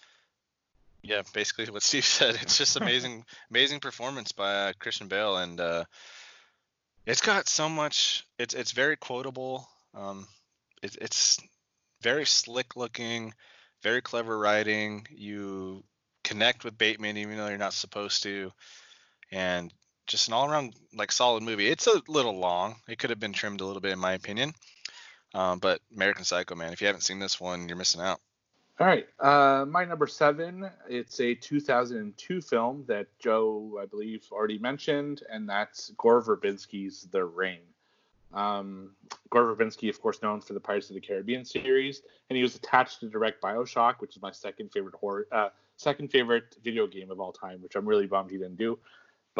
[1.02, 2.36] yeah, basically what Steve said.
[2.40, 5.84] It's just amazing, amazing performance by uh, Christian Bale, and uh,
[7.06, 8.26] it's got so much.
[8.38, 9.68] It's it's very quotable.
[9.94, 10.26] Um,
[10.82, 11.38] it, it's
[12.00, 13.34] very slick looking,
[13.82, 15.06] very clever writing.
[15.10, 15.84] You
[16.24, 18.52] connect with Bateman even though you're not supposed to,
[19.30, 19.72] and
[20.10, 21.68] just an all around like solid movie.
[21.68, 22.76] It's a little long.
[22.88, 24.52] It could have been trimmed a little bit in my opinion.
[25.32, 28.20] Um, but American Psycho, man, if you haven't seen this one, you're missing out.
[28.80, 30.68] All right, uh, my number seven.
[30.88, 37.24] It's a 2002 film that Joe, I believe, already mentioned, and that's Gore Verbinski's The
[37.24, 37.60] Ring.
[38.32, 38.92] Um,
[39.28, 42.56] Gore Verbinski, of course, known for the Pirates of the Caribbean series, and he was
[42.56, 47.10] attached to direct Bioshock, which is my second favorite horror, uh, second favorite video game
[47.10, 48.78] of all time, which I'm really bummed he didn't do.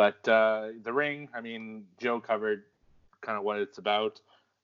[0.01, 2.63] But uh, The Ring, I mean, Joe covered
[3.21, 4.19] kind of what it's about.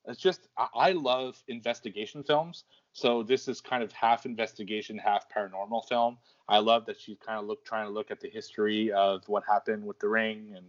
[0.06, 2.64] It's just I, love investigation films,
[2.94, 6.16] so this is kind of half investigation, half paranormal film.
[6.48, 9.42] I love that she's kind of look trying to look at the history of what
[9.46, 10.64] happened with the ring and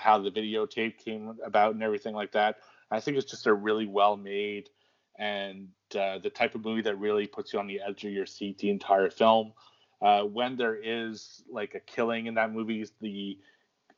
[0.00, 2.60] how the videotape came about and everything like that.
[2.90, 4.70] I think it's just a really well made
[5.18, 8.24] and uh, the type of movie that really puts you on the edge of your
[8.24, 9.52] seat the entire film.
[10.00, 13.36] Uh, when there is like a killing in that movie, the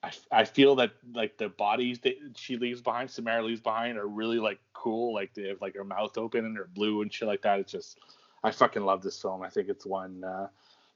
[0.02, 4.06] I, I feel that like the bodies that she leaves behind, Samara leaves behind, are
[4.06, 5.12] really like cool.
[5.12, 7.60] Like they have like her mouth open and they're blue and shit like that.
[7.60, 7.98] It's just
[8.42, 9.42] I fucking love this film.
[9.42, 10.48] I think it's one uh,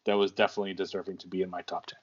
[0.05, 1.99] that was definitely deserving to be in my top ten.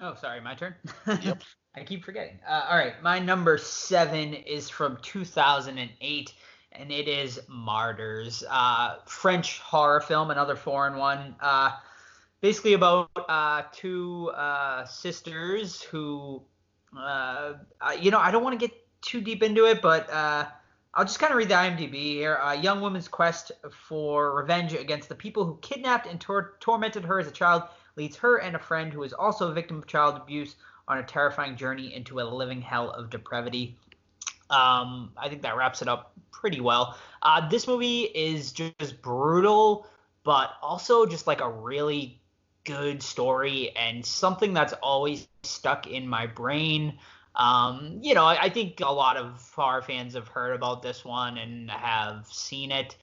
[0.00, 0.74] Oh, sorry, my turn.
[1.06, 1.42] Yep.
[1.76, 2.38] I keep forgetting.
[2.48, 6.32] Uh, all right, my number seven is from 2008,
[6.70, 11.34] and it is Martyrs, uh, French horror film, another foreign one.
[11.40, 11.72] Uh,
[12.44, 16.42] basically about uh, two uh, sisters who,
[16.94, 17.54] uh,
[17.98, 20.44] you know, I don't want to get too deep into it, but uh,
[20.92, 22.34] I'll just kind of read the IMDb here.
[22.42, 27.18] A young woman's quest for revenge against the people who kidnapped and tor- tormented her
[27.18, 27.62] as a child
[27.96, 30.56] leads her and a friend who is also a victim of child abuse
[30.86, 33.74] on a terrifying journey into a living hell of depravity.
[34.50, 36.98] Um, I think that wraps it up pretty well.
[37.22, 39.86] Uh, this movie is just brutal,
[40.24, 42.20] but also just like a really
[42.64, 46.98] good story and something that's always stuck in my brain.
[47.36, 51.04] Um, you know, I, I, think a lot of horror fans have heard about this
[51.04, 52.96] one and have seen it.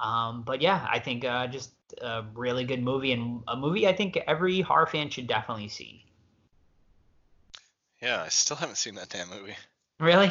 [0.00, 1.70] Um, but yeah, I think uh, just
[2.00, 6.04] a really good movie and a movie I think every horror fan should definitely see.
[8.02, 9.56] Yeah, I still haven't seen that damn movie.
[10.00, 10.30] Really?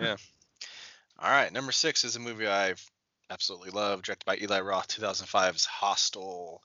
[0.00, 0.16] yeah.
[1.18, 2.84] All right, number six is a movie I've
[3.30, 6.62] absolutely love, directed by Eli Roth, 2005's Hostel.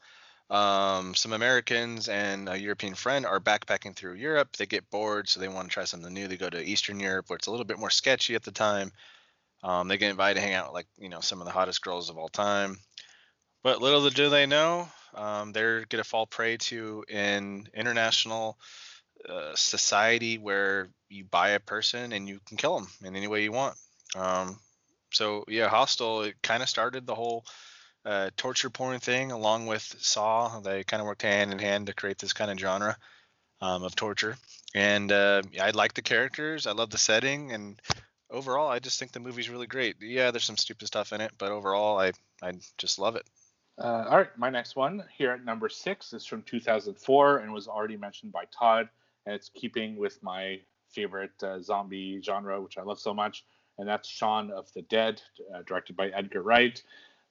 [0.50, 4.56] Um, some Americans and a European friend are backpacking through Europe.
[4.56, 6.28] They get bored, so they want to try something new.
[6.28, 8.92] They go to Eastern Europe, where it's a little bit more sketchy at the time.
[9.62, 11.84] Um, they get invited to hang out with, like you know some of the hottest
[11.84, 12.78] girls of all time.
[13.62, 18.58] But little do they know, um, they're gonna fall prey to an international
[19.28, 23.44] uh, society where you buy a person and you can kill them in any way
[23.44, 23.76] you want.
[24.16, 24.58] Um,
[25.12, 27.46] so yeah, Hostel it kind of started the whole
[28.10, 30.60] uh, torture porn thing along with Saw.
[30.62, 32.98] They kind of worked hand in hand to create this kind of genre
[33.62, 34.36] um, of torture.
[34.74, 36.66] And uh, I like the characters.
[36.66, 37.80] I love the setting, and
[38.32, 39.98] overall, I just think the movie's really great.
[40.02, 43.26] Yeah, there's some stupid stuff in it, but overall, I I just love it.
[43.78, 47.68] Uh, all right, my next one here at number six is from 2004 and was
[47.68, 48.90] already mentioned by Todd,
[49.26, 50.60] and it's keeping with my
[50.90, 53.46] favorite uh, zombie genre, which I love so much,
[53.78, 55.22] and that's Shaun of the Dead,
[55.54, 56.82] uh, directed by Edgar Wright.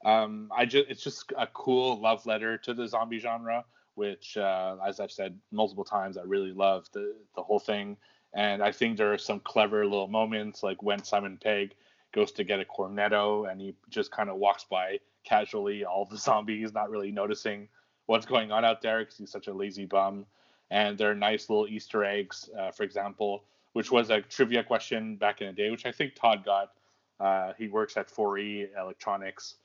[0.05, 3.65] Um, I just it's just a cool love letter to the zombie genre,
[3.95, 7.97] which, uh, as I've said multiple times, I really love the the whole thing.
[8.35, 11.75] And I think there are some clever little moments, like when Simon Pegg
[12.13, 16.17] goes to get a cornetto and he just kind of walks by casually all the
[16.29, 17.69] zombies, not really noticing
[18.07, 20.27] what's going on out there because he's such a lazy bum.
[20.71, 25.17] And there are nice little Easter eggs, uh, for example, which was a trivia question
[25.17, 26.73] back in the day, which I think Todd got.
[27.19, 29.57] Uh, he works at Foree Electronics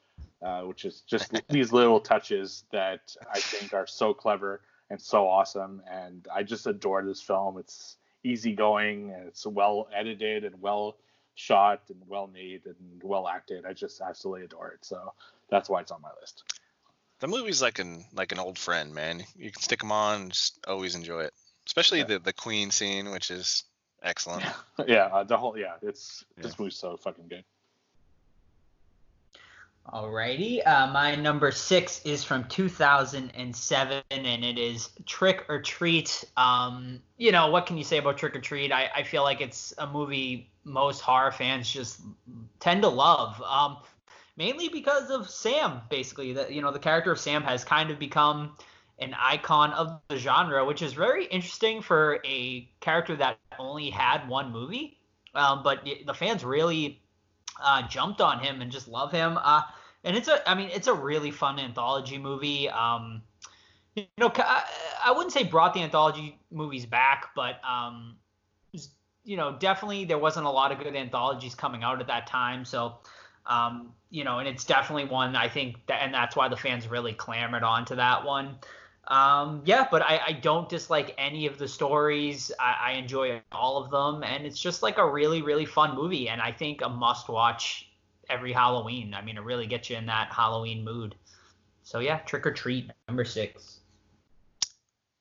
[0.43, 5.27] uh, which is just these little touches that I think are so clever and so
[5.27, 5.81] awesome.
[5.89, 7.57] And I just adore this film.
[7.57, 10.97] It's easygoing and it's well edited and well
[11.35, 13.65] shot and well made and well acted.
[13.65, 14.85] I just absolutely adore it.
[14.85, 15.13] So
[15.49, 16.43] that's why it's on my list.
[17.19, 19.23] The movie's like an like an old friend, man.
[19.37, 21.33] You can stick them on, just always enjoy it.
[21.65, 22.05] Especially yeah.
[22.05, 23.63] the the Queen scene, which is
[24.01, 24.43] excellent.
[24.79, 26.43] Yeah, yeah uh, the whole yeah, it's yeah.
[26.43, 27.45] this movie's so fucking good.
[29.87, 36.23] Alrighty, uh, my number six is from 2007, and it is Trick 'r Treat.
[36.37, 38.71] Um, you know, what can you say about Trick 'r Treat?
[38.71, 41.99] I, I feel like it's a movie most horror fans just
[42.61, 43.77] tend to love, um,
[44.37, 45.81] mainly because of Sam.
[45.89, 48.55] Basically, the you know the character of Sam has kind of become
[48.99, 54.29] an icon of the genre, which is very interesting for a character that only had
[54.29, 54.97] one movie.
[55.35, 57.02] Um, but the fans really
[57.61, 59.37] uh, jumped on him and just love him.
[59.41, 59.63] Uh,
[60.03, 62.69] and it's a, I mean, it's a really fun anthology movie.
[62.69, 63.21] Um,
[63.95, 64.63] you know, I,
[65.05, 68.15] I wouldn't say brought the anthology movies back, but um,
[68.71, 68.89] was,
[69.23, 72.65] you know, definitely there wasn't a lot of good anthologies coming out at that time.
[72.65, 72.99] So
[73.45, 76.87] Um, you know, and it's definitely one I think that, and that's why the fans
[76.87, 78.55] really clamored onto that one.
[79.07, 82.51] Um, yeah, but I, I don't dislike any of the stories.
[82.59, 86.29] I, I enjoy all of them, and it's just like a really, really fun movie,
[86.29, 87.89] and I think a must watch
[88.29, 89.13] every Halloween.
[89.13, 91.15] I mean, it really gets you in that Halloween mood.
[91.83, 93.79] So yeah, Trick 'r Treat number six.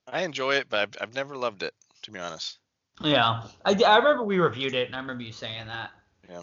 [0.07, 2.59] I enjoy it, but I've, I've never loved it, to be honest.
[3.01, 5.91] Yeah, I, I remember we reviewed it, and I remember you saying that.
[6.31, 6.43] Yeah.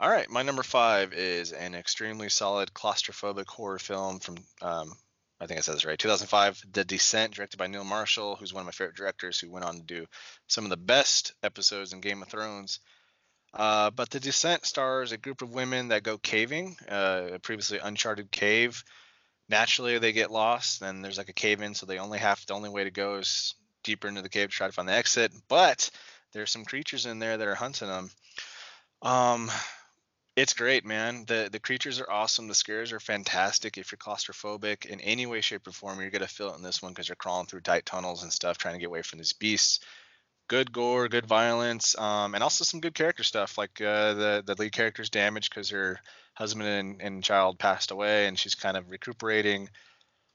[0.00, 4.94] All right, my number five is an extremely solid claustrophobic horror film from, um,
[5.42, 8.60] I think I said this right, 2005, The Descent, directed by Neil Marshall, who's one
[8.60, 10.06] of my favorite directors, who went on to do
[10.46, 12.78] some of the best episodes in Game of Thrones.
[13.52, 17.78] Uh, but The Descent stars a group of women that go caving, uh, a previously
[17.78, 18.84] uncharted cave.
[19.48, 22.54] Naturally, they get lost, and there's like a cave in, so they only have the
[22.54, 25.32] only way to go is deeper into the cave to try to find the exit.
[25.48, 25.90] But
[26.32, 28.10] there's some creatures in there that are hunting them.
[29.02, 29.50] Um,
[30.34, 31.24] it's great, man.
[31.26, 32.48] The the creatures are awesome.
[32.48, 33.76] The scares are fantastic.
[33.76, 36.80] If you're claustrophobic in any way, shape, or form, you're gonna feel it in this
[36.82, 39.34] one because you're crawling through tight tunnels and stuff, trying to get away from these
[39.34, 39.80] beasts.
[40.48, 43.58] Good gore, good violence, um, and also some good character stuff.
[43.58, 45.98] Like uh, the the lead character's damaged because her
[46.34, 49.68] husband and, and child passed away, and she's kind of recuperating.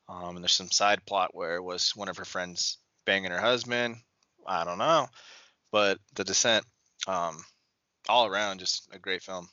[0.10, 3.42] Um, and there's some side plot where it was one of her friends banging her
[3.42, 3.98] husband.
[4.46, 5.08] I don't know,
[5.72, 6.66] but The Descent,
[7.08, 7.44] um,
[8.08, 9.50] all around, just a great film.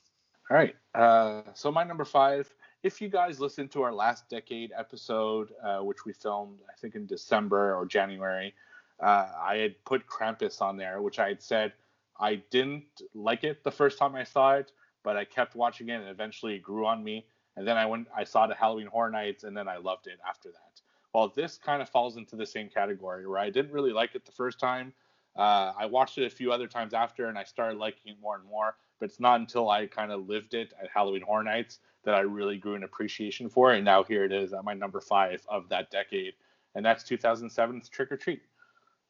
[0.51, 0.77] All right.
[0.95, 2.53] Uh, so my number five.
[2.83, 6.95] If you guys listened to our last decade episode, uh, which we filmed, I think
[6.95, 8.55] in December or January,
[9.01, 11.73] uh, I had put Krampus on there, which I had said
[12.21, 12.85] I didn't
[13.15, 14.73] like it the first time I saw it,
[15.03, 17.27] but I kept watching it and eventually it grew on me.
[17.57, 20.19] And then I went, I saw the Halloween Horror Nights, and then I loved it
[20.29, 20.81] after that.
[21.12, 24.27] Well, this kind of falls into the same category where I didn't really like it
[24.27, 24.93] the first time.
[25.37, 28.37] Uh, I watched it a few other times after, and I started liking it more
[28.37, 28.77] and more.
[29.05, 32.20] But it's not until I kind of lived it at Halloween Horror Nights that I
[32.20, 33.76] really grew an appreciation for it.
[33.76, 36.32] And now here it is at my number five of that decade,
[36.74, 38.40] and that's 2007's Trick 'r Treat.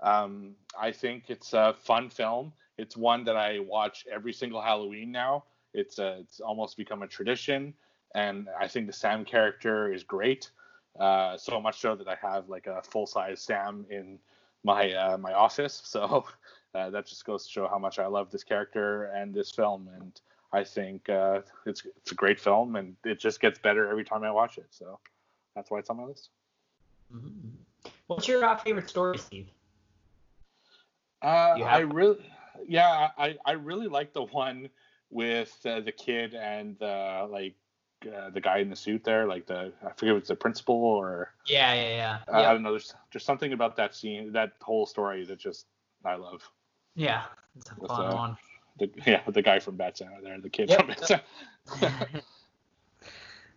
[0.02, 2.52] Um, I think it's a fun film.
[2.76, 5.44] It's one that I watch every single Halloween now.
[5.74, 7.72] It's a, it's almost become a tradition,
[8.16, 10.50] and I think the Sam character is great.
[10.98, 14.18] Uh, so much so that I have like a full size Sam in
[14.64, 15.80] my uh, my office.
[15.84, 16.24] So
[16.74, 19.88] uh, that just goes to show how much I love this character and this film.
[19.96, 20.20] And
[20.52, 24.24] I think uh, it's it's a great film, and it just gets better every time
[24.24, 24.66] I watch it.
[24.70, 24.98] So
[25.54, 26.30] that's why it's on my list.
[27.12, 27.90] Mm-hmm.
[28.06, 29.48] What's your uh, favorite story, Steve?
[31.22, 32.18] Uh, I really,
[32.66, 34.68] yeah, I I really like the one
[35.10, 37.54] with uh, the kid and the like
[38.06, 40.74] uh, the guy in the suit there, like the I forget if it's the principal
[40.74, 42.18] or yeah, yeah, yeah.
[42.28, 42.72] Uh, I don't know.
[42.72, 45.66] There's there's something about that scene, that whole story that just
[46.04, 46.42] I love.
[46.94, 47.24] Yeah,
[47.56, 48.36] it's a fun uh, one.
[48.78, 50.80] The, yeah, the guy from Bat there, the kid yep.
[50.80, 51.24] from Bat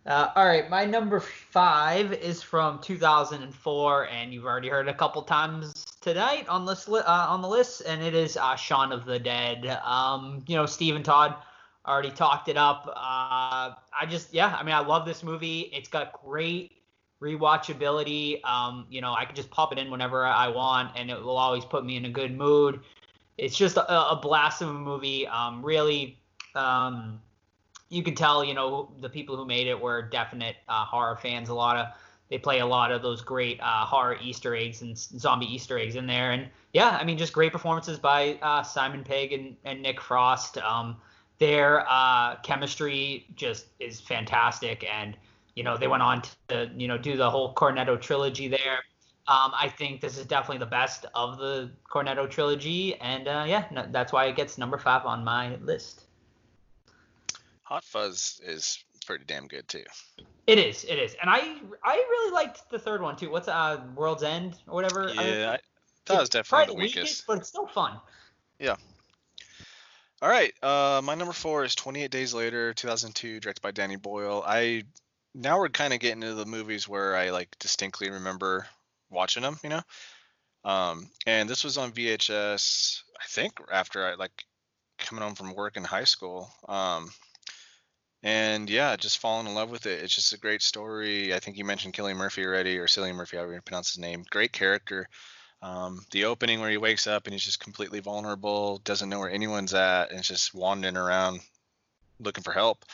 [0.08, 5.20] Uh, all right, my number five is from 2004, and you've already heard a couple
[5.20, 9.04] times tonight on this li- uh, on the list, and it is uh, Shaun of
[9.04, 9.66] the Dead.
[9.84, 11.34] Um, you know, Steve Todd
[11.86, 12.86] already talked it up.
[12.86, 15.70] Uh, I just, yeah, I mean, I love this movie.
[15.74, 16.72] It's got great
[17.20, 18.42] rewatchability.
[18.46, 21.36] Um, you know, I can just pop it in whenever I want, and it will
[21.36, 22.80] always put me in a good mood.
[23.38, 25.26] It's just a, a blast of a movie.
[25.26, 26.18] Um, really,
[26.54, 27.20] um,
[27.88, 31.48] you can tell, you know, the people who made it were definite uh, horror fans.
[31.48, 31.86] A lot of
[32.28, 35.96] they play a lot of those great uh, horror Easter eggs and zombie Easter eggs
[35.96, 39.82] in there, and yeah, I mean, just great performances by uh, Simon Pegg and, and
[39.82, 40.58] Nick Frost.
[40.58, 40.96] Um,
[41.38, 45.16] their uh, chemistry just is fantastic, and
[45.54, 48.80] you know they went on to you know do the whole Cornetto trilogy there.
[49.28, 53.66] Um, I think this is definitely the best of the Cornetto trilogy, and uh, yeah,
[53.70, 56.04] no, that's why it gets number five on my list.
[57.64, 59.84] Hot Fuzz is pretty damn good too.
[60.46, 63.30] It is, it is, and I I really liked the third one too.
[63.30, 65.10] What's uh World's End or whatever?
[65.14, 65.58] Yeah, I, I
[66.06, 68.00] that was definitely the weakest, weakest, but it's still fun.
[68.58, 68.76] Yeah,
[70.20, 74.42] all right, uh, my number four is 28 Days Later, 2002, directed by Danny Boyle.
[74.44, 74.82] I
[75.32, 78.66] now we're kind of getting into the movies where I like distinctly remember
[79.10, 79.82] watching them, you know.
[80.64, 84.44] Um, and this was on VHS, I think, after I like
[84.98, 86.50] coming home from work in high school.
[86.68, 87.10] Um,
[88.22, 90.02] and yeah, just falling in love with it.
[90.02, 91.32] It's just a great story.
[91.32, 94.24] I think you mentioned Cillian Murphy already, or Cillian Murphy, however you pronounce his name.
[94.28, 95.08] Great character.
[95.62, 99.30] Um, the opening where he wakes up and he's just completely vulnerable, doesn't know where
[99.30, 101.40] anyone's at, and is just wandering around
[102.20, 102.84] looking for help.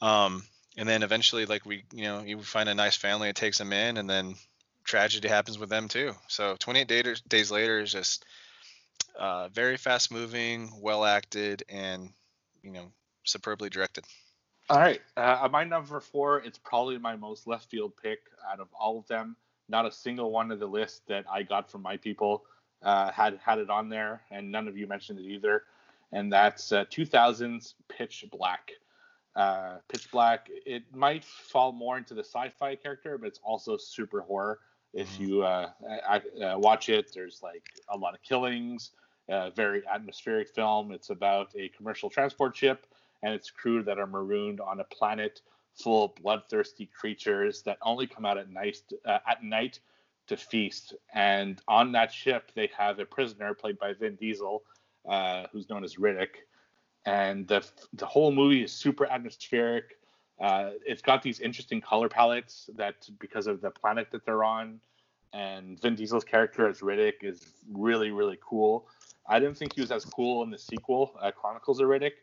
[0.00, 0.44] Um,
[0.76, 3.72] and then eventually, like we, you know, you find a nice family that takes him
[3.72, 4.34] in, and then
[4.84, 6.12] tragedy happens with them too.
[6.28, 8.24] So 28 days, days later is just
[9.18, 12.10] uh, very fast moving, well acted, and
[12.62, 12.92] you know,
[13.24, 14.04] superbly directed.
[14.70, 16.38] All right, uh, my number four.
[16.40, 19.36] It's probably my most left field pick out of all of them.
[19.68, 22.44] Not a single one of the list that I got from my people
[22.82, 25.64] uh, had had it on there, and none of you mentioned it either.
[26.12, 28.72] And that's uh, 2000's Pitch Black.
[29.34, 30.48] Uh, Pitch Black.
[30.66, 34.60] It might fall more into the sci-fi character, but it's also super horror.
[34.92, 35.22] If Mm-hmm.
[35.22, 35.70] you uh,
[36.08, 38.90] I, uh, watch it, there's like a lot of killings.
[39.28, 40.92] A very atmospheric film.
[40.92, 42.86] It's about a commercial transport ship
[43.22, 45.40] and its crew that are marooned on a planet
[45.74, 49.78] full of bloodthirsty creatures that only come out at night uh, at night
[50.26, 50.94] to feast.
[51.14, 54.62] And on that ship, they have a prisoner played by Vin Diesel,
[55.08, 56.44] uh, who's known as Riddick.
[57.06, 57.64] And the
[57.94, 59.98] the whole movie is super atmospheric.
[60.42, 64.80] Uh, it's got these interesting color palettes that because of the planet that they're on,
[65.32, 68.88] and Vin Diesel's character as Riddick is really really cool.
[69.28, 72.14] I didn't think he was as cool in the sequel, uh, Chronicles of Riddick,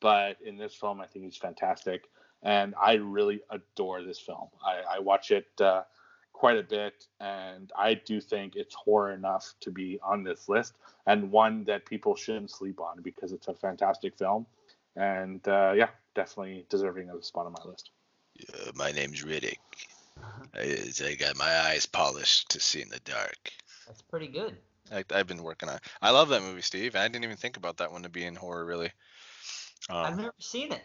[0.00, 2.08] but in this film, I think he's fantastic,
[2.42, 4.48] and I really adore this film.
[4.64, 5.82] I, I watch it uh,
[6.32, 10.78] quite a bit, and I do think it's horror enough to be on this list,
[11.06, 14.46] and one that people shouldn't sleep on because it's a fantastic film,
[14.96, 17.90] and uh, yeah, definitely deserving of a spot on my list.
[18.52, 19.58] Uh, my name's Riddick.
[20.54, 23.52] I, I got my eyes polished to see in the dark.
[23.86, 24.56] That's pretty good.
[24.92, 25.78] I, I've been working on.
[26.02, 26.96] I love that movie, Steve.
[26.96, 28.90] I didn't even think about that one to be in horror, really.
[29.90, 30.82] I've Um, never seen it.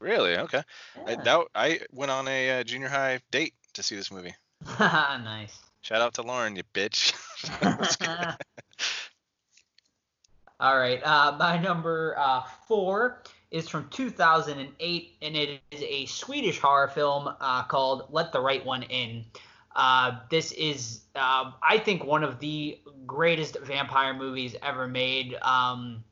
[0.00, 0.36] really?
[0.36, 0.62] Okay.
[1.06, 1.22] I, Yeah.
[1.22, 4.34] that, I went on a uh, junior high date to see this movie.
[4.80, 5.58] nice.
[5.82, 7.12] Shout out to Lauren, you bitch.
[10.60, 11.00] All right.
[11.04, 13.22] Uh, my number uh, four
[13.54, 18.64] is from 2008, and it is a Swedish horror film uh, called Let the Right
[18.66, 19.24] One In.
[19.76, 25.36] Uh, this is, uh, I think, one of the greatest vampire movies ever made.
[25.36, 26.02] Um,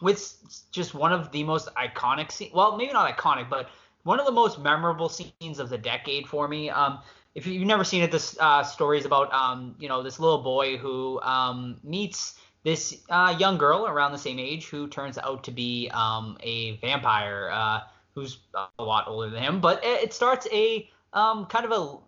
[0.00, 0.36] with
[0.70, 2.52] just one of the most iconic scenes.
[2.54, 3.70] Well, maybe not iconic, but
[4.04, 6.70] one of the most memorable scenes of the decade for me.
[6.70, 7.00] Um,
[7.34, 10.42] if you've never seen it, this uh, story is about um, you know this little
[10.42, 15.44] boy who um, meets this uh, young girl around the same age who turns out
[15.44, 17.80] to be um, a vampire uh,
[18.14, 19.60] who's a lot older than him.
[19.60, 21.98] But it, starts a um, kind of a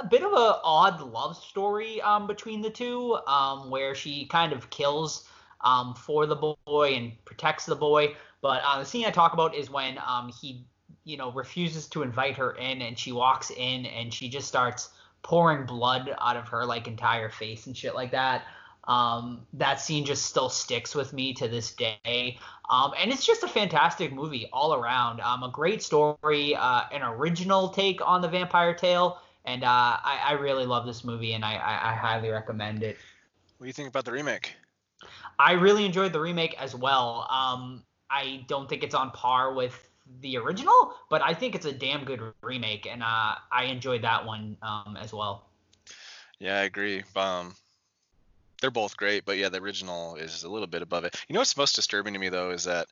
[0.00, 4.52] a bit of a odd love story um, between the two, um, where she kind
[4.52, 5.26] of kills
[5.62, 8.14] um, for the boy and protects the boy.
[8.42, 10.66] But uh, the scene I talk about is when um, he,
[11.04, 14.90] you know, refuses to invite her in, and she walks in and she just starts
[15.22, 18.44] pouring blood out of her like entire face and shit like that.
[18.84, 22.38] Um, that scene just still sticks with me to this day.
[22.68, 25.20] Um, and it's just a fantastic movie all around.
[25.20, 30.20] Um, a great story, uh, an original take on the vampire tale, and uh, I,
[30.24, 32.96] I really love this movie, and I, I, I highly recommend it.
[33.58, 34.54] what do you think about the remake?
[35.38, 37.26] I really enjoyed the remake as well.
[37.30, 39.90] Um, I don't think it's on par with
[40.20, 44.24] the original, but I think it's a damn good remake, and uh, I enjoyed that
[44.24, 45.48] one um, as well.
[46.38, 47.02] Yeah, I agree.
[47.16, 47.54] Um,
[48.62, 51.22] they're both great, but yeah, the original is a little bit above it.
[51.28, 52.86] You know what's most disturbing to me though is that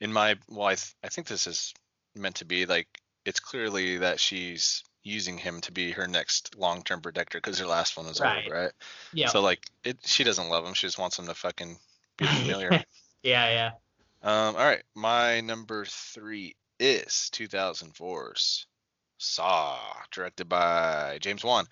[0.00, 1.72] in my well, I, th- I think this is
[2.14, 2.88] meant to be like
[3.24, 7.96] it's clearly that she's using him to be her next long-term protector because her last
[7.96, 8.44] one was Right.
[8.44, 8.72] old, right?
[9.12, 9.28] Yeah.
[9.28, 10.74] So like it, she doesn't love him.
[10.74, 11.78] She just wants him to fucking
[12.16, 12.70] be familiar.
[13.22, 13.70] yeah, yeah.
[14.22, 18.66] Um, all right, my number three is 2004's
[19.18, 19.78] Saw,
[20.10, 21.66] directed by James Wan.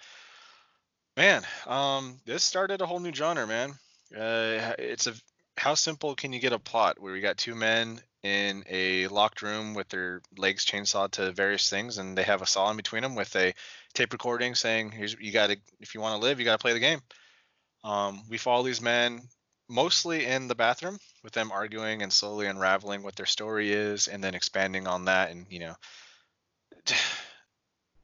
[1.17, 3.71] Man, um, this started a whole new genre, man.
[4.17, 5.15] Uh, it's a
[5.59, 9.43] how simple can you get a plot where we got two men in a locked
[9.43, 13.03] room with their legs chainsawed to various things, and they have a saw in between
[13.03, 13.55] them with a
[13.93, 16.63] tape recording saying, "Here's you got to if you want to live, you got to
[16.63, 17.01] play the game."
[17.85, 19.21] Um, we follow these men
[19.69, 24.23] mostly in the bathroom with them arguing and slowly unraveling what their story is and
[24.23, 25.75] then expanding on that and you know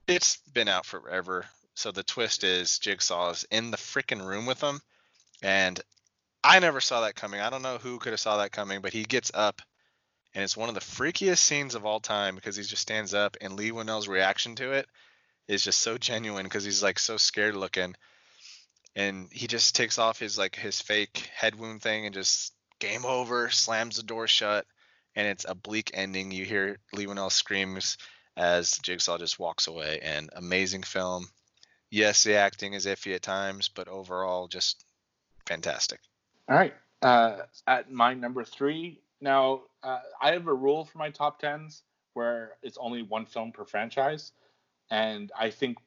[0.09, 1.45] it's been out forever
[1.79, 4.81] so the twist is jigsaw's in the freaking room with them
[5.43, 5.81] and
[6.43, 8.93] i never saw that coming i don't know who could have saw that coming but
[8.93, 9.63] he gets up
[10.35, 13.37] and it's one of the freakiest scenes of all time because he just stands up
[13.41, 14.87] and Leigh Whannell's reaction to it
[15.49, 17.95] is just so genuine because he's like so scared looking
[18.95, 23.05] and he just takes off his like his fake head wound thing and just game
[23.05, 24.67] over, slams the door shut,
[25.15, 26.31] and it's a bleak ending.
[26.31, 27.97] You hear Leigh Whannell screams
[28.37, 30.01] as Jigsaw just walks away.
[30.03, 31.29] And amazing film.
[31.91, 34.85] Yes, the acting is iffy at times, but overall just
[35.47, 36.01] fantastic.
[36.49, 36.75] All right.
[37.01, 41.83] Uh, at my number three, now uh, I have a rule for my top tens
[42.15, 44.33] where it's only one film per franchise,
[44.91, 45.79] and I think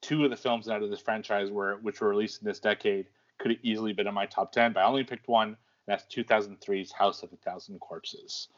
[0.00, 3.06] two of the films out of this franchise were which were released in this decade
[3.38, 5.48] could have easily been in my top ten, but I only picked one.
[5.48, 5.56] And
[5.86, 8.48] that's 2003's House of a Thousand Corpses.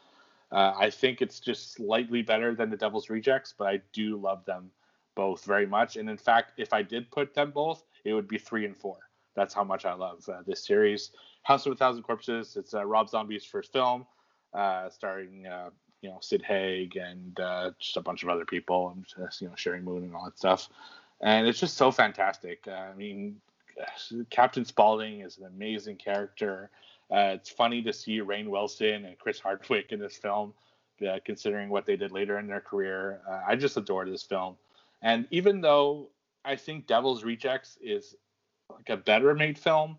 [0.51, 4.45] Uh, I think it's just slightly better than the Devil's Rejects, but I do love
[4.45, 4.69] them
[5.15, 5.95] both very much.
[5.95, 8.97] And in fact, if I did put them both, it would be three and four.
[9.35, 11.11] That's how much I love uh, this series.
[11.43, 12.55] House of a Thousand Corpses.
[12.55, 14.05] It's uh, Rob Zombie's first film,
[14.53, 15.69] uh, starring uh,
[16.01, 19.47] you know Sid Haig and uh, just a bunch of other people, and just, you
[19.47, 20.69] know Sheri Moon and all that stuff.
[21.21, 22.67] And it's just so fantastic.
[22.67, 23.37] I mean,
[24.29, 26.69] Captain Spaulding is an amazing character.
[27.11, 30.53] Uh, it's funny to see Rainn Wilson and Chris Hardwick in this film,
[31.07, 33.21] uh, considering what they did later in their career.
[33.29, 34.55] Uh, I just adore this film.
[35.03, 36.09] And even though
[36.43, 38.15] I think Devil's Rejects is
[38.69, 39.97] like a better made film,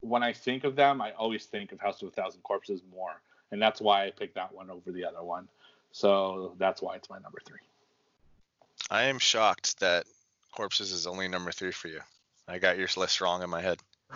[0.00, 3.20] when I think of them, I always think of House of a Thousand Corpses more.
[3.50, 5.48] And that's why I picked that one over the other one.
[5.92, 7.58] So that's why it's my number three.
[8.90, 10.04] I am shocked that
[10.52, 12.00] Corpses is only number three for you.
[12.48, 13.78] I got your list wrong in my head.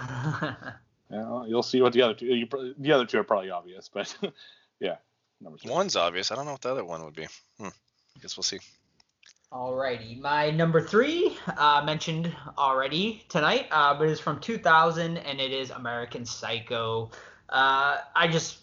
[1.10, 2.26] yeah, you'll see what the other two.
[2.26, 4.14] You, the other two are probably obvious, but
[4.80, 4.96] yeah,
[5.40, 5.70] number three.
[5.70, 6.30] One's obvious.
[6.30, 7.26] I don't know what the other one would be.
[7.58, 7.68] Hmm.
[8.20, 8.60] Guess we'll see.
[9.52, 15.50] Alrighty, my number three uh, mentioned already tonight, uh, but it's from 2000 and it
[15.50, 17.10] is American Psycho.
[17.48, 18.58] Uh, I just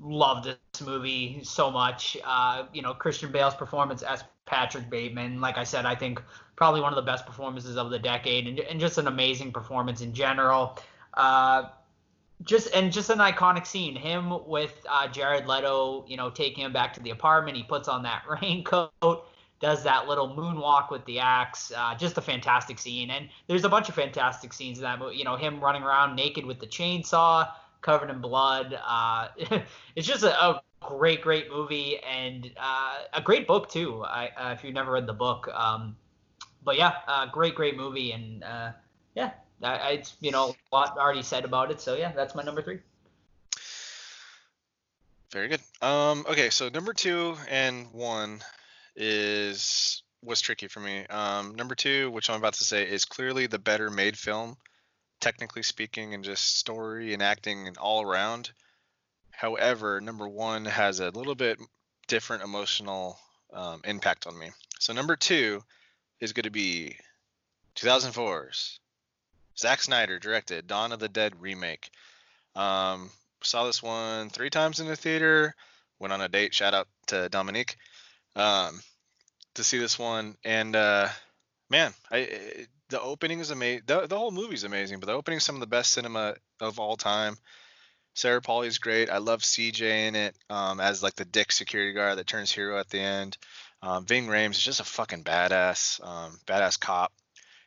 [0.00, 2.16] love this movie so much.
[2.24, 6.22] Uh, you know, Christian Bale's performance as Patrick Bateman, like I said, I think
[6.56, 10.00] probably one of the best performances of the decade, and, and just an amazing performance
[10.00, 10.78] in general.
[11.12, 11.64] Uh,
[12.44, 13.94] just and just an iconic scene.
[13.94, 17.58] Him with uh, Jared Leto, you know, taking him back to the apartment.
[17.58, 19.26] He puts on that raincoat
[19.60, 21.70] does that little moonwalk with the axe.
[21.76, 23.10] Uh, just a fantastic scene.
[23.10, 25.16] And there's a bunch of fantastic scenes in that movie.
[25.16, 27.48] You know, him running around naked with the chainsaw,
[27.82, 28.78] covered in blood.
[28.84, 29.28] Uh,
[29.96, 34.02] it's just a, a, great, great movie and uh, a great book too.
[34.02, 35.94] I, uh, if you've never read the book, um,
[36.64, 36.94] but yeah,
[37.30, 38.12] great, great movie.
[38.12, 38.72] And uh,
[39.14, 39.32] yeah,
[39.62, 41.82] I, I, it's you know a lot already said about it.
[41.82, 42.78] So yeah, that's my number three.
[45.30, 45.60] Very good.
[45.82, 48.40] Um, okay, so number two and one
[48.96, 51.06] is was tricky for me.
[51.06, 54.56] Um, number two, which I'm about to say, is clearly the better made film,
[55.20, 58.52] technically speaking, and just story and acting and all around.
[59.30, 61.58] However, number one has a little bit
[62.06, 63.18] different emotional
[63.52, 64.50] um, impact on me.
[64.78, 65.62] So number two
[66.20, 66.96] is going to be
[67.76, 68.78] 2004's
[69.56, 71.90] Zack Snyder directed Dawn of the Dead remake.
[72.54, 73.10] Um,
[73.42, 75.54] saw this one three times in the theater.
[75.98, 76.54] Went on a date.
[76.54, 77.76] Shout out to Dominique
[78.36, 78.80] um,
[79.54, 80.36] to see this one.
[80.44, 81.08] And uh,
[81.68, 83.82] man, I the opening is amazing.
[83.86, 86.34] The, the whole movie is amazing, but the opening is some of the best cinema
[86.60, 87.36] of all time.
[88.14, 89.08] Sarah is great.
[89.08, 92.78] I love CJ in it um, as like the dick security guard that turns hero
[92.78, 93.38] at the end.
[93.82, 97.12] Um, Ving Rhames is just a fucking badass, um, badass cop.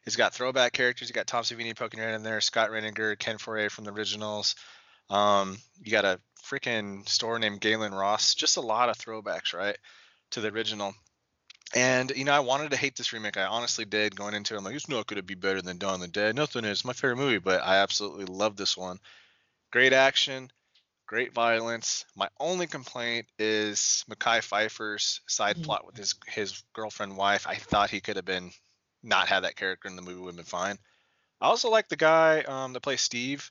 [0.04, 1.08] He's got throwback characters.
[1.08, 4.56] You got Tom Savini poking right in there, Scott Reiniger, Ken Foree from the originals.
[5.10, 8.36] Um, you got a freaking store named Gaylen Ross.
[8.36, 9.78] Just a lot of throwbacks, right?
[10.34, 10.94] To the original.
[11.76, 13.38] And you know, I wanted to hate this remake.
[13.38, 14.58] I honestly did going into it.
[14.58, 16.36] I'm like, it's not going to be better than Dawn of the Dead.
[16.36, 16.86] Nothing is.
[16.86, 19.00] my favorite movie, but I absolutely love this one.
[19.72, 20.52] Great action,
[21.08, 22.06] great violence.
[22.16, 25.66] My only complaint is Mekhi Phifer's side mm-hmm.
[25.66, 27.48] plot with his his girlfriend wife.
[27.48, 28.52] I thought he could have been
[29.02, 30.78] not had that character in the movie would have been fine.
[31.42, 33.50] I also like the guy um, that plays Steve.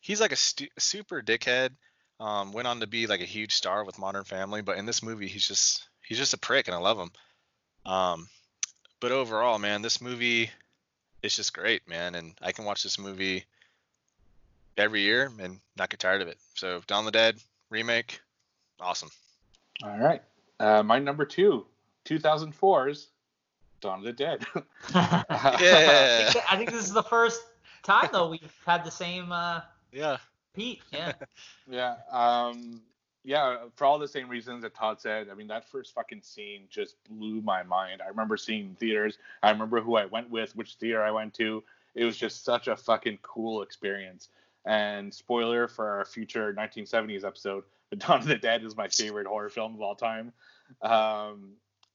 [0.00, 1.70] He's like a, stu- super dickhead.
[2.20, 5.02] Um, went on to be like a huge star with Modern Family, but in this
[5.02, 7.10] movie, he's just he's just a prick, and I love him.
[7.84, 8.28] Um,
[9.00, 10.50] but overall, man, this movie
[11.22, 13.44] is just great, man, and I can watch this movie
[14.76, 16.38] every year and not get tired of it.
[16.54, 17.36] So, Dawn of the Dead
[17.70, 18.20] remake,
[18.80, 19.10] awesome.
[19.82, 20.22] All right,
[20.60, 21.66] uh, my number two,
[22.04, 23.08] 2004's
[23.80, 24.44] Dawn of the Dead.
[24.94, 27.42] yeah, I think, I think, this is the first
[27.82, 29.32] time though we've had the same.
[29.32, 29.60] Uh,
[29.92, 30.18] yeah.
[30.54, 31.12] Pete, yeah.
[31.70, 31.96] yeah.
[32.10, 32.82] Um,
[33.24, 35.28] yeah, for all the same reasons that Todd said.
[35.30, 38.02] I mean, that first fucking scene just blew my mind.
[38.02, 39.18] I remember seeing theaters.
[39.42, 41.62] I remember who I went with, which theater I went to.
[41.94, 44.28] It was just such a fucking cool experience.
[44.64, 49.26] And spoiler for our future 1970s episode, The Dawn of the Dead is my favorite
[49.26, 50.32] horror film of all time.
[50.80, 51.52] Um,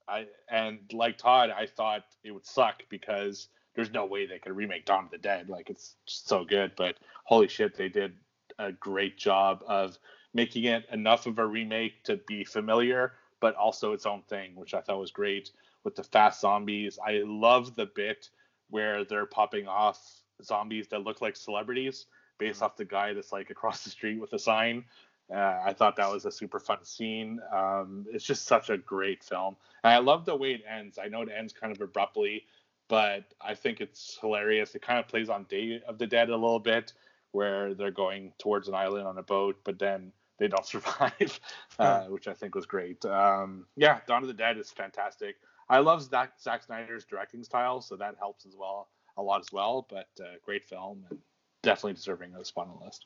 [0.07, 4.55] I and like Todd, I thought it would suck because there's no way they could
[4.55, 5.49] remake Dawn of the Dead.
[5.49, 6.95] Like it's so good, but
[7.25, 8.13] holy shit, they did
[8.59, 9.97] a great job of
[10.33, 14.73] making it enough of a remake to be familiar, but also its own thing, which
[14.73, 15.51] I thought was great
[15.83, 16.99] with the fast zombies.
[17.05, 18.29] I love the bit
[18.69, 19.99] where they're popping off
[20.43, 22.05] zombies that look like celebrities
[22.37, 22.65] based mm-hmm.
[22.65, 24.85] off the guy that's like across the street with a sign.
[25.33, 27.39] Uh, I thought that was a super fun scene.
[27.53, 29.57] Um, it's just such a great film.
[29.83, 30.97] And I love the way it ends.
[31.01, 32.45] I know it ends kind of abruptly,
[32.87, 34.73] but I think it's hilarious.
[34.73, 36.93] It kind of plays on Day of the Dead a little bit,
[37.31, 41.39] where they're going towards an island on a boat, but then they don't survive,
[41.79, 43.03] uh, which I think was great.
[43.05, 45.35] Um, yeah, Dawn of the Dead is fantastic.
[45.69, 48.87] I love Zack, Zack Snyder's directing style, so that helps as well
[49.17, 49.85] a lot as well.
[49.89, 51.19] But uh, great film and
[51.63, 53.05] definitely deserving of a spot on the list.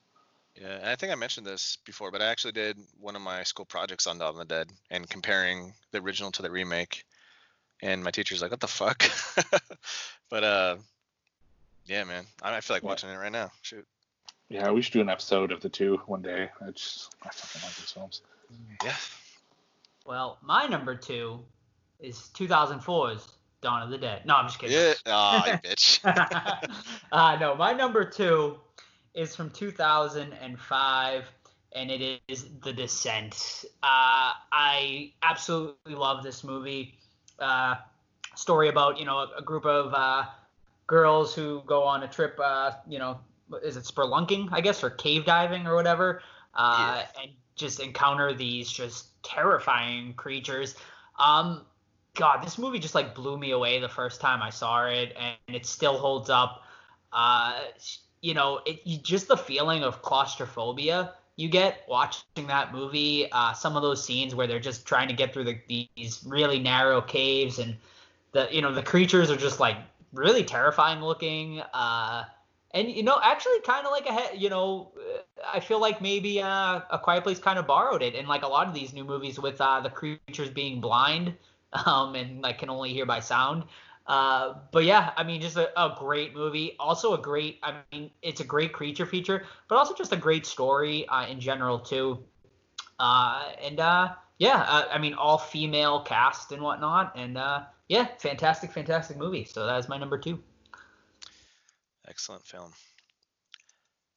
[0.56, 3.65] Yeah, I think I mentioned this before, but I actually did one of my school
[3.65, 7.06] projects on Dawn of the Dead and comparing the original to the remake.
[7.81, 9.03] And my teacher's like, "What the fuck?"
[10.30, 10.76] but uh,
[11.85, 12.89] yeah, man, I, I feel like Yeah.
[12.89, 13.49] watching it right now.
[13.61, 13.88] Shoot.
[14.52, 16.49] Yeah, we should do an episode of the two one day.
[16.60, 18.22] I just I fucking like these films.
[18.84, 18.94] Yeah.
[20.06, 21.40] Well, my number two
[22.02, 24.26] is 2004's Dawn of the Dead.
[24.26, 24.76] No, I'm just kidding.
[24.76, 24.94] Yeah.
[25.07, 26.02] Ah, you bitch.
[27.14, 28.57] uh, no, my number two
[29.14, 31.26] is from 2005,
[31.72, 33.64] and it is The Descent.
[33.82, 36.95] Uh, I absolutely love this movie.
[37.40, 37.76] Uh,
[38.36, 40.26] story about you know a, a group of uh,
[40.88, 42.38] girls who go on a trip.
[42.44, 43.18] Uh, you know,
[43.64, 46.22] is it spelunking, I guess, or cave diving or whatever,
[46.56, 50.76] uh, and just encounter these just terrifying creatures.
[51.19, 51.65] Um,
[52.15, 55.56] God, this movie just like blew me away the first time I saw it, and
[55.56, 56.64] it still holds up.
[57.14, 57.60] Uh,
[58.22, 63.28] you know, it you, just the feeling of claustrophobia you get watching that movie.
[63.32, 66.60] Uh, some of those scenes where they're just trying to get through the, these really
[66.60, 67.76] narrow caves, and
[68.32, 69.78] the you know the creatures are just like
[70.14, 71.61] really terrifying looking.
[71.73, 72.26] Uh,
[72.73, 74.93] and you know, actually, kind of like a you know,
[75.53, 78.48] I feel like maybe uh, a Quiet Place kind of borrowed it in like a
[78.48, 81.35] lot of these new movies with uh, the creatures being blind
[81.85, 83.64] um, and like can only hear by sound.
[84.07, 86.76] Uh, but yeah, I mean, just a, a great movie.
[86.80, 90.45] Also a great, I mean, it's a great creature feature, but also just a great
[90.45, 92.23] story uh, in general too.
[92.99, 98.07] Uh, and uh, yeah, uh, I mean, all female cast and whatnot, and uh, yeah,
[98.19, 99.45] fantastic, fantastic movie.
[99.45, 100.41] So that is my number two.
[102.12, 102.74] Excellent film.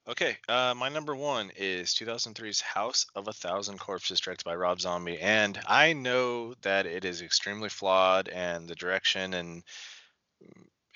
[0.09, 4.81] Okay, uh, my number one is 2003's House of a Thousand Corpses, directed by Rob
[4.81, 5.21] Zombie.
[5.21, 9.63] And I know that it is extremely flawed, and the direction and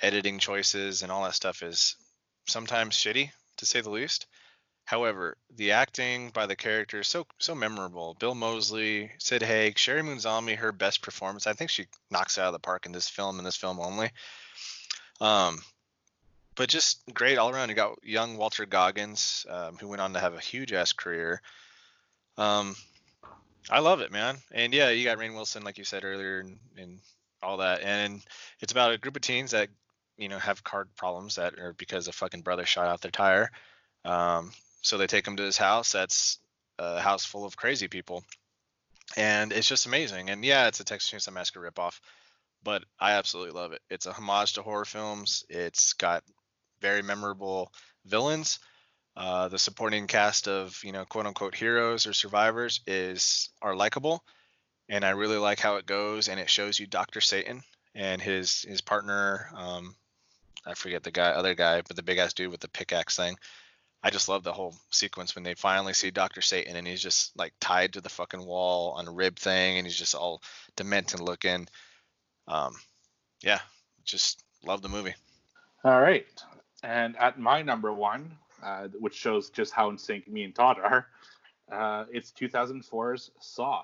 [0.03, 1.95] editing choices and all that stuff is
[2.49, 4.27] sometimes shitty, to say the least.
[4.85, 8.17] However, the acting by the characters so so memorable.
[8.19, 11.47] Bill Moseley, Sid Haig, Sheri Moon Zombie, her best performance.
[11.47, 13.79] I think she knocks it out of the park in this film in this film
[13.79, 14.11] only.
[15.21, 15.61] Um,
[16.59, 17.69] but just great all around.
[17.69, 21.41] You got young Walter Goggins, um, who went on to have a huge ass career.
[22.37, 22.75] Um,
[23.71, 24.39] I love it, man.
[24.53, 26.99] And yeah, you got Rainn Wilson, like you said earlier, and, and
[27.43, 27.83] all that.
[27.83, 28.21] And
[28.61, 29.69] it's about a group of teens that,
[30.17, 33.53] you know, have car problems that are because a fucking brother shot out their tire.
[34.05, 34.51] Um,
[34.83, 35.93] so they take him to his house.
[35.93, 36.39] That's
[36.81, 38.25] a house full of crazy people,
[39.17, 40.31] and it's just amazing.
[40.31, 42.01] And yeah, it's a Texas Chainsaw Massacre ripoff,
[42.63, 43.83] but I absolutely love it.
[43.91, 45.45] It's a homage to horror films.
[45.49, 46.25] It's got
[46.81, 47.73] very memorable
[48.05, 48.59] villains.
[49.17, 54.23] Uh, the supporting cast of you know quote unquote heroes or survivors is are likable,
[54.89, 56.29] and I really like how it goes.
[56.29, 57.63] And it shows you Doctor Satan
[57.95, 59.51] and his his partner.
[59.55, 59.97] Um,
[60.65, 63.37] I forget the guy, other guy, but the big ass dude with the pickaxe thing.
[64.03, 67.37] I just love the whole sequence when they finally see Doctor Satan and he's just
[67.37, 70.43] like tied to the fucking wall on a rib thing, and he's just all
[70.77, 71.67] demented looking.
[72.47, 72.77] Um,
[73.43, 73.59] yeah,
[74.05, 75.15] just love the movie.
[75.85, 76.27] All right.
[76.83, 78.31] And at my number one,
[78.63, 81.07] uh, which shows just how in sync me and Todd are,
[81.71, 83.83] uh, it's 2004's Saw.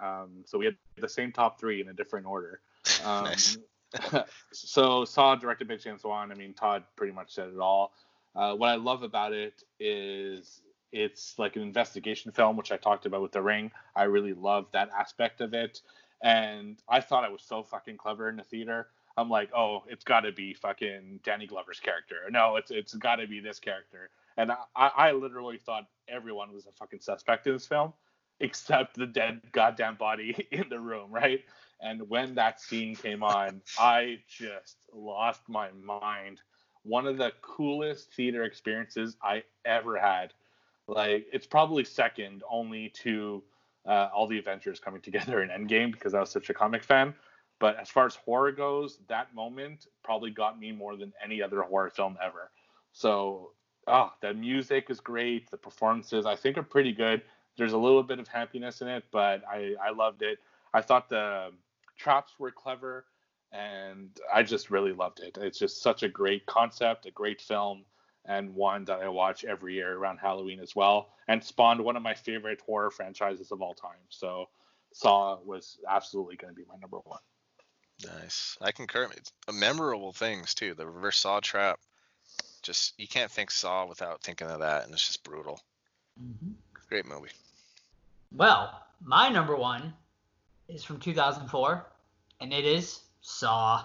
[0.00, 2.60] Um, so we had the same top three in a different order.
[3.04, 3.58] Um, Nice.
[4.52, 6.32] so Saw, directed by James Wan.
[6.32, 7.92] I mean, Todd pretty much said it all.
[8.34, 10.62] Uh, what I love about it is
[10.92, 13.70] it's like an investigation film, which I talked about with The Ring.
[13.94, 15.80] I really love that aspect of it,
[16.22, 18.88] and I thought I was so fucking clever in the theater.
[19.18, 22.16] I'm like, oh, it's got to be fucking Danny Glover's character.
[22.30, 24.10] No, it's it's got to be this character.
[24.36, 27.92] And I, I literally thought everyone was a fucking suspect in this film,
[28.38, 31.40] except the dead goddamn body in the room, right?
[31.80, 36.40] And when that scene came on, I just lost my mind.
[36.84, 40.32] One of the coolest theater experiences I ever had.
[40.86, 43.42] Like, it's probably second only to
[43.84, 47.14] uh, all the Avengers coming together in Endgame because I was such a comic fan.
[47.60, 51.62] But as far as horror goes, that moment probably got me more than any other
[51.62, 52.50] horror film ever.
[52.92, 53.52] So,
[53.86, 55.50] oh, the music is great.
[55.50, 57.22] The performances, I think, are pretty good.
[57.56, 60.38] There's a little bit of happiness in it, but I, I loved it.
[60.72, 61.50] I thought the
[61.96, 63.06] traps were clever,
[63.50, 65.36] and I just really loved it.
[65.40, 67.84] It's just such a great concept, a great film,
[68.24, 72.02] and one that I watch every year around Halloween as well, and spawned one of
[72.02, 73.98] my favorite horror franchises of all time.
[74.10, 74.48] So,
[74.92, 77.20] Saw was absolutely going to be my number one.
[78.04, 78.56] Nice.
[78.60, 79.08] I concur.
[79.16, 80.74] It's a memorable things too.
[80.74, 81.80] The reverse saw trap.
[82.62, 85.60] Just you can't think saw without thinking of that, and it's just brutal.
[86.88, 87.30] Great movie.
[88.32, 89.92] Well, my number one
[90.68, 91.86] is from 2004,
[92.40, 93.84] and it is Saw.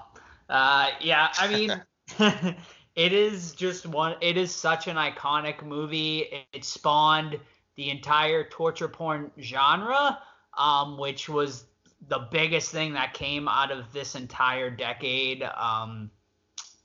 [0.49, 1.81] Uh, yeah, I mean,
[2.95, 4.15] it is just one.
[4.21, 6.19] It is such an iconic movie.
[6.19, 7.39] It, it spawned
[7.75, 10.19] the entire torture porn genre,
[10.57, 11.65] um, which was
[12.07, 15.43] the biggest thing that came out of this entire decade.
[15.43, 16.11] Um,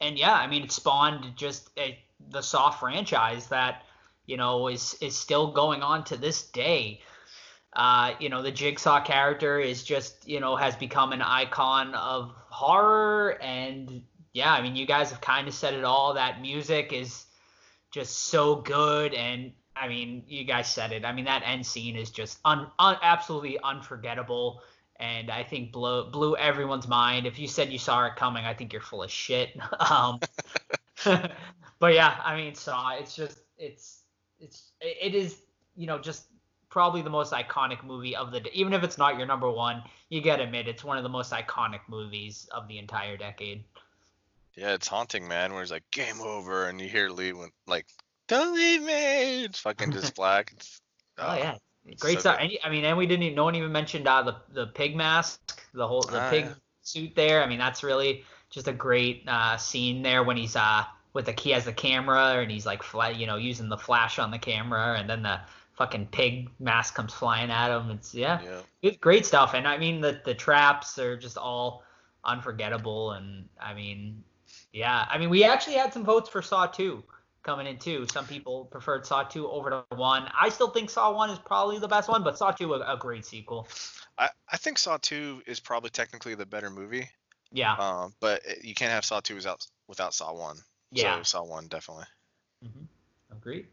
[0.00, 1.98] and yeah, I mean, it spawned just a,
[2.30, 3.82] the Saw franchise that
[4.26, 7.00] you know is is still going on to this day.
[7.74, 12.32] Uh, you know, the Jigsaw character is just you know has become an icon of
[12.48, 16.14] horror, and yeah, I mean, you guys have kind of said it all.
[16.14, 17.26] That music is
[17.90, 21.04] just so good, and I mean, you guys said it.
[21.04, 24.62] I mean, that end scene is just un, un, absolutely unforgettable
[25.00, 27.26] and I think blew blew everyone's mind.
[27.26, 29.56] If you said you saw it coming, I think you're full of shit.
[29.90, 30.20] um,
[31.78, 32.94] but yeah, I mean, Saw.
[32.94, 34.02] It's just it's
[34.40, 35.42] it's it is
[35.76, 36.26] you know just
[36.68, 40.22] probably the most iconic movie of the even if it's not your number one, you
[40.22, 43.64] gotta admit it's one of the most iconic movies of the entire decade.
[44.54, 45.52] Yeah, it's haunting, man.
[45.52, 47.86] Where it's like game over, and you hear Leigh Whannell like,
[48.26, 50.52] "Don't leave me." It's fucking just black.
[50.56, 50.80] It's,
[51.18, 51.56] oh, oh yeah,
[51.96, 52.38] Great so stuff.
[52.40, 53.22] And, I mean, and we didn't.
[53.24, 56.44] Even, no one even mentioned uh, the the pig mask, the whole the ah, pig
[56.44, 56.54] yeah.
[56.82, 57.42] suit there.
[57.42, 61.34] I mean, that's really just a great uh, scene there when he's uh with the
[61.38, 64.38] he has the camera and he's like fly, you know, using the flash on the
[64.38, 65.40] camera, and then the
[65.74, 67.90] fucking pig mask comes flying at him.
[67.90, 68.60] It's yeah, yeah.
[68.82, 69.54] it's great stuff.
[69.54, 71.84] And I mean, the the traps are just all
[72.24, 73.12] unforgettable.
[73.12, 74.22] And I mean,
[74.72, 77.02] yeah, I mean, we actually had some votes for Saw 2
[77.48, 78.06] coming in too.
[78.12, 80.30] Some people preferred Saw 2 over to 1.
[80.38, 82.96] I still think Saw 1 is probably the best one, but Saw 2 a, a
[82.98, 83.66] great sequel.
[84.18, 87.08] I, I think Saw 2 is probably technically the better movie.
[87.50, 87.74] Yeah.
[87.76, 90.58] Um, but you can't have Saw 2 without without Saw 1.
[90.92, 91.16] Yeah.
[91.22, 92.04] So Saw 1 definitely.
[92.62, 93.34] Mm-hmm.
[93.34, 93.66] Agreed.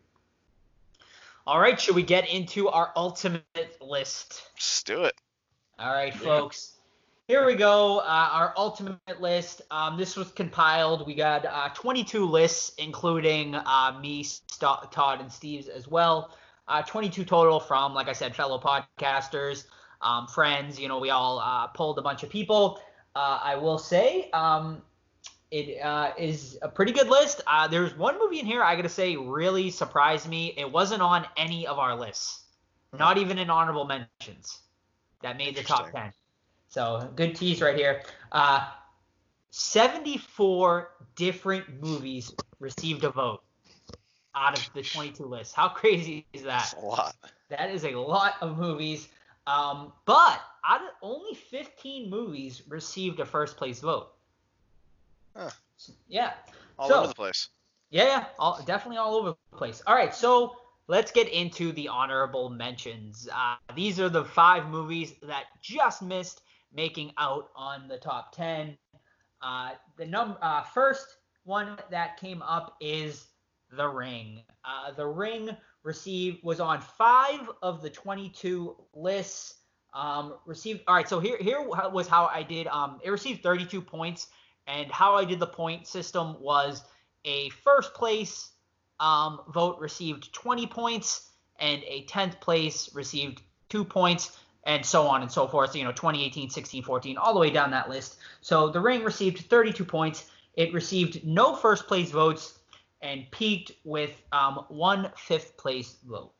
[1.45, 3.43] All right, should we get into our ultimate
[3.81, 4.41] list?
[4.55, 5.15] Let's do it.
[5.77, 6.21] All right, yeah.
[6.21, 6.74] folks
[7.27, 7.99] here we go.
[7.99, 9.63] Uh, our ultimate list.
[9.71, 11.07] Um, this was compiled.
[11.07, 16.35] We got uh, 22 lists, including uh, me, St- Todd, and Steve's as well.
[16.67, 19.65] Uh, 22 total from, like I said, fellow podcasters,
[20.01, 20.79] um, friends.
[20.79, 22.79] You know, we all uh, pulled a bunch of people.
[23.15, 24.81] Uh, I will say um,
[25.49, 25.79] it
[26.19, 27.41] is a pretty good list.
[27.71, 30.53] there's one movie in here I gotta say really surprised me.
[30.57, 32.41] It wasn't on any of our lists,
[32.93, 34.59] not even in honorable mentions.
[35.21, 36.11] That made the top 10.
[36.75, 38.01] So good tease right here.
[38.33, 38.67] Uh,
[39.51, 43.41] 74 different movies received a vote
[44.35, 45.55] out of the 22 list.
[45.55, 46.59] How crazy is that?
[46.59, 47.15] That's a lot.
[47.47, 49.07] That is a lot of movies.
[49.47, 54.11] Um, but out of only 15 movies received a first place vote.
[55.33, 55.51] Huh.
[56.09, 56.33] Yeah.
[56.77, 57.51] All so, over the place.
[57.89, 59.81] Yeah, yeah, all, definitely all over the place.
[59.87, 60.57] All right, so
[60.89, 63.29] let's get into the honorable mentions.
[63.33, 66.41] Uh, these are the five movies that just missed
[66.73, 68.77] making out on the top 10.
[69.41, 73.27] Uh, the num- uh, first one that came up is
[73.71, 74.41] The Ring.
[74.63, 79.55] Uh, the Ring received was on five of the 22 lists.
[79.93, 81.07] Um, received all right.
[81.07, 82.67] So here here was how I did.
[82.67, 84.27] Um, it received 32 points,
[84.67, 86.83] and how I did the point system was
[87.23, 88.49] a first place
[88.99, 91.29] um, vote received 20 points,
[91.59, 95.75] and a 10th place received two points and so on and so forth.
[95.75, 98.17] You know, 2018, 16, 14, all the way down that list.
[98.41, 100.29] So The Ring received 32 points.
[100.55, 102.59] It received no first place votes
[103.01, 106.31] and peaked with um, one fifth place vote.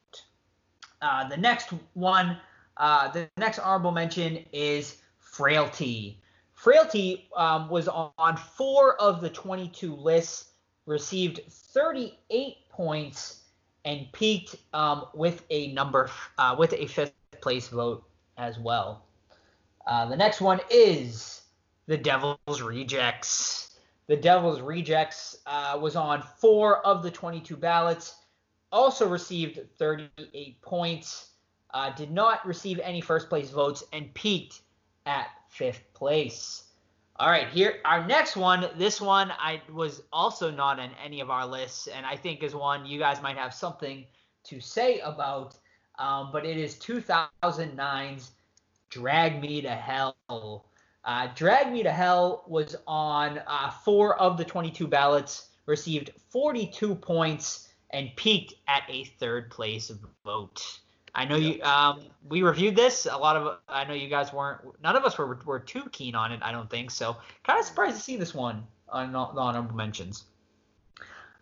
[1.02, 2.38] Uh, the next one,
[2.78, 6.22] uh, the next honorable mention is Frailty.
[6.54, 10.52] Frailty um, was on four of the 22 lists,
[10.86, 13.42] received 38 points,
[13.84, 18.04] and peaked um, with a number uh, with a fifth place vote
[18.38, 19.06] as well.
[19.88, 21.42] Uh, the next one is
[21.88, 23.78] the Devil's Rejects.
[24.08, 28.16] The Devil's Rejects uh, was on four of the 22 ballots,
[28.72, 31.32] also received 38 points,
[31.74, 34.62] uh, did not receive any first place votes, and peaked
[35.06, 36.64] at fifth place.
[37.18, 38.70] All right, here our next one.
[38.78, 42.54] This one I was also not on any of our lists, and I think is
[42.54, 44.06] one you guys might have something
[44.46, 45.56] to say about
[46.00, 48.32] um, but it is 2009's
[48.90, 50.66] Drag Me to Hell.
[51.04, 56.96] Uh, Drag Me to Hell was on uh, four of the 22 ballots, received 42
[56.96, 59.92] points, and peaked at a third place
[60.24, 60.80] vote.
[61.16, 61.62] I know you.
[61.64, 63.08] Um, we reviewed this.
[63.10, 63.60] A lot of.
[63.70, 64.62] I know you guys weren't.
[64.84, 66.42] None of us were were too keen on it.
[66.44, 67.16] I don't think so.
[67.44, 70.26] Kind of surprised to see this one on the honorable mentions.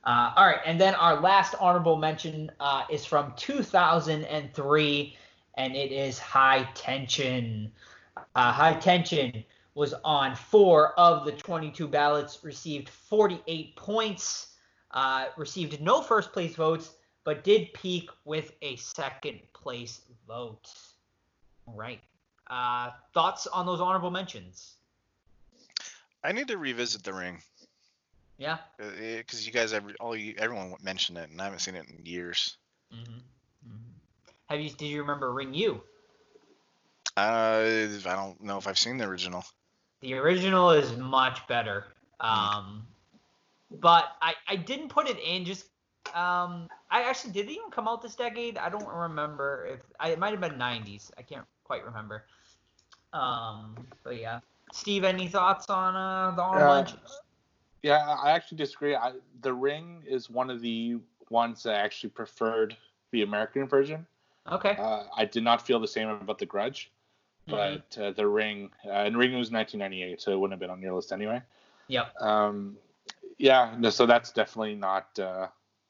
[0.04, 5.18] Uh, all right, and then our last honorable mention uh, is from 2003,
[5.56, 7.72] and it is High Tension.
[8.36, 14.56] Uh, high Tension was on four of the 22 ballots, received 48 points,
[14.92, 16.92] uh, received no first place votes,
[17.24, 20.70] but did peak with a second place vote.
[21.66, 22.02] All right.
[22.48, 24.76] Uh, thoughts on those honorable mentions?
[26.26, 27.42] I need to revisit The Ring
[28.38, 28.58] Yeah.
[28.78, 32.06] because you guys, every, all you, everyone mentioned it, and I haven't seen it in
[32.06, 32.58] years.
[32.94, 33.20] Mm-hmm.
[34.48, 34.70] Have you?
[34.70, 35.82] Did you remember Ringu?
[37.16, 39.44] Uh, I don't know if I've seen the original.
[40.02, 41.86] The original is much better.
[42.20, 42.86] Um,
[43.72, 45.66] but I, I didn't put it in just
[46.14, 48.58] um I actually did it even come out this decade?
[48.58, 51.12] I don't remember if I, it might have been 90s.
[51.18, 52.26] I can't quite remember.
[53.14, 54.40] Um, but yeah.
[54.72, 57.22] Steve, any thoughts on uh, the honorable Uh, mentions?
[57.84, 58.96] Yeah, I actually disagree.
[58.96, 60.98] I, the Ring is one of the
[61.30, 62.76] ones that I actually preferred
[63.12, 64.08] the American version.
[64.52, 64.76] Okay.
[64.78, 66.92] Uh, I did not feel the same about The Grudge,
[67.48, 67.52] Mhm.
[67.52, 70.82] but uh, the Ring, uh, and Ring was 1998, so it wouldn't have been on
[70.82, 71.42] your list anyway.
[71.88, 72.16] Yep.
[72.22, 72.78] Um,
[73.38, 75.48] yeah, no, so that's definitely not uh,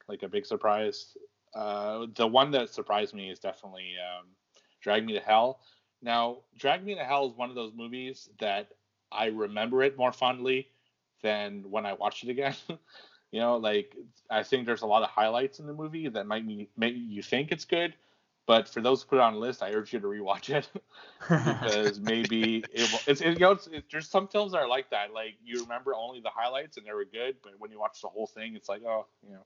[0.08, 1.16] like a big surprise.
[1.54, 4.26] Uh, the one that surprised me is definitely um,
[4.80, 5.60] Drag Me to Hell.
[6.02, 8.72] Now, Drag Me to Hell is one of those movies that
[9.12, 10.68] I remember it more fondly
[11.24, 12.54] than when I watched it again.
[13.32, 13.96] you know, like
[14.30, 16.44] I think there's a lot of highlights in the movie that might
[16.76, 17.94] make you think it's good,
[18.46, 20.68] but for those who put it on a list, I urge you to rewatch it
[21.18, 24.90] because maybe it, it's it, you know it's, it, there's some films that are like
[24.90, 25.12] that.
[25.12, 28.08] Like you remember only the highlights and they were good, but when you watch the
[28.08, 29.44] whole thing, it's like oh, you know,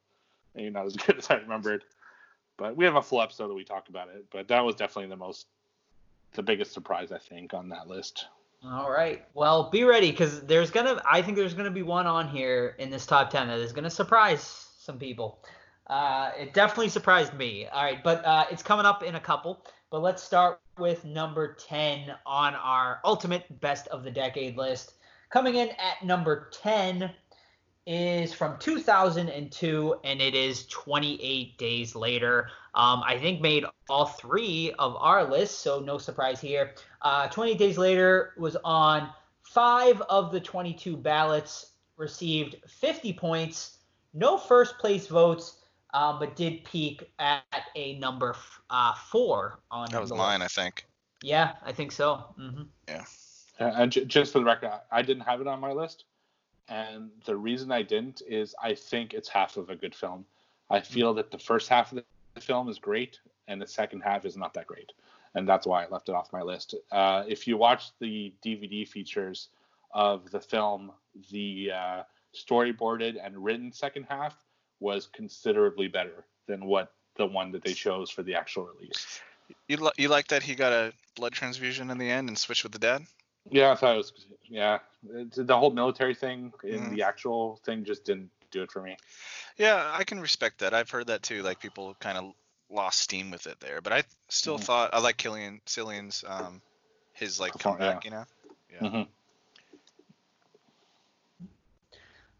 [0.54, 1.84] maybe not as good as I remembered.
[2.56, 4.26] But we have a full episode that we talk about it.
[4.32, 5.46] But that was definitely the most,
[6.32, 8.26] the biggest surprise I think on that list.
[8.64, 9.24] All right.
[9.34, 11.00] Well, be ready because there's gonna.
[11.08, 13.90] I think there's gonna be one on here in this top ten that is gonna
[13.90, 15.44] surprise some people.
[15.86, 17.66] Uh, it definitely surprised me.
[17.68, 19.64] All right, but uh, it's coming up in a couple.
[19.90, 24.94] But let's start with number ten on our ultimate best of the decade list.
[25.30, 27.12] Coming in at number ten
[27.86, 32.50] is from 2002, and it is 28 days later.
[32.78, 36.74] Um, I think made all three of our lists, so no surprise here.
[37.02, 39.10] Uh, 28 days later was on
[39.42, 43.78] five of the 22 ballots, received 50 points,
[44.14, 45.56] no first place votes,
[45.92, 47.42] um, but did peak at
[47.74, 50.86] a number f- uh, four on That was the mine, I think.
[51.20, 52.32] Yeah, I think so.
[52.36, 52.62] hmm
[53.58, 56.04] Uh, And j- just for the record, I- I didn't have it on my list,
[56.68, 60.24] and the reason I didn't is I think it's half of a good film.
[60.70, 62.04] I feel that the first half of the
[62.38, 64.92] film is great, and the second half is not that great,
[65.34, 66.74] and that's why I left it off my list.
[66.90, 69.48] Uh, if you watch the DVD features
[69.92, 70.92] of the film,
[71.30, 72.02] the uh,
[72.34, 74.36] storyboarded and written second half
[74.80, 79.20] was considerably better than what the one that they chose for the actual release.
[79.66, 82.62] You li- you like that he got a blood transfusion in the end and switched
[82.62, 83.02] with the dad?
[83.50, 84.12] Yeah, I thought it was.
[84.44, 86.90] Yeah, the whole military thing in Mhm.
[86.90, 88.96] the actual thing just didn't do it for me.
[89.56, 90.74] Yeah, I can respect that.
[90.74, 91.42] I've heard that too.
[91.42, 92.32] Like people kind of
[92.70, 94.64] lost steam with it there, but I still Mhm.
[94.64, 96.60] thought I like Cillian Cillian's um
[97.14, 98.04] his like Perform- comeback.
[98.04, 98.24] You know.
[98.72, 98.80] Yeah.
[98.88, 99.08] Mhm.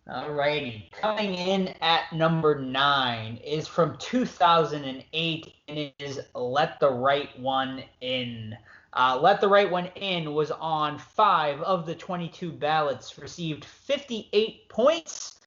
[0.09, 0.91] Alrighty.
[0.93, 7.83] Coming in at number nine is from 2008 and it is Let the Right One
[8.01, 8.57] In.
[8.95, 14.67] Uh, Let the Right One In was on five of the 22 ballots, received 58
[14.71, 15.38] points,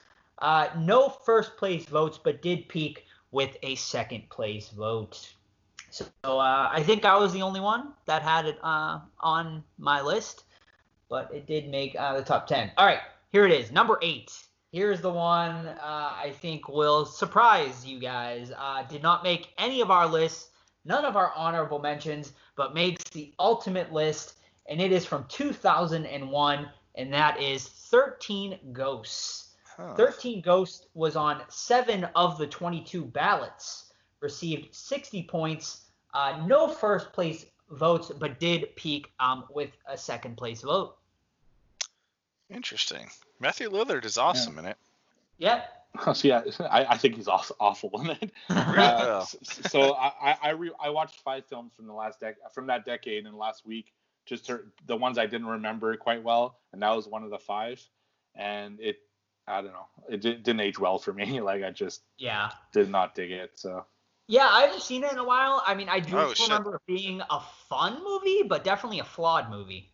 [0.41, 5.33] uh, no first place votes, but did peak with a second place vote.
[5.91, 10.01] So uh, I think I was the only one that had it uh, on my
[10.01, 10.43] list,
[11.09, 12.71] but it did make uh, the top 10.
[12.77, 13.01] All right,
[13.31, 14.31] here it is, number eight.
[14.71, 18.53] Here's the one uh, I think will surprise you guys.
[18.89, 20.49] Did not make any of our lists,
[20.85, 24.37] none of our honorable mentions, but makes the ultimate list,
[24.69, 29.40] and it is from 2001, and that is 13 Ghosts.
[29.77, 29.95] Huh.
[29.95, 37.13] 13 Ghost was on seven of the 22 ballots, received 60 points, uh, no first
[37.13, 40.97] place votes, but did peak um, with a second place vote.
[42.49, 43.09] Interesting.
[43.39, 44.77] Matthew Lillard is awesome in it.
[45.37, 45.63] Yeah.
[46.13, 48.31] so yeah, I, I think he's awful, awful in it.
[48.49, 49.25] Uh,
[49.69, 52.85] so I I I, re, I watched five films from the last dec from that
[52.85, 53.93] decade and last week,
[54.25, 57.39] just to, the ones I didn't remember quite well, and that was one of the
[57.39, 57.81] five,
[58.35, 58.99] and it
[59.47, 61.39] I don't know, it di- didn't age well for me.
[61.49, 62.51] Like I just yeah.
[62.73, 63.51] did not dig it.
[63.55, 63.85] So
[64.27, 65.61] Yeah, I haven't seen it in a while.
[65.65, 66.47] I mean, I do Oh, shit.
[66.47, 67.39] remember it being a
[67.69, 69.91] fun movie, but definitely a flawed movie.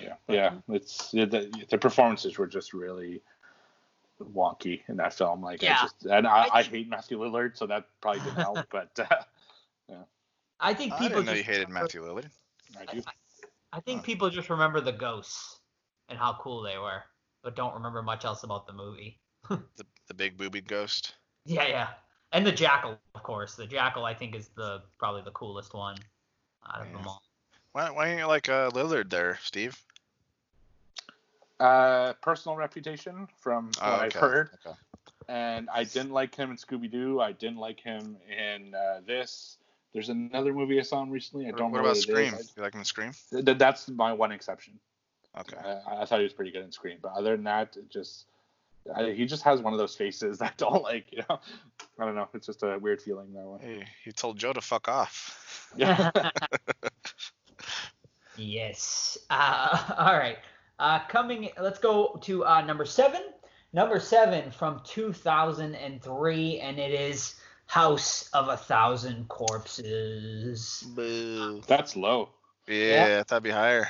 [0.00, 3.22] yeah, yeah, it's the, the performances were just really
[4.20, 5.42] wonky in that film.
[5.42, 5.78] Like Yeah.
[5.78, 8.58] I just and I, I I hate Matthew Lillard, so that probably didn't help.
[8.70, 9.94] But uh,
[10.60, 12.30] I think I people didn't know you hated remember- Matthew Lillard.
[12.78, 13.02] I do.
[13.72, 14.04] I think Huh.
[14.06, 15.60] people just remember the ghosts
[16.08, 17.02] and how cool they were,
[17.48, 19.18] but don't remember much else about the movie.
[19.48, 21.14] The the big booby ghost.
[21.46, 21.88] Yeah, yeah.
[22.32, 23.54] And the jackal, of course.
[23.54, 25.96] The jackal, I think, is the probably the coolest one
[26.68, 26.92] out of Yeah.
[26.98, 27.22] them all.
[27.72, 29.82] Why why ain't you like uh, Lillard there, Steve?
[31.58, 34.76] Uh, personal reputation from what Oh, I've heard, okay.
[35.28, 37.20] and I didn't like him in Scooby Doo.
[37.22, 39.56] I didn't like him in uh, this.
[39.94, 41.46] There's another movie I saw him recently.
[41.46, 42.34] I don't what know about what it Scream?
[42.34, 42.52] is.
[42.56, 43.12] You like him in Scream?
[43.32, 44.78] Th- that's my one exception.
[45.40, 45.56] Okay.
[45.56, 48.26] I, I thought he was pretty good in Scream, but other than that, it just
[48.94, 51.12] I, he just has one of those faces that I don't like.
[51.12, 51.40] You know,
[51.98, 52.28] I don't know.
[52.34, 53.60] It's just a weird feeling that one.
[53.60, 55.70] Hey, he told Joe to fuck off.
[55.76, 56.10] Yeah.
[58.36, 59.18] yes.
[59.30, 60.38] Uh, all right.
[60.78, 63.22] Uh, coming, let's go to uh, number seven.
[63.72, 67.34] Number seven from 2003, and it is
[67.66, 70.84] House of a Thousand Corpses.
[70.94, 71.60] Boo.
[71.66, 72.30] That's low.
[72.66, 73.88] Yeah, I thought it'd be higher.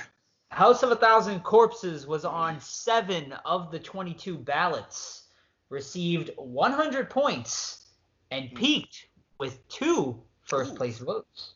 [0.51, 5.25] House of a Thousand Corpses was on seven of the 22 ballots,
[5.69, 7.87] received 100 points,
[8.31, 9.09] and peaked
[9.39, 10.77] with two first Ooh.
[10.77, 11.55] place votes.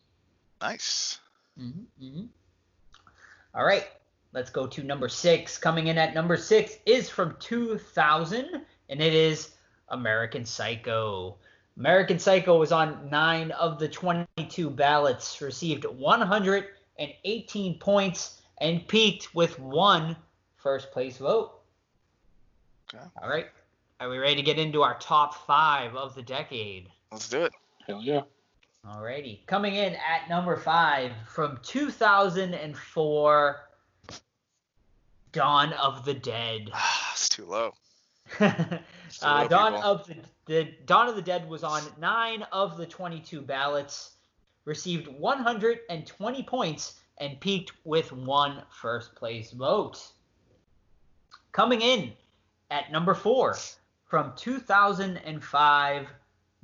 [0.60, 1.19] Nice.
[1.59, 2.27] Mm-hmm,
[3.55, 3.86] All right,
[4.32, 5.59] let's go to number six.
[5.59, 9.51] Coming in at number six is from 2000, and it is
[9.89, 11.36] American Psycho.
[11.77, 19.58] American Psycho was on nine of the 22 ballots, received 118 points, and peaked with
[19.58, 20.16] one
[20.56, 21.60] first place vote.
[22.94, 23.04] Okay.
[23.22, 23.46] All right,
[24.00, 26.88] are we ready to get into our top five of the decade?
[27.10, 27.52] Let's do it.
[27.86, 28.22] Hell yeah.
[28.86, 29.46] Alrighty.
[29.46, 33.68] Coming in at number five from 2004,
[35.30, 36.68] Dawn of the Dead.
[36.74, 37.72] Ah, it's too low.
[38.40, 38.78] uh,
[39.22, 39.88] low, Dawn people.
[39.88, 40.16] of the,
[40.46, 44.16] the Dawn of the Dead was on nine of the 22 ballots,
[44.64, 50.03] received 120 points, and peaked with one first place vote.
[51.53, 52.12] Coming in
[52.69, 53.57] at number four
[54.07, 56.09] from 2005,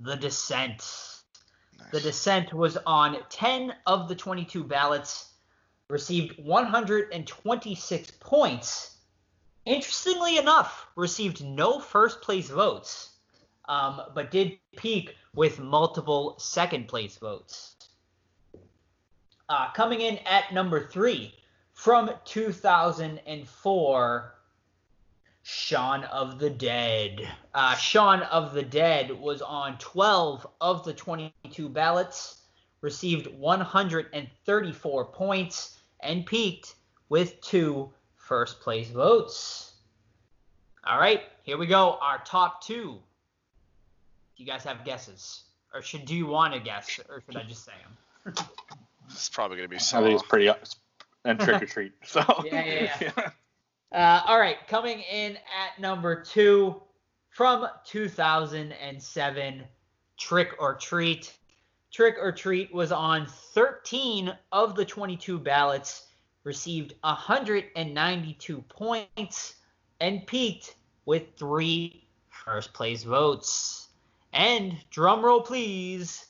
[0.01, 0.79] The Descent.
[0.79, 1.91] Nice.
[1.93, 5.35] The Descent was on 10 of the 22 ballots,
[5.89, 8.97] received 126 points.
[9.65, 13.11] Interestingly enough, received no first place votes,
[13.69, 17.77] um, but did peak with multiple second place votes.
[19.49, 21.35] Uh, coming in at number three
[21.73, 24.35] from 2004,
[25.43, 27.27] Shaun of the Dead.
[27.55, 27.75] Uh,
[28.31, 32.43] of the Dead was on 12 of the 22 ballots,
[32.83, 36.75] received 134 points, and peaked
[37.09, 39.77] with two first place votes.
[40.85, 41.97] All right, here we go.
[42.03, 42.99] Our top two.
[44.37, 45.45] Do you guys have guesses?
[45.73, 47.73] Or should do you want to guess, or should I just say
[48.25, 48.35] them?
[49.11, 50.49] It's probably gonna be I think it's pretty
[51.25, 51.93] and Trick 'r Treat.
[52.05, 53.31] So Yeah, yeah, yeah.
[53.91, 56.83] Uh, all right, coming in at number two
[57.31, 59.65] from 2007,
[60.19, 61.37] Trick 'r Treat.
[61.93, 66.07] Trick 'r Treat was on 13 of the 22 ballots,
[66.45, 69.55] received 192 points,
[70.01, 70.77] and peaked
[71.07, 73.89] with three first place votes.
[74.33, 76.28] And drum roll, please.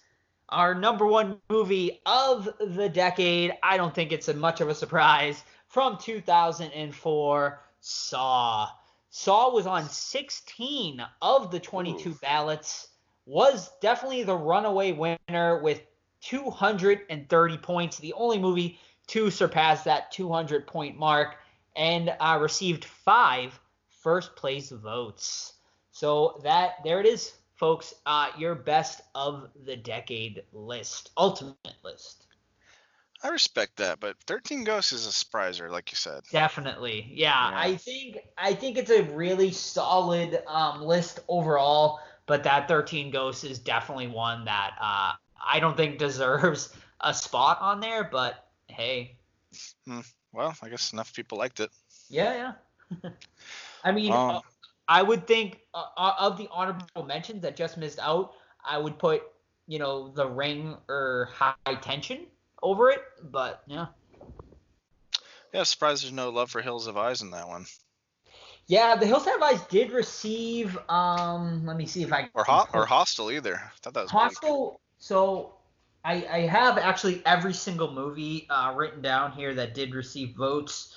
[0.51, 3.53] Our number one movie of the decade.
[3.63, 8.69] I don't think it's a much of a surprise from 2004, Saw.
[9.11, 12.21] Saw was on 16 of the 22 Oof.
[12.23, 12.89] ballots,
[13.27, 15.83] was definitely the runaway winner with
[16.23, 21.37] 230 points, the only movie to surpass that 200 point mark,
[21.77, 23.59] and uh, received five
[24.01, 25.53] first place votes.
[25.93, 27.95] So that there it is, folks.
[28.07, 32.25] Uh, your best of the decade list, ultimate list.
[33.23, 36.21] I respect that, but 13 Ghosts is a surpriser, like you said.
[36.31, 37.11] Definitely.
[37.13, 37.59] Yeah, Yeah.
[37.59, 43.43] I think I think it's a really solid um, list overall, but that 13 Ghosts
[43.43, 45.13] is definitely one that uh,
[45.45, 49.17] I don't think deserves a spot on there, but hey,
[50.33, 51.71] Well, I guess enough people liked it.
[52.09, 52.55] yeah,
[53.03, 53.11] yeah.
[53.85, 54.41] I mean, Um, uh,
[54.89, 58.33] I would think uh, uh, of the honorable mentions that just missed out,
[58.65, 59.23] I would put,
[59.67, 62.27] you know, The Ring or High Tension
[62.63, 63.87] over it, but yeah.
[65.53, 67.67] Yeah, surprised there's no love for Hills of Eyes in that one.
[68.67, 70.79] Yeah, the Hills of Eyes did receive.
[70.91, 73.57] Um, let me see if I Or can ho- or Hostel either.
[73.57, 74.81] I thought that was Hostel.
[74.99, 75.55] So
[76.05, 80.95] I, I have actually every single movie uh, written down here that did receive votes.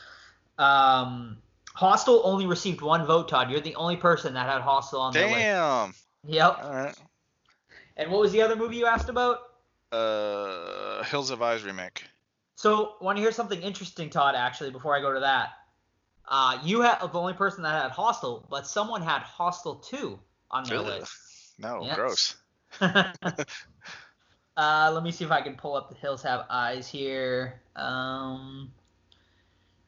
[0.57, 1.37] Um,
[1.73, 3.49] Hostel only received one vote, Todd.
[3.49, 5.35] You're the only person that had Hostel on their list.
[5.37, 5.93] Damn.
[6.27, 6.59] Yep.
[6.63, 6.95] All right.
[7.97, 9.39] And what was the other movie you asked about?
[9.91, 12.03] Uh, Hills of Eyes remake.
[12.55, 14.35] So, want to hear something interesting, Todd?
[14.35, 15.49] Actually, before I go to that,
[16.27, 20.19] uh, you had the only person that had Hostel, but someone had Hostel 2
[20.51, 20.85] on their Ugh.
[20.85, 21.13] list.
[21.59, 21.95] No, Yes.
[21.95, 22.35] gross.
[24.57, 27.61] uh, let me see if I can pull up the Hills Have Eyes here.
[27.75, 28.71] Um,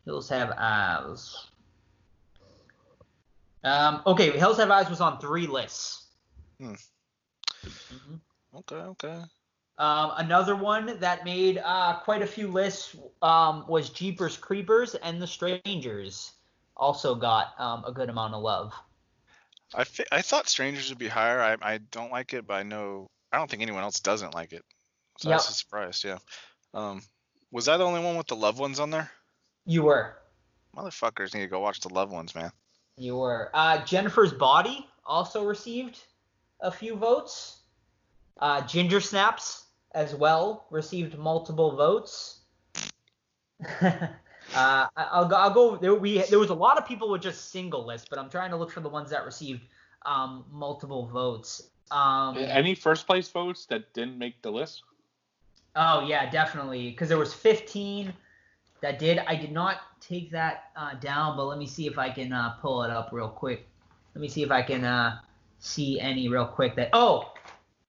[0.06, 1.48] Hills Have Eyes.
[3.64, 6.08] Um, okay, Hills Have Eyes was on three lists.
[6.60, 6.74] Hmm.
[7.64, 8.20] Mhm.
[8.56, 9.24] Okay, okay.
[9.78, 15.22] Um, another one that made uh, quite a few lists um, was Jeepers Creepers and
[15.22, 16.34] The Strangers.
[16.78, 18.74] Also got um, a good amount of love.
[19.74, 21.42] I fi- I thought Strangers would be higher.
[21.42, 24.54] I I don't like it, but I know I don't think anyone else doesn't like
[24.54, 24.64] it.
[25.20, 25.56] So I was Yep.
[25.56, 26.04] surprised.
[26.04, 26.18] Yeah.
[26.74, 27.02] Um,
[27.52, 29.10] was that the only one with the loved ones on there?
[29.66, 30.18] You were.
[30.76, 32.52] Motherfuckers need to go watch the loved ones, man.
[32.98, 33.50] You were.
[33.54, 36.00] Uh, Jennifer's Body also received
[36.60, 37.62] a few votes.
[38.40, 42.42] Uh, Ginger Snaps as well received multiple votes.
[43.82, 44.08] uh,
[44.96, 45.36] I'll go.
[45.36, 45.78] I'll go.
[45.78, 48.52] There, we there was a lot of people with just single lists, but I'm trying
[48.52, 49.62] to look for the ones that received
[50.06, 51.70] um, multiple votes.
[51.92, 54.84] Um, Any first place votes that didn't make the list?
[55.76, 56.90] Oh yeah, definitely.
[56.90, 58.14] Because there was 15
[58.84, 59.20] that did.
[59.20, 62.56] I did not take that uh, down, but let me see if I can uh,
[62.62, 63.66] pull it up real quick.
[64.14, 65.20] Let me see if I can uh,
[65.58, 66.76] see any real quick.
[66.76, 67.32] That oh,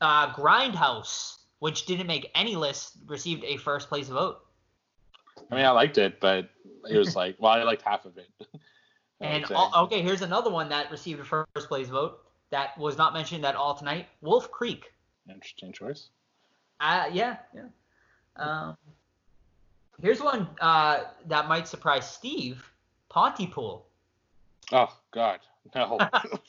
[0.01, 4.39] uh, Grindhouse, which didn't make any list, received a first place vote.
[5.51, 6.49] I mean, I liked it, but
[6.89, 8.29] it was like, well, I liked half of it.
[9.21, 12.19] And all, okay, here's another one that received a first place vote
[12.51, 14.07] that was not mentioned at all tonight.
[14.21, 14.93] Wolf Creek.
[15.31, 16.09] Interesting choice.
[16.81, 17.63] Uh, yeah, yeah.
[18.37, 18.77] Um,
[20.01, 22.71] here's one uh, that might surprise Steve.
[23.09, 23.87] Pontypool.
[24.73, 25.41] Oh God,
[25.75, 25.99] no.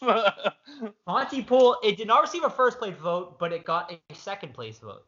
[1.05, 4.79] Pontypool, it did not receive a first place vote, but it got a second place
[4.79, 5.05] vote.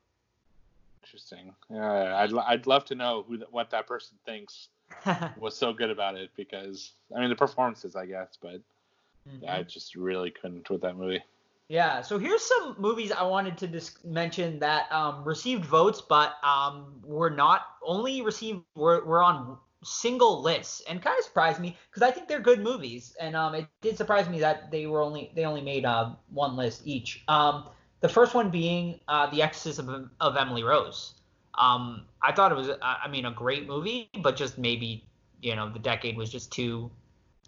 [1.04, 1.54] Interesting.
[1.70, 4.68] Yeah, I'd, I'd love to know who what that person thinks
[5.38, 8.62] was so good about it because I mean the performances, I guess, but
[9.48, 11.24] I just really couldn't with that movie.
[11.70, 16.36] Yeah, so here's some movies I wanted to dis- mention that um, received votes, but
[16.44, 21.78] um, were not only received were, were on single lists, and kind of surprised me
[21.90, 25.02] because I think they're good movies, and um, it did surprise me that they were
[25.02, 27.24] only they only made uh, one list each.
[27.28, 27.70] Um,
[28.00, 31.16] the first one being uh, The Exorcism of, of Emily Rose.
[31.58, 35.04] Um, I thought it was, I I mean, a great movie, but just maybe
[35.42, 36.92] you know the decade was just too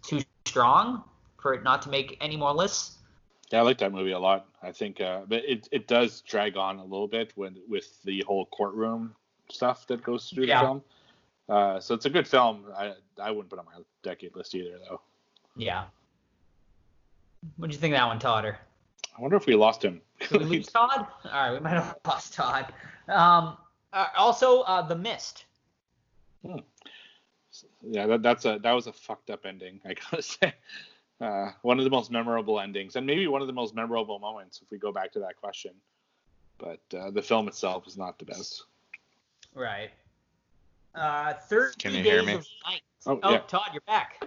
[0.02, 1.04] too strong
[1.40, 2.98] for it not to make any more lists.
[3.50, 4.46] Yeah, I like that movie a lot.
[4.62, 8.22] I think, uh, but it it does drag on a little bit when with the
[8.26, 9.14] whole courtroom
[9.50, 10.60] stuff that goes through Yeah.
[10.60, 10.82] the film.
[11.48, 12.64] Uh, so it's a good film.
[12.76, 15.00] I I wouldn't put it on my decade list either, though.
[15.56, 15.84] Yeah.
[17.56, 18.58] What do you think of that one, Todder?
[19.18, 20.00] I wonder if we lost him.
[20.30, 21.06] Did we lose Todd?
[21.24, 22.72] All right, we might have lost Todd.
[23.08, 23.56] Um,
[23.92, 25.46] uh, also, uh, The Mist.
[26.46, 26.58] Hmm.
[27.82, 29.80] yeah, that, that's a that was a fucked up ending.
[29.84, 30.54] I gotta say,
[31.20, 34.60] uh, one of the most memorable endings, and maybe one of the most memorable moments
[34.62, 35.72] if we go back to that question.
[36.58, 38.64] But uh, the film itself is not the best.
[39.54, 39.90] Right.
[40.94, 42.32] Uh, 30 Can you Days hear me?
[42.34, 42.82] of Night.
[43.06, 43.38] Oh, Oh, yeah.
[43.40, 44.22] Todd, you're back.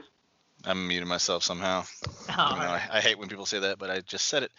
[0.65, 1.83] I'm muting myself somehow.
[2.37, 2.89] All Even though right.
[2.91, 4.51] I, I hate when people say that, but I just said it.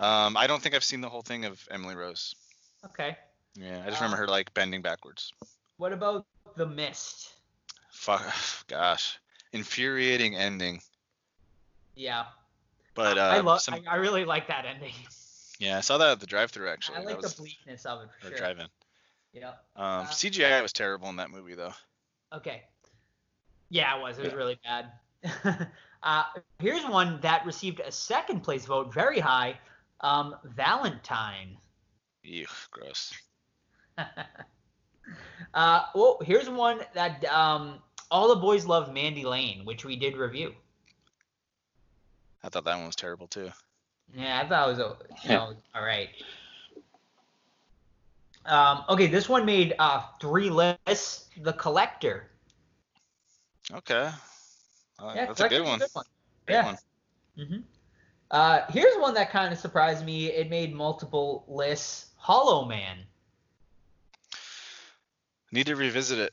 [0.00, 2.34] Um, I don't think I've seen the whole thing of Emily Rose.
[2.86, 3.16] Okay.
[3.54, 5.32] Yeah, I just remember her like bending backwards.
[5.76, 6.26] What about
[6.56, 7.34] The Mist?
[7.92, 8.22] Fuck,
[8.66, 9.18] gosh,
[9.52, 10.80] infuriating ending.
[11.96, 12.26] Yeah.
[12.94, 13.60] But uh, I love.
[13.60, 14.92] some- I, I really like that ending.
[15.58, 16.98] yeah, I saw that at the drive-through actually.
[16.98, 18.38] I like was, the bleakness of it for or sure.
[18.38, 18.66] drive-in.
[19.32, 19.48] Yeah.
[19.48, 21.72] Um, Uh, CGI was terrible in that movie though.
[22.32, 22.62] Okay.
[23.68, 24.18] Yeah, it was.
[24.18, 24.38] It was Yeah.
[24.38, 25.68] really bad.
[26.02, 26.24] uh,
[26.58, 29.58] here's one that received a second place vote, very high.
[30.00, 31.56] Um, Valentine.
[32.22, 33.12] Ew, gross.
[35.54, 37.78] uh, well, here's one that um,
[38.10, 40.54] all the boys love Mandy Lane, which we did review.
[42.46, 43.50] I thought that one was terrible too.
[44.14, 46.08] Yeah, I thought it was you know, all right.
[48.44, 51.28] Um, okay, this one made uh, three lists.
[51.42, 52.30] The Collector.
[53.74, 54.10] Okay.
[55.00, 55.80] Uh, Yeah, that's a good one.
[55.92, 56.04] one.
[56.46, 56.64] Great yeah.
[56.64, 56.76] one.
[57.36, 57.56] hmm
[58.30, 60.26] Uh, here's one that kind of surprised me.
[60.26, 62.12] It made multiple lists.
[62.16, 62.98] Hollow Man.
[65.50, 66.32] Need to revisit it.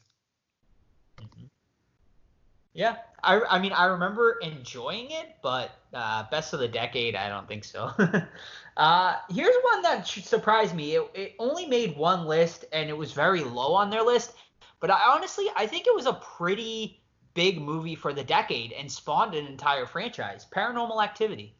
[2.73, 7.29] Yeah, I, I mean, I remember enjoying it, but uh, best of the decade, I
[7.29, 7.91] don't think so.
[8.77, 10.95] uh, here's one that surprised me.
[10.95, 14.33] It, it only made one list, and it was very low on their list.
[14.79, 17.01] But I honestly, I think it was a pretty
[17.33, 20.45] big movie for the decade and spawned an entire franchise.
[20.53, 21.55] Paranormal Activity.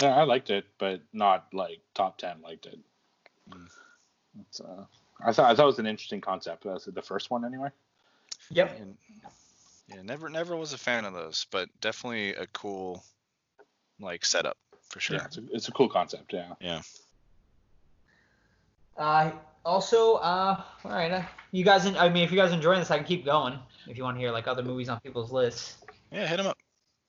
[0.00, 2.78] Yeah, I liked it, but not like top ten liked it.
[4.40, 4.84] It's, uh,
[5.24, 6.64] I thought I thought it was an interesting concept.
[6.64, 7.70] Uh, the first one anyway.
[8.50, 8.80] Yep.
[8.80, 8.96] And,
[9.88, 13.02] yeah, never never was a fan of those, but definitely a cool
[14.00, 14.56] like setup
[14.88, 15.16] for sure.
[15.16, 16.32] Yeah, it's a, it's a cool concept.
[16.32, 16.54] Yeah.
[16.60, 16.82] Yeah.
[18.96, 19.32] Uh,
[19.64, 21.22] also, uh, all right, uh,
[21.52, 21.86] you guys.
[21.86, 23.58] I mean, if you guys enjoying this, I can keep going.
[23.88, 25.76] If you want to hear like other movies on people's lists.
[26.12, 26.58] Yeah, hit them up.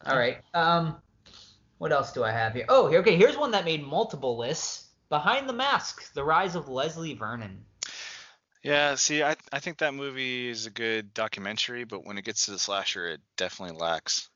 [0.05, 0.37] All right.
[0.53, 0.95] Um,
[1.77, 2.65] what else do I have here?
[2.69, 2.99] Oh, here.
[2.99, 4.87] Okay, here's one that made multiple lists.
[5.09, 7.63] Behind the Mask: The Rise of Leslie Vernon.
[8.63, 12.45] Yeah, see, I I think that movie is a good documentary, but when it gets
[12.45, 14.29] to the slasher, it definitely lacks.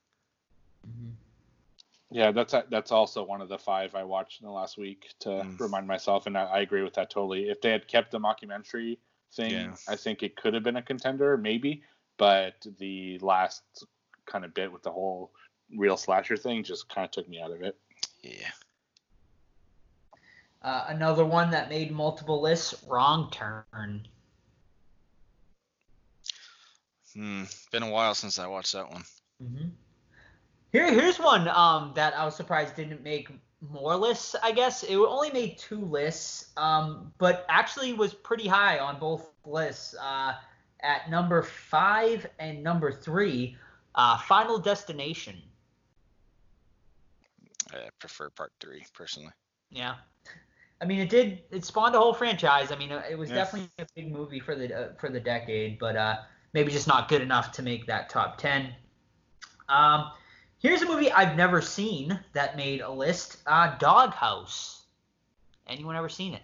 [2.09, 5.29] Yeah, that's that's also one of the five I watched in the last week to
[5.29, 5.59] Mm.
[5.59, 7.49] remind myself, and I, I agree with that totally.
[7.49, 8.97] If they had kept the mockumentary
[9.33, 9.75] thing, Yeah.
[9.87, 11.83] I think it could have been a contender, maybe.
[12.17, 13.63] But the last
[14.25, 15.31] kind of bit with the whole
[15.75, 17.77] real slasher thing just kind of took me out of it.
[18.21, 18.51] Yeah.
[20.61, 22.83] Uh, another one that made multiple lists.
[22.87, 24.07] Wrong Turn.
[27.15, 27.43] Hmm.
[27.71, 29.03] Been a while since I watched that one.
[29.41, 29.69] Mm-hmm.
[30.71, 33.29] Here, here's one um, that I was surprised didn't make
[33.61, 34.35] more lists.
[34.43, 39.31] I guess it only made two lists, um, but actually was pretty high on both
[39.45, 39.95] lists.
[39.99, 40.33] Uh,
[40.81, 43.57] at number five and number three,
[43.95, 45.41] uh, Final Destination.
[47.71, 49.31] I prefer part three personally.
[49.71, 49.95] Yeah.
[50.81, 51.43] I mean, it did.
[51.51, 52.71] It spawned a whole franchise.
[52.71, 53.35] I mean, it was Yeah.
[53.35, 56.17] definitely a big movie for the uh, for the decade, but uh,
[56.55, 58.73] maybe just not good enough to make that top ten.
[59.67, 60.09] Um,
[60.57, 63.37] here's a movie I've never seen that made a list.
[63.45, 64.85] Uh, Doghouse.
[65.67, 66.41] Anyone ever seen it?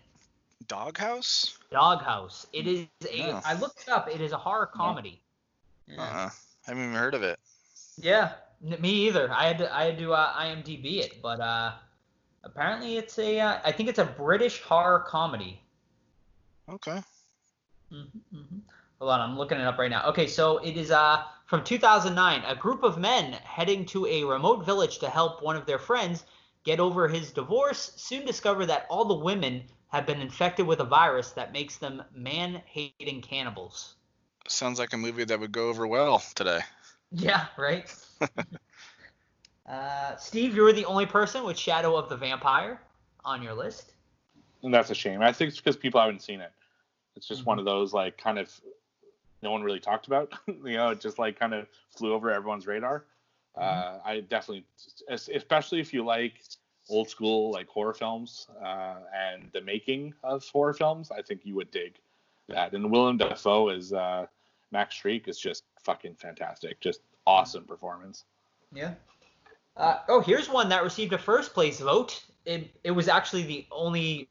[0.68, 1.58] Doghouse?
[1.72, 2.46] Doghouse.
[2.52, 3.18] It is a.
[3.20, 3.42] No.
[3.46, 4.10] I looked it up.
[4.14, 5.22] It is a horror comedy.
[5.98, 6.30] Uh-uh.
[6.66, 7.40] haven't even heard of it.
[7.98, 8.34] Yeah,
[8.66, 9.32] n- me either.
[9.32, 11.74] I had to I had to uh, IMDb it, but uh,
[12.44, 13.40] apparently it's a.
[13.40, 15.62] Uh, I think it's a British horror comedy.
[16.70, 17.02] Okay.
[17.92, 18.58] Mm-hmm, mm-hmm.
[19.02, 20.08] Hold on, I'm looking it up right now.
[20.10, 22.44] Okay, so it is uh from 2009.
[22.46, 26.24] A group of men heading to a remote village to help one of their friends
[26.64, 30.86] get over his divorce soon discover that all the women have been infected with a
[30.86, 33.96] virus that makes them man-hating cannibals.
[34.48, 36.62] Sounds like a movie that would go over well today.
[37.12, 37.92] Yeah, right.
[39.68, 42.82] uh, Steve, you were the only person with Shadow of the Vampire
[43.26, 43.94] on your list.
[44.64, 45.22] And that's a shame.
[45.22, 46.52] I think it's because people haven't seen it.
[47.16, 47.46] It's just Mm-hmm.
[47.46, 48.50] one of those like kind of
[49.42, 50.34] no one really talked about.
[50.48, 53.06] you know, it just like kind of flew over everyone's radar.
[53.58, 53.98] Mm-hmm.
[53.98, 54.66] Uh, I definitely,
[55.10, 56.42] especially if you like
[56.90, 61.56] old school like horror films uh, and the making of horror films, I think you
[61.56, 61.96] would dig
[62.50, 62.74] that.
[62.74, 64.26] And Willem Dafoe as uh,
[64.72, 66.80] Max Schreck is just fucking fantastic.
[66.80, 68.26] Just awesome performance.
[68.74, 68.94] Yeah.
[69.78, 72.24] Uh, oh, here's one that received a first place vote.
[72.46, 74.30] It, it was actually the only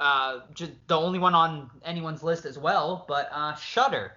[0.00, 4.12] uh, just the only one on anyone's list as well, but uh, Shutter,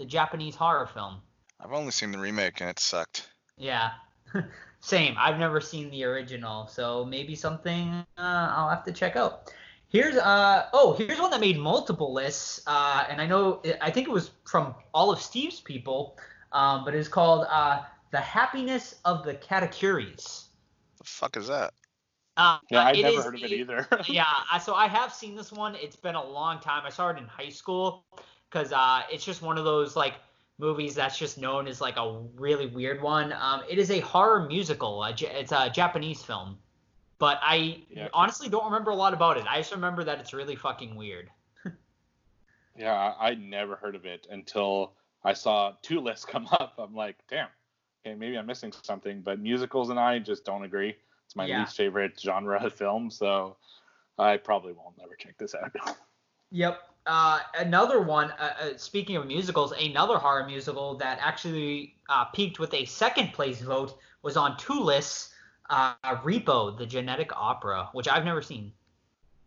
[0.00, 1.20] the Japanese horror film.
[1.62, 3.28] I've only seen the remake and it sucked.
[3.58, 3.90] Yeah.
[4.80, 5.14] Same.
[5.18, 9.52] I've never seen the original, so maybe something uh, I'll have to check out.
[9.90, 14.08] Here's uh oh here's one that made multiple lists, uh, and I know I think
[14.08, 16.16] it was from all of Steve's people,
[16.52, 20.44] um, but it's called uh, the happiness of the Katakuris.
[20.96, 21.74] The fuck is that?
[22.38, 23.86] Uh, Yeah, I'd it never is heard of it either.
[24.08, 24.24] yeah,
[24.62, 25.74] so I have seen this one.
[25.74, 26.84] It's been a long time.
[26.86, 28.04] I saw it in high school
[28.50, 30.14] because uh, it's just one of those like
[30.58, 33.32] movies that's just known as like a really weird one.
[33.32, 35.02] Um, it is a horror musical.
[35.04, 36.58] It's a Japanese film,
[37.18, 38.08] but I Yeah.
[38.12, 39.44] honestly don't remember a lot about it.
[39.48, 41.30] I just remember that it's really fucking weird.
[42.76, 46.74] Yeah, I never heard of it until I saw two lists come up.
[46.78, 47.48] I'm like, damn,
[48.06, 49.20] okay, maybe I'm missing something.
[49.20, 50.96] But musicals and I just don't agree.
[51.26, 51.60] It's my Yeah.
[51.60, 53.56] least favorite genre of film, so
[54.18, 55.72] I probably won't never check this out.
[56.52, 56.80] Yep.
[57.06, 58.30] Uh, another one.
[58.32, 63.32] Uh, uh, speaking of musicals, another horror musical that actually uh, peaked with a second
[63.32, 65.34] place vote was on two lists.
[65.68, 65.94] Uh,
[66.24, 68.72] Repo, the Genetic Opera, which I've never seen.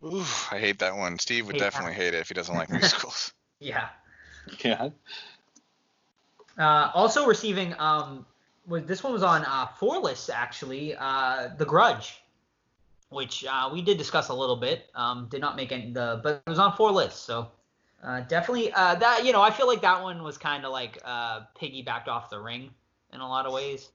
[0.02, 1.18] Ooh, I hate that one.
[1.18, 3.32] Steve would Hate that definitely hate it if he doesn't like musicals.
[3.60, 3.88] Yeah.
[4.64, 4.90] yeah,
[6.58, 8.26] Uh, also receiving um,
[8.66, 10.94] was this one was on uh, four lists actually.
[10.96, 12.22] Uh, the Grudge,
[13.10, 14.90] which uh, we did discuss a little bit.
[14.94, 17.20] Um, did not make any the, but it was on four lists.
[17.20, 17.48] So
[18.02, 20.98] uh, definitely uh, that you know I feel like that one was kind of like
[21.04, 22.70] uh, piggybacked off the Ring
[23.12, 23.90] in a lot of ways.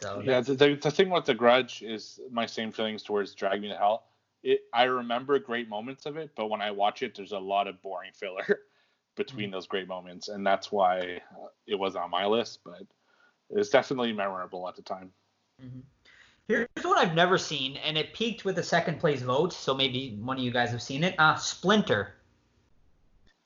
[0.00, 0.40] So yeah.
[0.40, 3.76] The, the, the thing with the Grudge is my same feelings towards Drag Me to
[3.76, 4.04] Hell.
[4.42, 7.68] It I remember great moments of it, but when I watch it, there's a lot
[7.68, 8.60] of boring filler
[9.16, 12.60] between those great moments, and that's why uh, it was on my list.
[12.64, 12.82] But
[13.50, 15.12] it's definitely memorable at the time.
[15.62, 15.82] Mhm.
[16.52, 19.54] Here's one I've never seen, and it peaked with a second place vote.
[19.54, 21.14] So maybe one of you guys have seen it.
[21.18, 22.12] Uh, Splinter.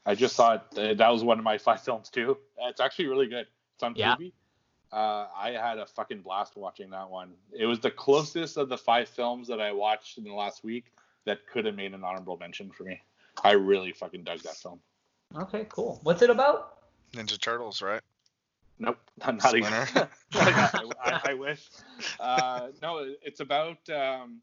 [0.05, 0.61] I just saw it.
[0.77, 2.37] uh, That was one of my five films too.
[2.63, 3.47] It's actually really good.
[3.75, 4.17] It's on Yeah.
[4.17, 4.33] Tubi.
[4.93, 7.33] Uh, I had a fucking blast watching that one.
[7.53, 10.87] It was the closest of the five films that I watched in the last week
[11.27, 13.01] that could have made an honorable mention for me.
[13.45, 14.81] I really fucking dug that film.
[15.37, 16.01] Okay, cool.
[16.03, 16.79] What's it about?
[17.13, 18.01] Ninja Turtles, right?
[18.79, 19.73] Nope, not, not even.
[19.87, 20.09] Splinter?
[20.35, 21.69] I, I, I wish.
[22.21, 24.41] Uh, no, it's about um,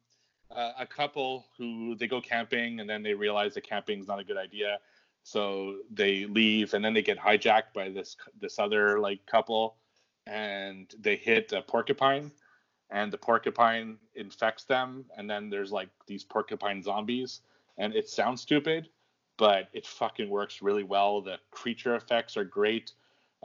[0.52, 4.20] uh, a couple who they go camping and then they realize that camping is not
[4.20, 4.80] a good idea,
[5.24, 9.78] so they leave and then they get hijacked by this this other like couple,
[10.26, 12.32] and they hit a porcupine,
[12.90, 17.42] and the porcupine infects them, and then there's like these porcupine zombies,
[17.78, 18.90] and it sounds stupid,
[19.38, 21.22] but it fucking works really well.
[21.22, 22.92] The creature effects are great.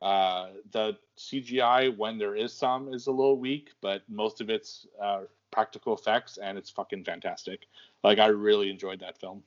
[0.02, 4.86] Uh, the CGI, when there is some, is a little weak, but most of it's
[5.02, 7.66] uh, practical effects, and it's fucking fantastic.
[8.04, 9.42] Like I really enjoyed that film.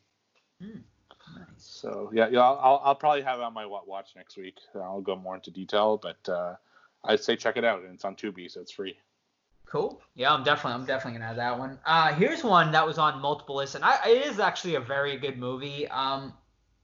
[0.59, 0.75] Nice.
[1.57, 4.57] So yeah, yeah, I'll, I'll, probably have it on my watch next week.
[4.75, 6.55] I'll go more into detail, but uh,
[7.03, 8.97] I'd say check it out, and it's on Tubi, so it's free.
[9.65, 10.01] Cool.
[10.15, 11.79] Yeah, I'm definitely I'm definitely gonna have that one.
[11.85, 15.17] Uh, here's one that was on multiple lists, and I, it is actually a very
[15.17, 15.87] good movie.
[15.87, 16.33] Um,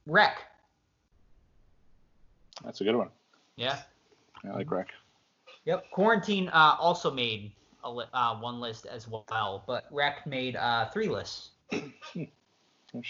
[0.05, 0.37] REC.
[2.63, 3.09] That's a good one.
[3.57, 3.79] Yeah.
[4.45, 4.87] I like REC.
[5.65, 5.91] Yep.
[5.91, 7.51] Quarantine uh, also made
[7.83, 11.49] a li- uh, one list as well, but REC made uh, three lists.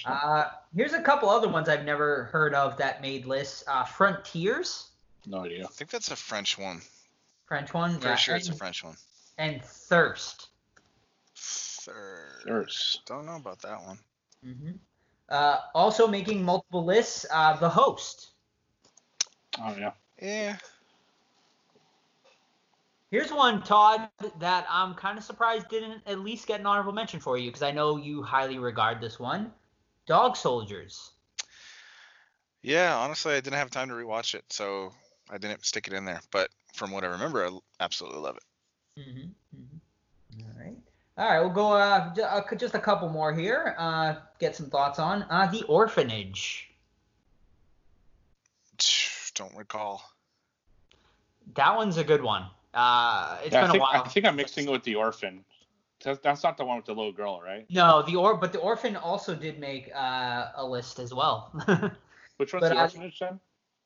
[0.05, 0.45] Uh,
[0.75, 3.63] here's a couple other ones I've never heard of that made lists.
[3.67, 4.89] Uh, Frontiers,
[5.27, 5.65] no idea.
[5.65, 6.81] I think that's a French one.
[7.45, 7.91] French one.
[7.91, 8.95] Pretty yeah, sure and, it's a French one.
[9.37, 10.47] and Thirst.
[11.35, 12.43] Third.
[12.45, 13.01] Thirst.
[13.05, 13.99] Don't know about that one.
[14.43, 14.71] hmm
[15.29, 17.25] Uh, also making multiple lists.
[17.31, 18.29] Uh, the Host.
[19.61, 19.91] Oh yeah.
[20.21, 20.57] Yeah.
[23.09, 27.21] Here's one, Todd, that I'm kind of surprised didn't at least get an honorable mention
[27.21, 29.51] for you because I know you highly regard this one.
[30.07, 31.11] Dog Soldiers.
[32.61, 34.91] Yeah, honestly, I didn't have time to rewatch it, so
[35.29, 36.19] I didn't stick it in there.
[36.31, 39.01] But from what I remember, I absolutely love it.
[39.01, 39.57] Mm-hmm.
[39.57, 40.41] Mm-hmm.
[40.41, 40.77] All right.
[41.17, 43.73] All right, we'll go uh, uh, just a couple more here.
[43.77, 46.69] Uh, get some thoughts on uh, The Orphanage.
[49.37, 50.03] Don't recall.
[51.53, 52.47] That one's a good one.
[52.73, 54.03] Uh, it's Yeah, I been think, a while.
[54.03, 55.45] I think I'm mixing it with the orphan.
[56.03, 57.65] That's, that's not the one with the little girl, right?
[57.69, 61.51] No, the or but the orphan also did make uh, a list as well.
[62.37, 63.39] Which one's But the orphanage then?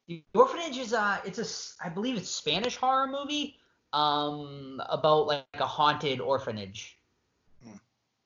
[0.07, 3.57] the orphanage is uh, it's a I believe it's Spanish horror movie
[3.93, 6.97] um about like a haunted orphanage.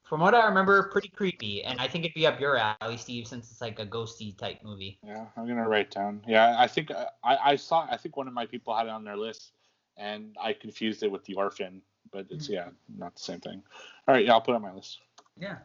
[0.06, 3.27] From what I remember, pretty creepy, and I think it'd be up your alley, Steve,
[3.27, 4.99] since it's like a ghosty type movie.
[5.03, 6.22] Yeah, I'm gonna write down.
[6.27, 7.88] Yeah, I think uh, I, I saw.
[7.90, 9.53] I think one of my people had it on their list,
[9.98, 13.64] and I confused it with the orphan, but it's yeah, not the same thing.
[14.07, 14.99] All right, yeah, I'll put it on my list.
[15.40, 15.57] Yeah.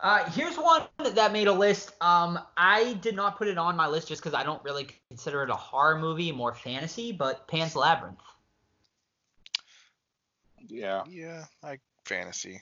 [0.00, 0.82] Uh, here's one
[1.14, 1.92] that made a list.
[2.00, 5.44] Um, I did not put it on my list just because I don't really consider
[5.44, 7.12] it a horror movie, more fantasy.
[7.12, 8.18] But Pan's Labyrinth.
[10.66, 12.60] Yeah, Yeah, like fantasy.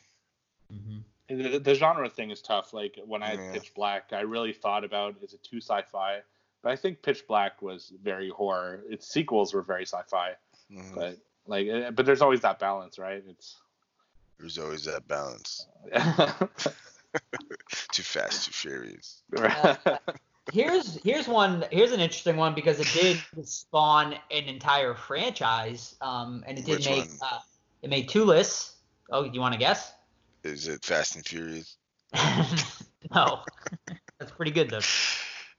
[0.72, 0.98] Mm-hmm.
[1.36, 2.72] The, the genre thing is tough.
[2.72, 3.52] Like when I had Yeah.
[3.52, 6.20] Pitch Black, I really thought about is it too sci-fi?
[6.62, 8.82] But I think Pitch Black was very horror.
[8.88, 10.34] Its sequels were very sci-fi,
[10.70, 10.94] Mhm.
[10.94, 13.22] but like, eh, but there's always that balance, right?
[13.28, 13.56] It's
[14.38, 15.66] There's always that balance.
[17.92, 19.22] Too fast, too furious.
[20.52, 21.64] Here's here's one.
[21.70, 25.94] Here's an interesting one because it did spawn an entire franchise.
[26.00, 27.38] Um, and it did Which make uh,
[27.82, 28.76] it made two lists.
[29.10, 29.92] Oh, you want to guess?
[30.44, 31.76] Is it Fast and Furious?
[33.14, 33.40] no,
[34.18, 34.80] that's pretty good though.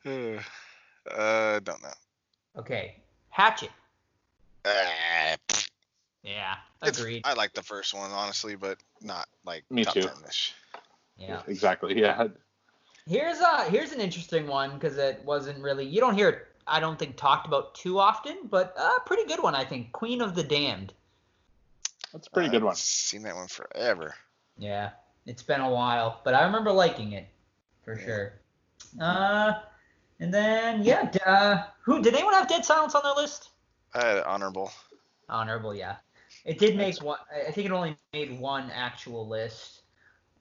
[1.11, 1.89] uh, don't know.
[2.57, 2.97] Okay,
[3.30, 3.72] Hatchet.
[4.65, 5.35] Ah,
[6.23, 7.22] Yeah, it's- agreed.
[7.26, 10.01] I like the first one honestly, but not like Me top too.
[10.01, 10.53] 10-ish.
[11.18, 11.41] Yeah.
[11.47, 11.99] exactly.
[11.99, 12.27] Yeah.
[13.07, 16.80] Here's a here's an interesting one because it wasn't really you don't hear it I
[16.80, 19.91] don't think talked about too often, but a pretty good one I think.
[19.91, 20.93] Queen of the Damned.
[22.14, 22.76] That's a pretty good I've one.
[22.76, 24.15] Seen that one forever.
[24.58, 24.92] Yeah,
[25.26, 27.28] it's been a while, but I remember liking it
[27.84, 28.06] for Yeah.
[28.06, 28.34] sure.
[29.02, 29.54] Uh,
[30.20, 33.50] and then yeah, uh, who did anyone have Dead Silence on their list?
[33.94, 34.72] I had honorable.
[35.30, 35.96] Honorable, yeah.
[36.46, 37.20] It did make one.
[37.34, 39.82] I I think it only made one actual list.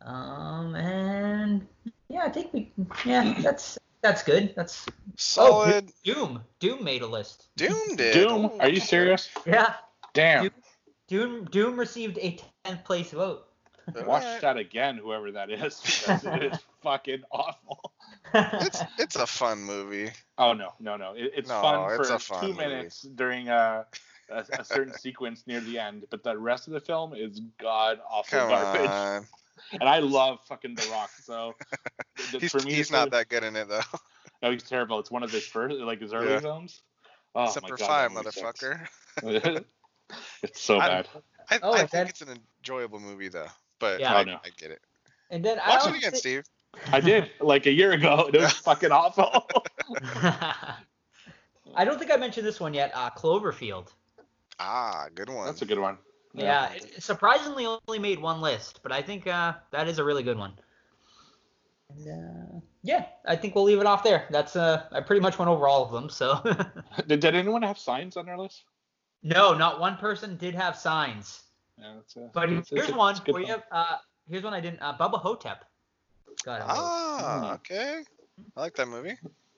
[0.03, 1.67] Um, and
[2.09, 2.73] yeah, I think we.
[3.05, 4.53] Yeah, that's that's good.
[4.57, 4.87] That's
[5.17, 5.93] Solid.
[6.03, 6.43] Doom.
[6.59, 7.47] Doom made a list.
[7.57, 8.15] Doom did.
[8.15, 8.51] Doom?
[8.53, 9.31] Oh, Are you serious?
[9.47, 9.75] Yeah,
[10.13, 10.45] Damn.
[10.45, 10.53] Doom-
[11.09, 13.47] Doom Doom received a tenth place vote.
[13.95, 14.41] Watch Alright.
[14.43, 15.81] that again, whoever that is.
[15.81, 17.93] Because it is fucking awful.
[18.35, 20.11] It's it's a fun movie.
[20.39, 21.13] Oh no, no, no!
[21.15, 22.59] It, it's No, fun it's for a fun two movie.
[22.59, 23.85] minutes during a,
[24.31, 27.99] a, a certain sequence near the end, but the rest of the film is god
[28.09, 28.89] awful Come garbage.
[28.91, 29.27] on.
[29.73, 31.55] And I love fucking The Rock, so
[32.41, 33.81] He's, for me, he's not a- that good in it though.
[34.41, 34.99] That was terrible.
[34.99, 36.41] It's one of his first, like his early Yeah.
[36.41, 36.83] films.
[37.35, 38.63] Oh Except my for God, five, that movie sucks.
[39.23, 39.65] motherfucker.
[40.43, 41.09] it's so I- bad.
[41.51, 42.29] I, Oh, I think then- it's an
[42.61, 43.49] enjoyable movie though.
[43.83, 44.15] But Yeah.
[44.15, 44.37] I, Oh, no.
[44.45, 44.81] I get it.
[45.31, 46.45] and then I Watch it again, thi- Steve.
[46.93, 48.31] I did like a year ago.
[48.33, 49.49] It was fucking awful.
[51.75, 52.93] I don't think I mentioned this one yet.
[52.95, 53.89] Uh, Cloverfield.
[54.61, 55.47] Ah, good one.
[55.47, 55.99] That's a good one.
[56.35, 60.23] Yeah, it surprisingly only made one list, but I think uh, that is a really
[60.23, 60.53] good one.
[61.91, 64.27] And, uh, yeah, I think we'll leave it off there.
[64.31, 66.09] That's uh, I pretty much went over all of them.
[66.09, 66.41] So
[67.07, 68.63] Did, did anyone have signs on their list?
[69.25, 71.43] no, not one person did have signs.
[71.83, 73.65] Yeah, that's a, But it's- here's it's a- one it's a good where you have,
[73.73, 73.97] uh,
[74.29, 74.81] here's one I didn't.
[74.81, 75.65] Uh, Bubba Ho-Tep.
[76.45, 76.63] Got.
[76.65, 77.55] Ah, Mm.
[77.57, 78.05] okay.
[78.57, 79.17] I like that movie.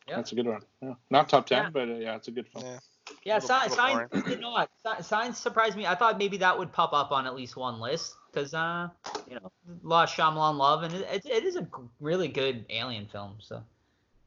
[0.08, 0.16] yeah.
[0.16, 0.62] That's a good one.
[0.82, 0.94] Yeah.
[1.10, 1.70] Not top ten, Yeah.
[1.70, 2.64] but uh, yeah, it's a good film.
[2.64, 2.78] Yeah.
[3.24, 4.70] Yeah, Little- signs, little signs did not.
[4.84, 5.86] Si- Signs surprised me.
[5.86, 8.88] I thought maybe that would pop up on at least one list because, uh,
[9.28, 9.52] you know,
[9.84, 11.66] a lot of Shyamalan love, and it, it, it is a
[12.00, 13.36] really good alien film.
[13.40, 13.62] So,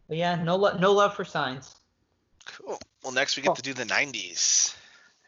[0.07, 1.75] but yeah, no, lo- no love for signs.
[2.45, 2.79] Cool.
[3.03, 4.75] Well, next we get to do the 90s.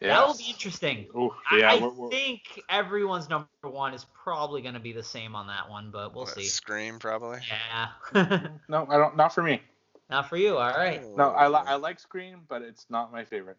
[0.02, 1.08] That will be interesting.
[1.16, 4.94] Ooh, I- yeah, I, we're, we're, think everyone's number one is probably going to be
[4.94, 6.44] the same on that one, but we'll What, see.
[6.46, 7.40] Scream, probably.
[7.50, 7.88] Yeah.
[8.70, 9.18] no, I don't.
[9.18, 9.62] Not for me.
[10.10, 10.58] Not for you.
[10.58, 11.02] All right.
[11.04, 11.16] Oh.
[11.16, 11.50] No, I, Oh.
[11.52, 13.58] li- I like Scream, but it's not my favorite.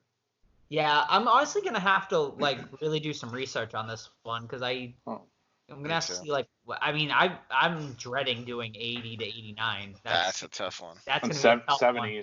[0.71, 4.63] Yeah, I'm honestly gonna have to like really do some research on this one because
[4.63, 5.21] I Oh.
[5.69, 9.25] I'm gonna have to see like wh- I mean I I'm dreading doing 80 to
[9.25, 9.97] 89.
[10.05, 10.97] That's That's a tough one.
[11.05, 12.23] that's And gonna sev- be a tough one.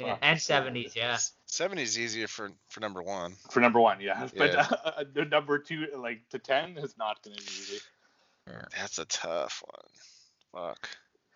[0.00, 0.06] 70s.
[0.06, 0.96] Yeah, and 70s.
[0.96, 1.16] Yeah.
[1.48, 3.34] 70s easier for for number one.
[3.50, 4.28] For number one, yeah.
[4.36, 4.66] But Yeah.
[4.84, 7.78] uh, the number two, like to 10, is not going to be easy.
[8.76, 10.66] That's a tough one.
[10.68, 10.88] Fuck.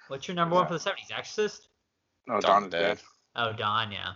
[0.09, 1.17] What's your number one for the 70s?
[1.17, 1.69] Exorcist?
[2.27, 2.81] No, Dawn Dawn is Dead.
[2.81, 2.99] dead.
[3.37, 3.93] Oh, Dawn.
[3.93, 4.13] Yeah.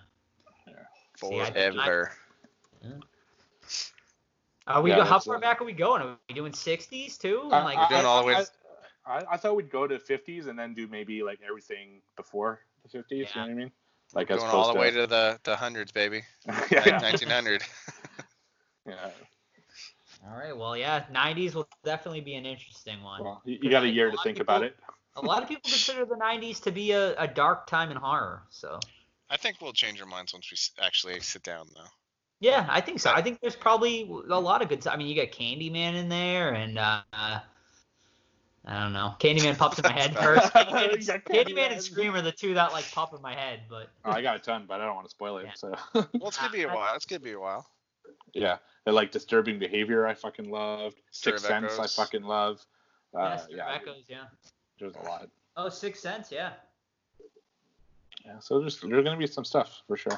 [1.17, 2.13] See, I- Forever.
[4.67, 6.03] Are we Yeah, go, how far back are we going?
[6.03, 7.41] Are we doing 60s too?
[7.45, 8.35] And, I- like We're doing all the way
[9.07, 12.61] I, I, I thought we'd go to 50s and then do maybe like everything before
[12.83, 13.05] the 50s.
[13.11, 13.17] Yeah.
[13.17, 13.73] You know what I mean?
[14.15, 16.23] Like as Going all opposed the way to the, the hundreds, baby.
[16.47, 17.01] yeah, yeah.
[17.01, 17.63] 1900.
[18.87, 19.11] yeah.
[20.27, 20.57] all right.
[20.57, 23.23] Well, yeah, 90s will definitely be an interesting one.
[23.23, 24.77] Well, you, you got a year a to think people- about it.
[25.17, 28.43] a lot of people consider the 90s to be a, a dark time in horror.
[28.49, 28.81] So
[29.31, 31.89] I think we'll change our minds once we actually sit down, though.
[32.41, 33.13] yeah, I think so.
[33.13, 34.87] I think there's probably a lot of good.
[34.87, 37.03] I mean, you got Candyman in there, and uh,
[38.71, 39.15] I don't know.
[39.19, 40.53] Candyman pops in my head first.
[40.53, 43.35] Candyman, and, You got Candyman and Scream are the two that like pop in my
[43.35, 43.61] head.
[43.69, 45.47] But Oh, I got a ton, but I don't want to spoil it.
[45.47, 45.53] Yeah.
[45.55, 46.95] So Well, it's gonna be a while.
[46.95, 47.67] It's gonna be a while.
[48.35, 51.01] yeah, and like disturbing behavior, I fucking loved.
[51.11, 52.65] Stir Sixth of Sense, I fucking love.
[53.19, 54.25] Uh, yes, yeah, Echoes, yeah.
[54.79, 55.31] there's a lot.
[55.57, 56.51] Oh, Sixth Sense, yeah.
[58.27, 60.13] Yeah, so there's there's gonna be some stuff for sure.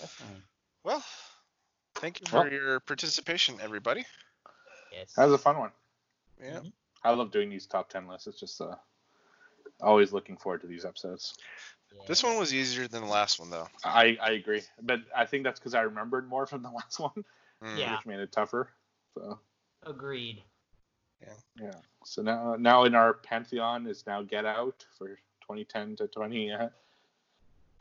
[0.00, 0.42] Definitely.
[0.84, 1.04] Well,
[1.96, 4.06] thank you Well- for your participation, everybody.
[4.90, 5.12] Yes.
[5.14, 5.70] That was a fun one.
[6.42, 6.60] Yeah.
[7.04, 8.26] I love doing these top ten lists.
[8.26, 8.74] It's just uh,
[9.80, 11.34] always looking forward to these episodes.
[11.94, 12.02] Yeah.
[12.06, 13.68] This one was easier than the last one, though.
[13.84, 17.24] I I agree, but I think that's because I remembered more from the last one,
[17.62, 17.78] Mm.
[17.78, 17.96] Yeah.
[17.96, 18.68] which made it tougher.
[19.14, 19.38] So
[19.84, 20.42] Agreed.
[21.60, 21.72] yeah.
[22.04, 25.08] So now now in our pantheon is now Get Out for
[25.42, 26.68] 2010 to 20, uh,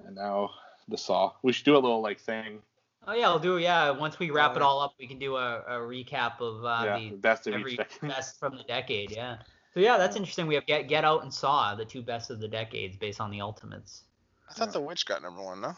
[0.06, 0.52] and now
[0.88, 1.34] the Saw.
[1.44, 2.62] We should do a little like thing.
[3.10, 3.58] Oh yeah, I'll do.
[3.58, 6.82] Yeah, once we wrap it all up, we can do a, a recap of uh,
[6.84, 9.12] yeah, the the best of every best from the decade.
[9.12, 9.38] Yeah.
[9.74, 10.46] So yeah, that's interesting.
[10.46, 13.32] We have Get Get Out and Saw, the two best of the decades, based on
[13.32, 14.04] the Ultimates.
[14.50, 15.74] I thought The Witch got number one, no?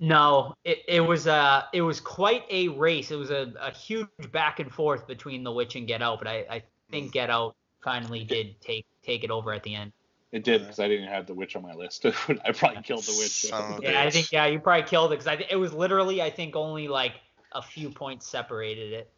[0.00, 3.10] No, it, it was uh it was quite a race.
[3.10, 6.28] It was a, a huge back and forth between The Witch and Get Out, but
[6.28, 9.92] I, I think Get Out finally did take take it over at the end.
[10.34, 12.04] It did because I didn't have the witch on my list.
[12.44, 13.30] I probably killed the witch.
[13.48, 16.20] Son Yeah, I think yeah, you probably killed it because I thi- it was literally
[16.20, 17.12] I think only like
[17.52, 19.10] a few points separated it.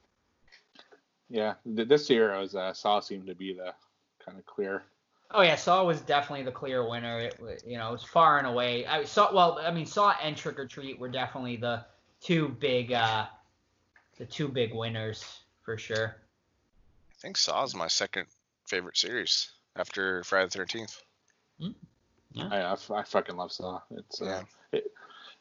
[1.31, 3.73] Yeah, th- this year I was uh, Saw seemed to be the
[4.23, 4.83] kind of clear.
[5.31, 7.19] Oh yeah, Saw was definitely the clear winner.
[7.19, 8.85] It, you know, it was far and away.
[8.85, 11.83] I saw well, I mean, Saw and Trick 'r Treat were definitely the
[12.21, 13.25] two big, uh
[14.19, 15.25] the two big winners
[15.63, 16.15] for sure.
[17.11, 18.27] I think Saw is my second
[18.67, 20.87] favorite series after Friday the
[21.61, 21.75] 13th.
[22.53, 23.81] I, I, f- I fucking love Saw.
[23.91, 24.43] It's uh, Yeah.
[24.73, 24.93] it,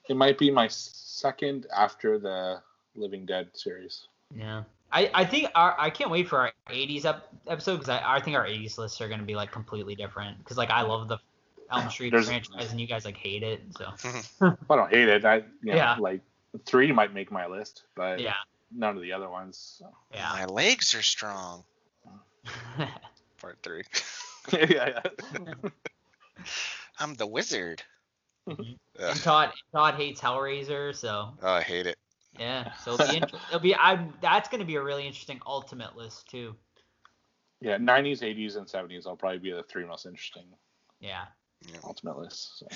[0.10, 2.62] it might be my second after the
[2.96, 4.08] Living Dead series.
[4.36, 4.64] Yeah.
[4.92, 8.22] I, I think our I can't wait for our 80s ep- episode because I, I
[8.22, 11.18] think our 80s lists are gonna be like completely different because like I love the
[11.72, 13.92] Elm Street There's- franchise and you guys like hate it so
[14.70, 15.26] I don't hate it.
[15.26, 15.96] I you know, Yeah.
[16.00, 16.22] like
[16.66, 18.34] three might make my list, but yeah
[18.74, 19.76] none of the other ones.
[19.80, 19.90] So.
[20.14, 21.64] yeah My legs are strong.
[23.42, 23.84] Part three.
[24.54, 25.70] yeah, yeah.
[27.00, 27.84] I'm the wizard.
[28.48, 28.78] and
[29.22, 31.34] Todd Todd hates Hellraiser, so.
[31.42, 31.98] Oh, I hate it.
[32.40, 35.96] Yeah, so it'll be inter- it'll be I'm that's gonna be a really interesting ultimate
[35.96, 36.56] list too.
[37.62, 40.44] Yeah, 90s, 80s, and 70s will probably be the three most interesting
[41.00, 41.26] yeah.
[41.68, 41.78] yeah.
[41.84, 42.60] ultimate list.
[42.60, 42.68] So.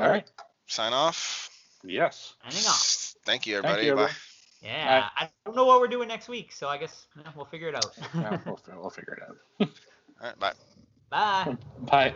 [0.00, 0.24] All right.
[0.66, 1.50] Sign off.
[1.82, 2.34] Yes.
[2.42, 3.14] Signing off.
[3.24, 3.76] Thank you, everybody.
[3.76, 4.12] Thank you, everybody.
[4.12, 4.18] Bye.
[4.62, 5.10] Yeah, right.
[5.16, 7.06] I don't know what we're doing next week, so I guess
[7.36, 7.96] we'll figure it out.
[8.14, 9.36] yeah, we'll, we'll figure it out.
[9.60, 9.66] All
[10.28, 10.52] right, bye.
[11.10, 11.56] Bye.
[11.90, 12.14] Bye.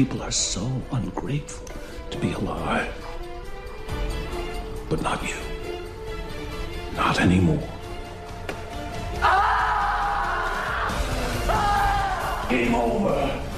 [0.00, 1.66] people are so ungrateful
[2.10, 2.90] to be alive.
[4.88, 5.36] But not you.
[6.96, 7.68] Not anymore.
[9.20, 10.88] Ah!
[11.48, 12.46] Ah!
[12.48, 13.49] Game over.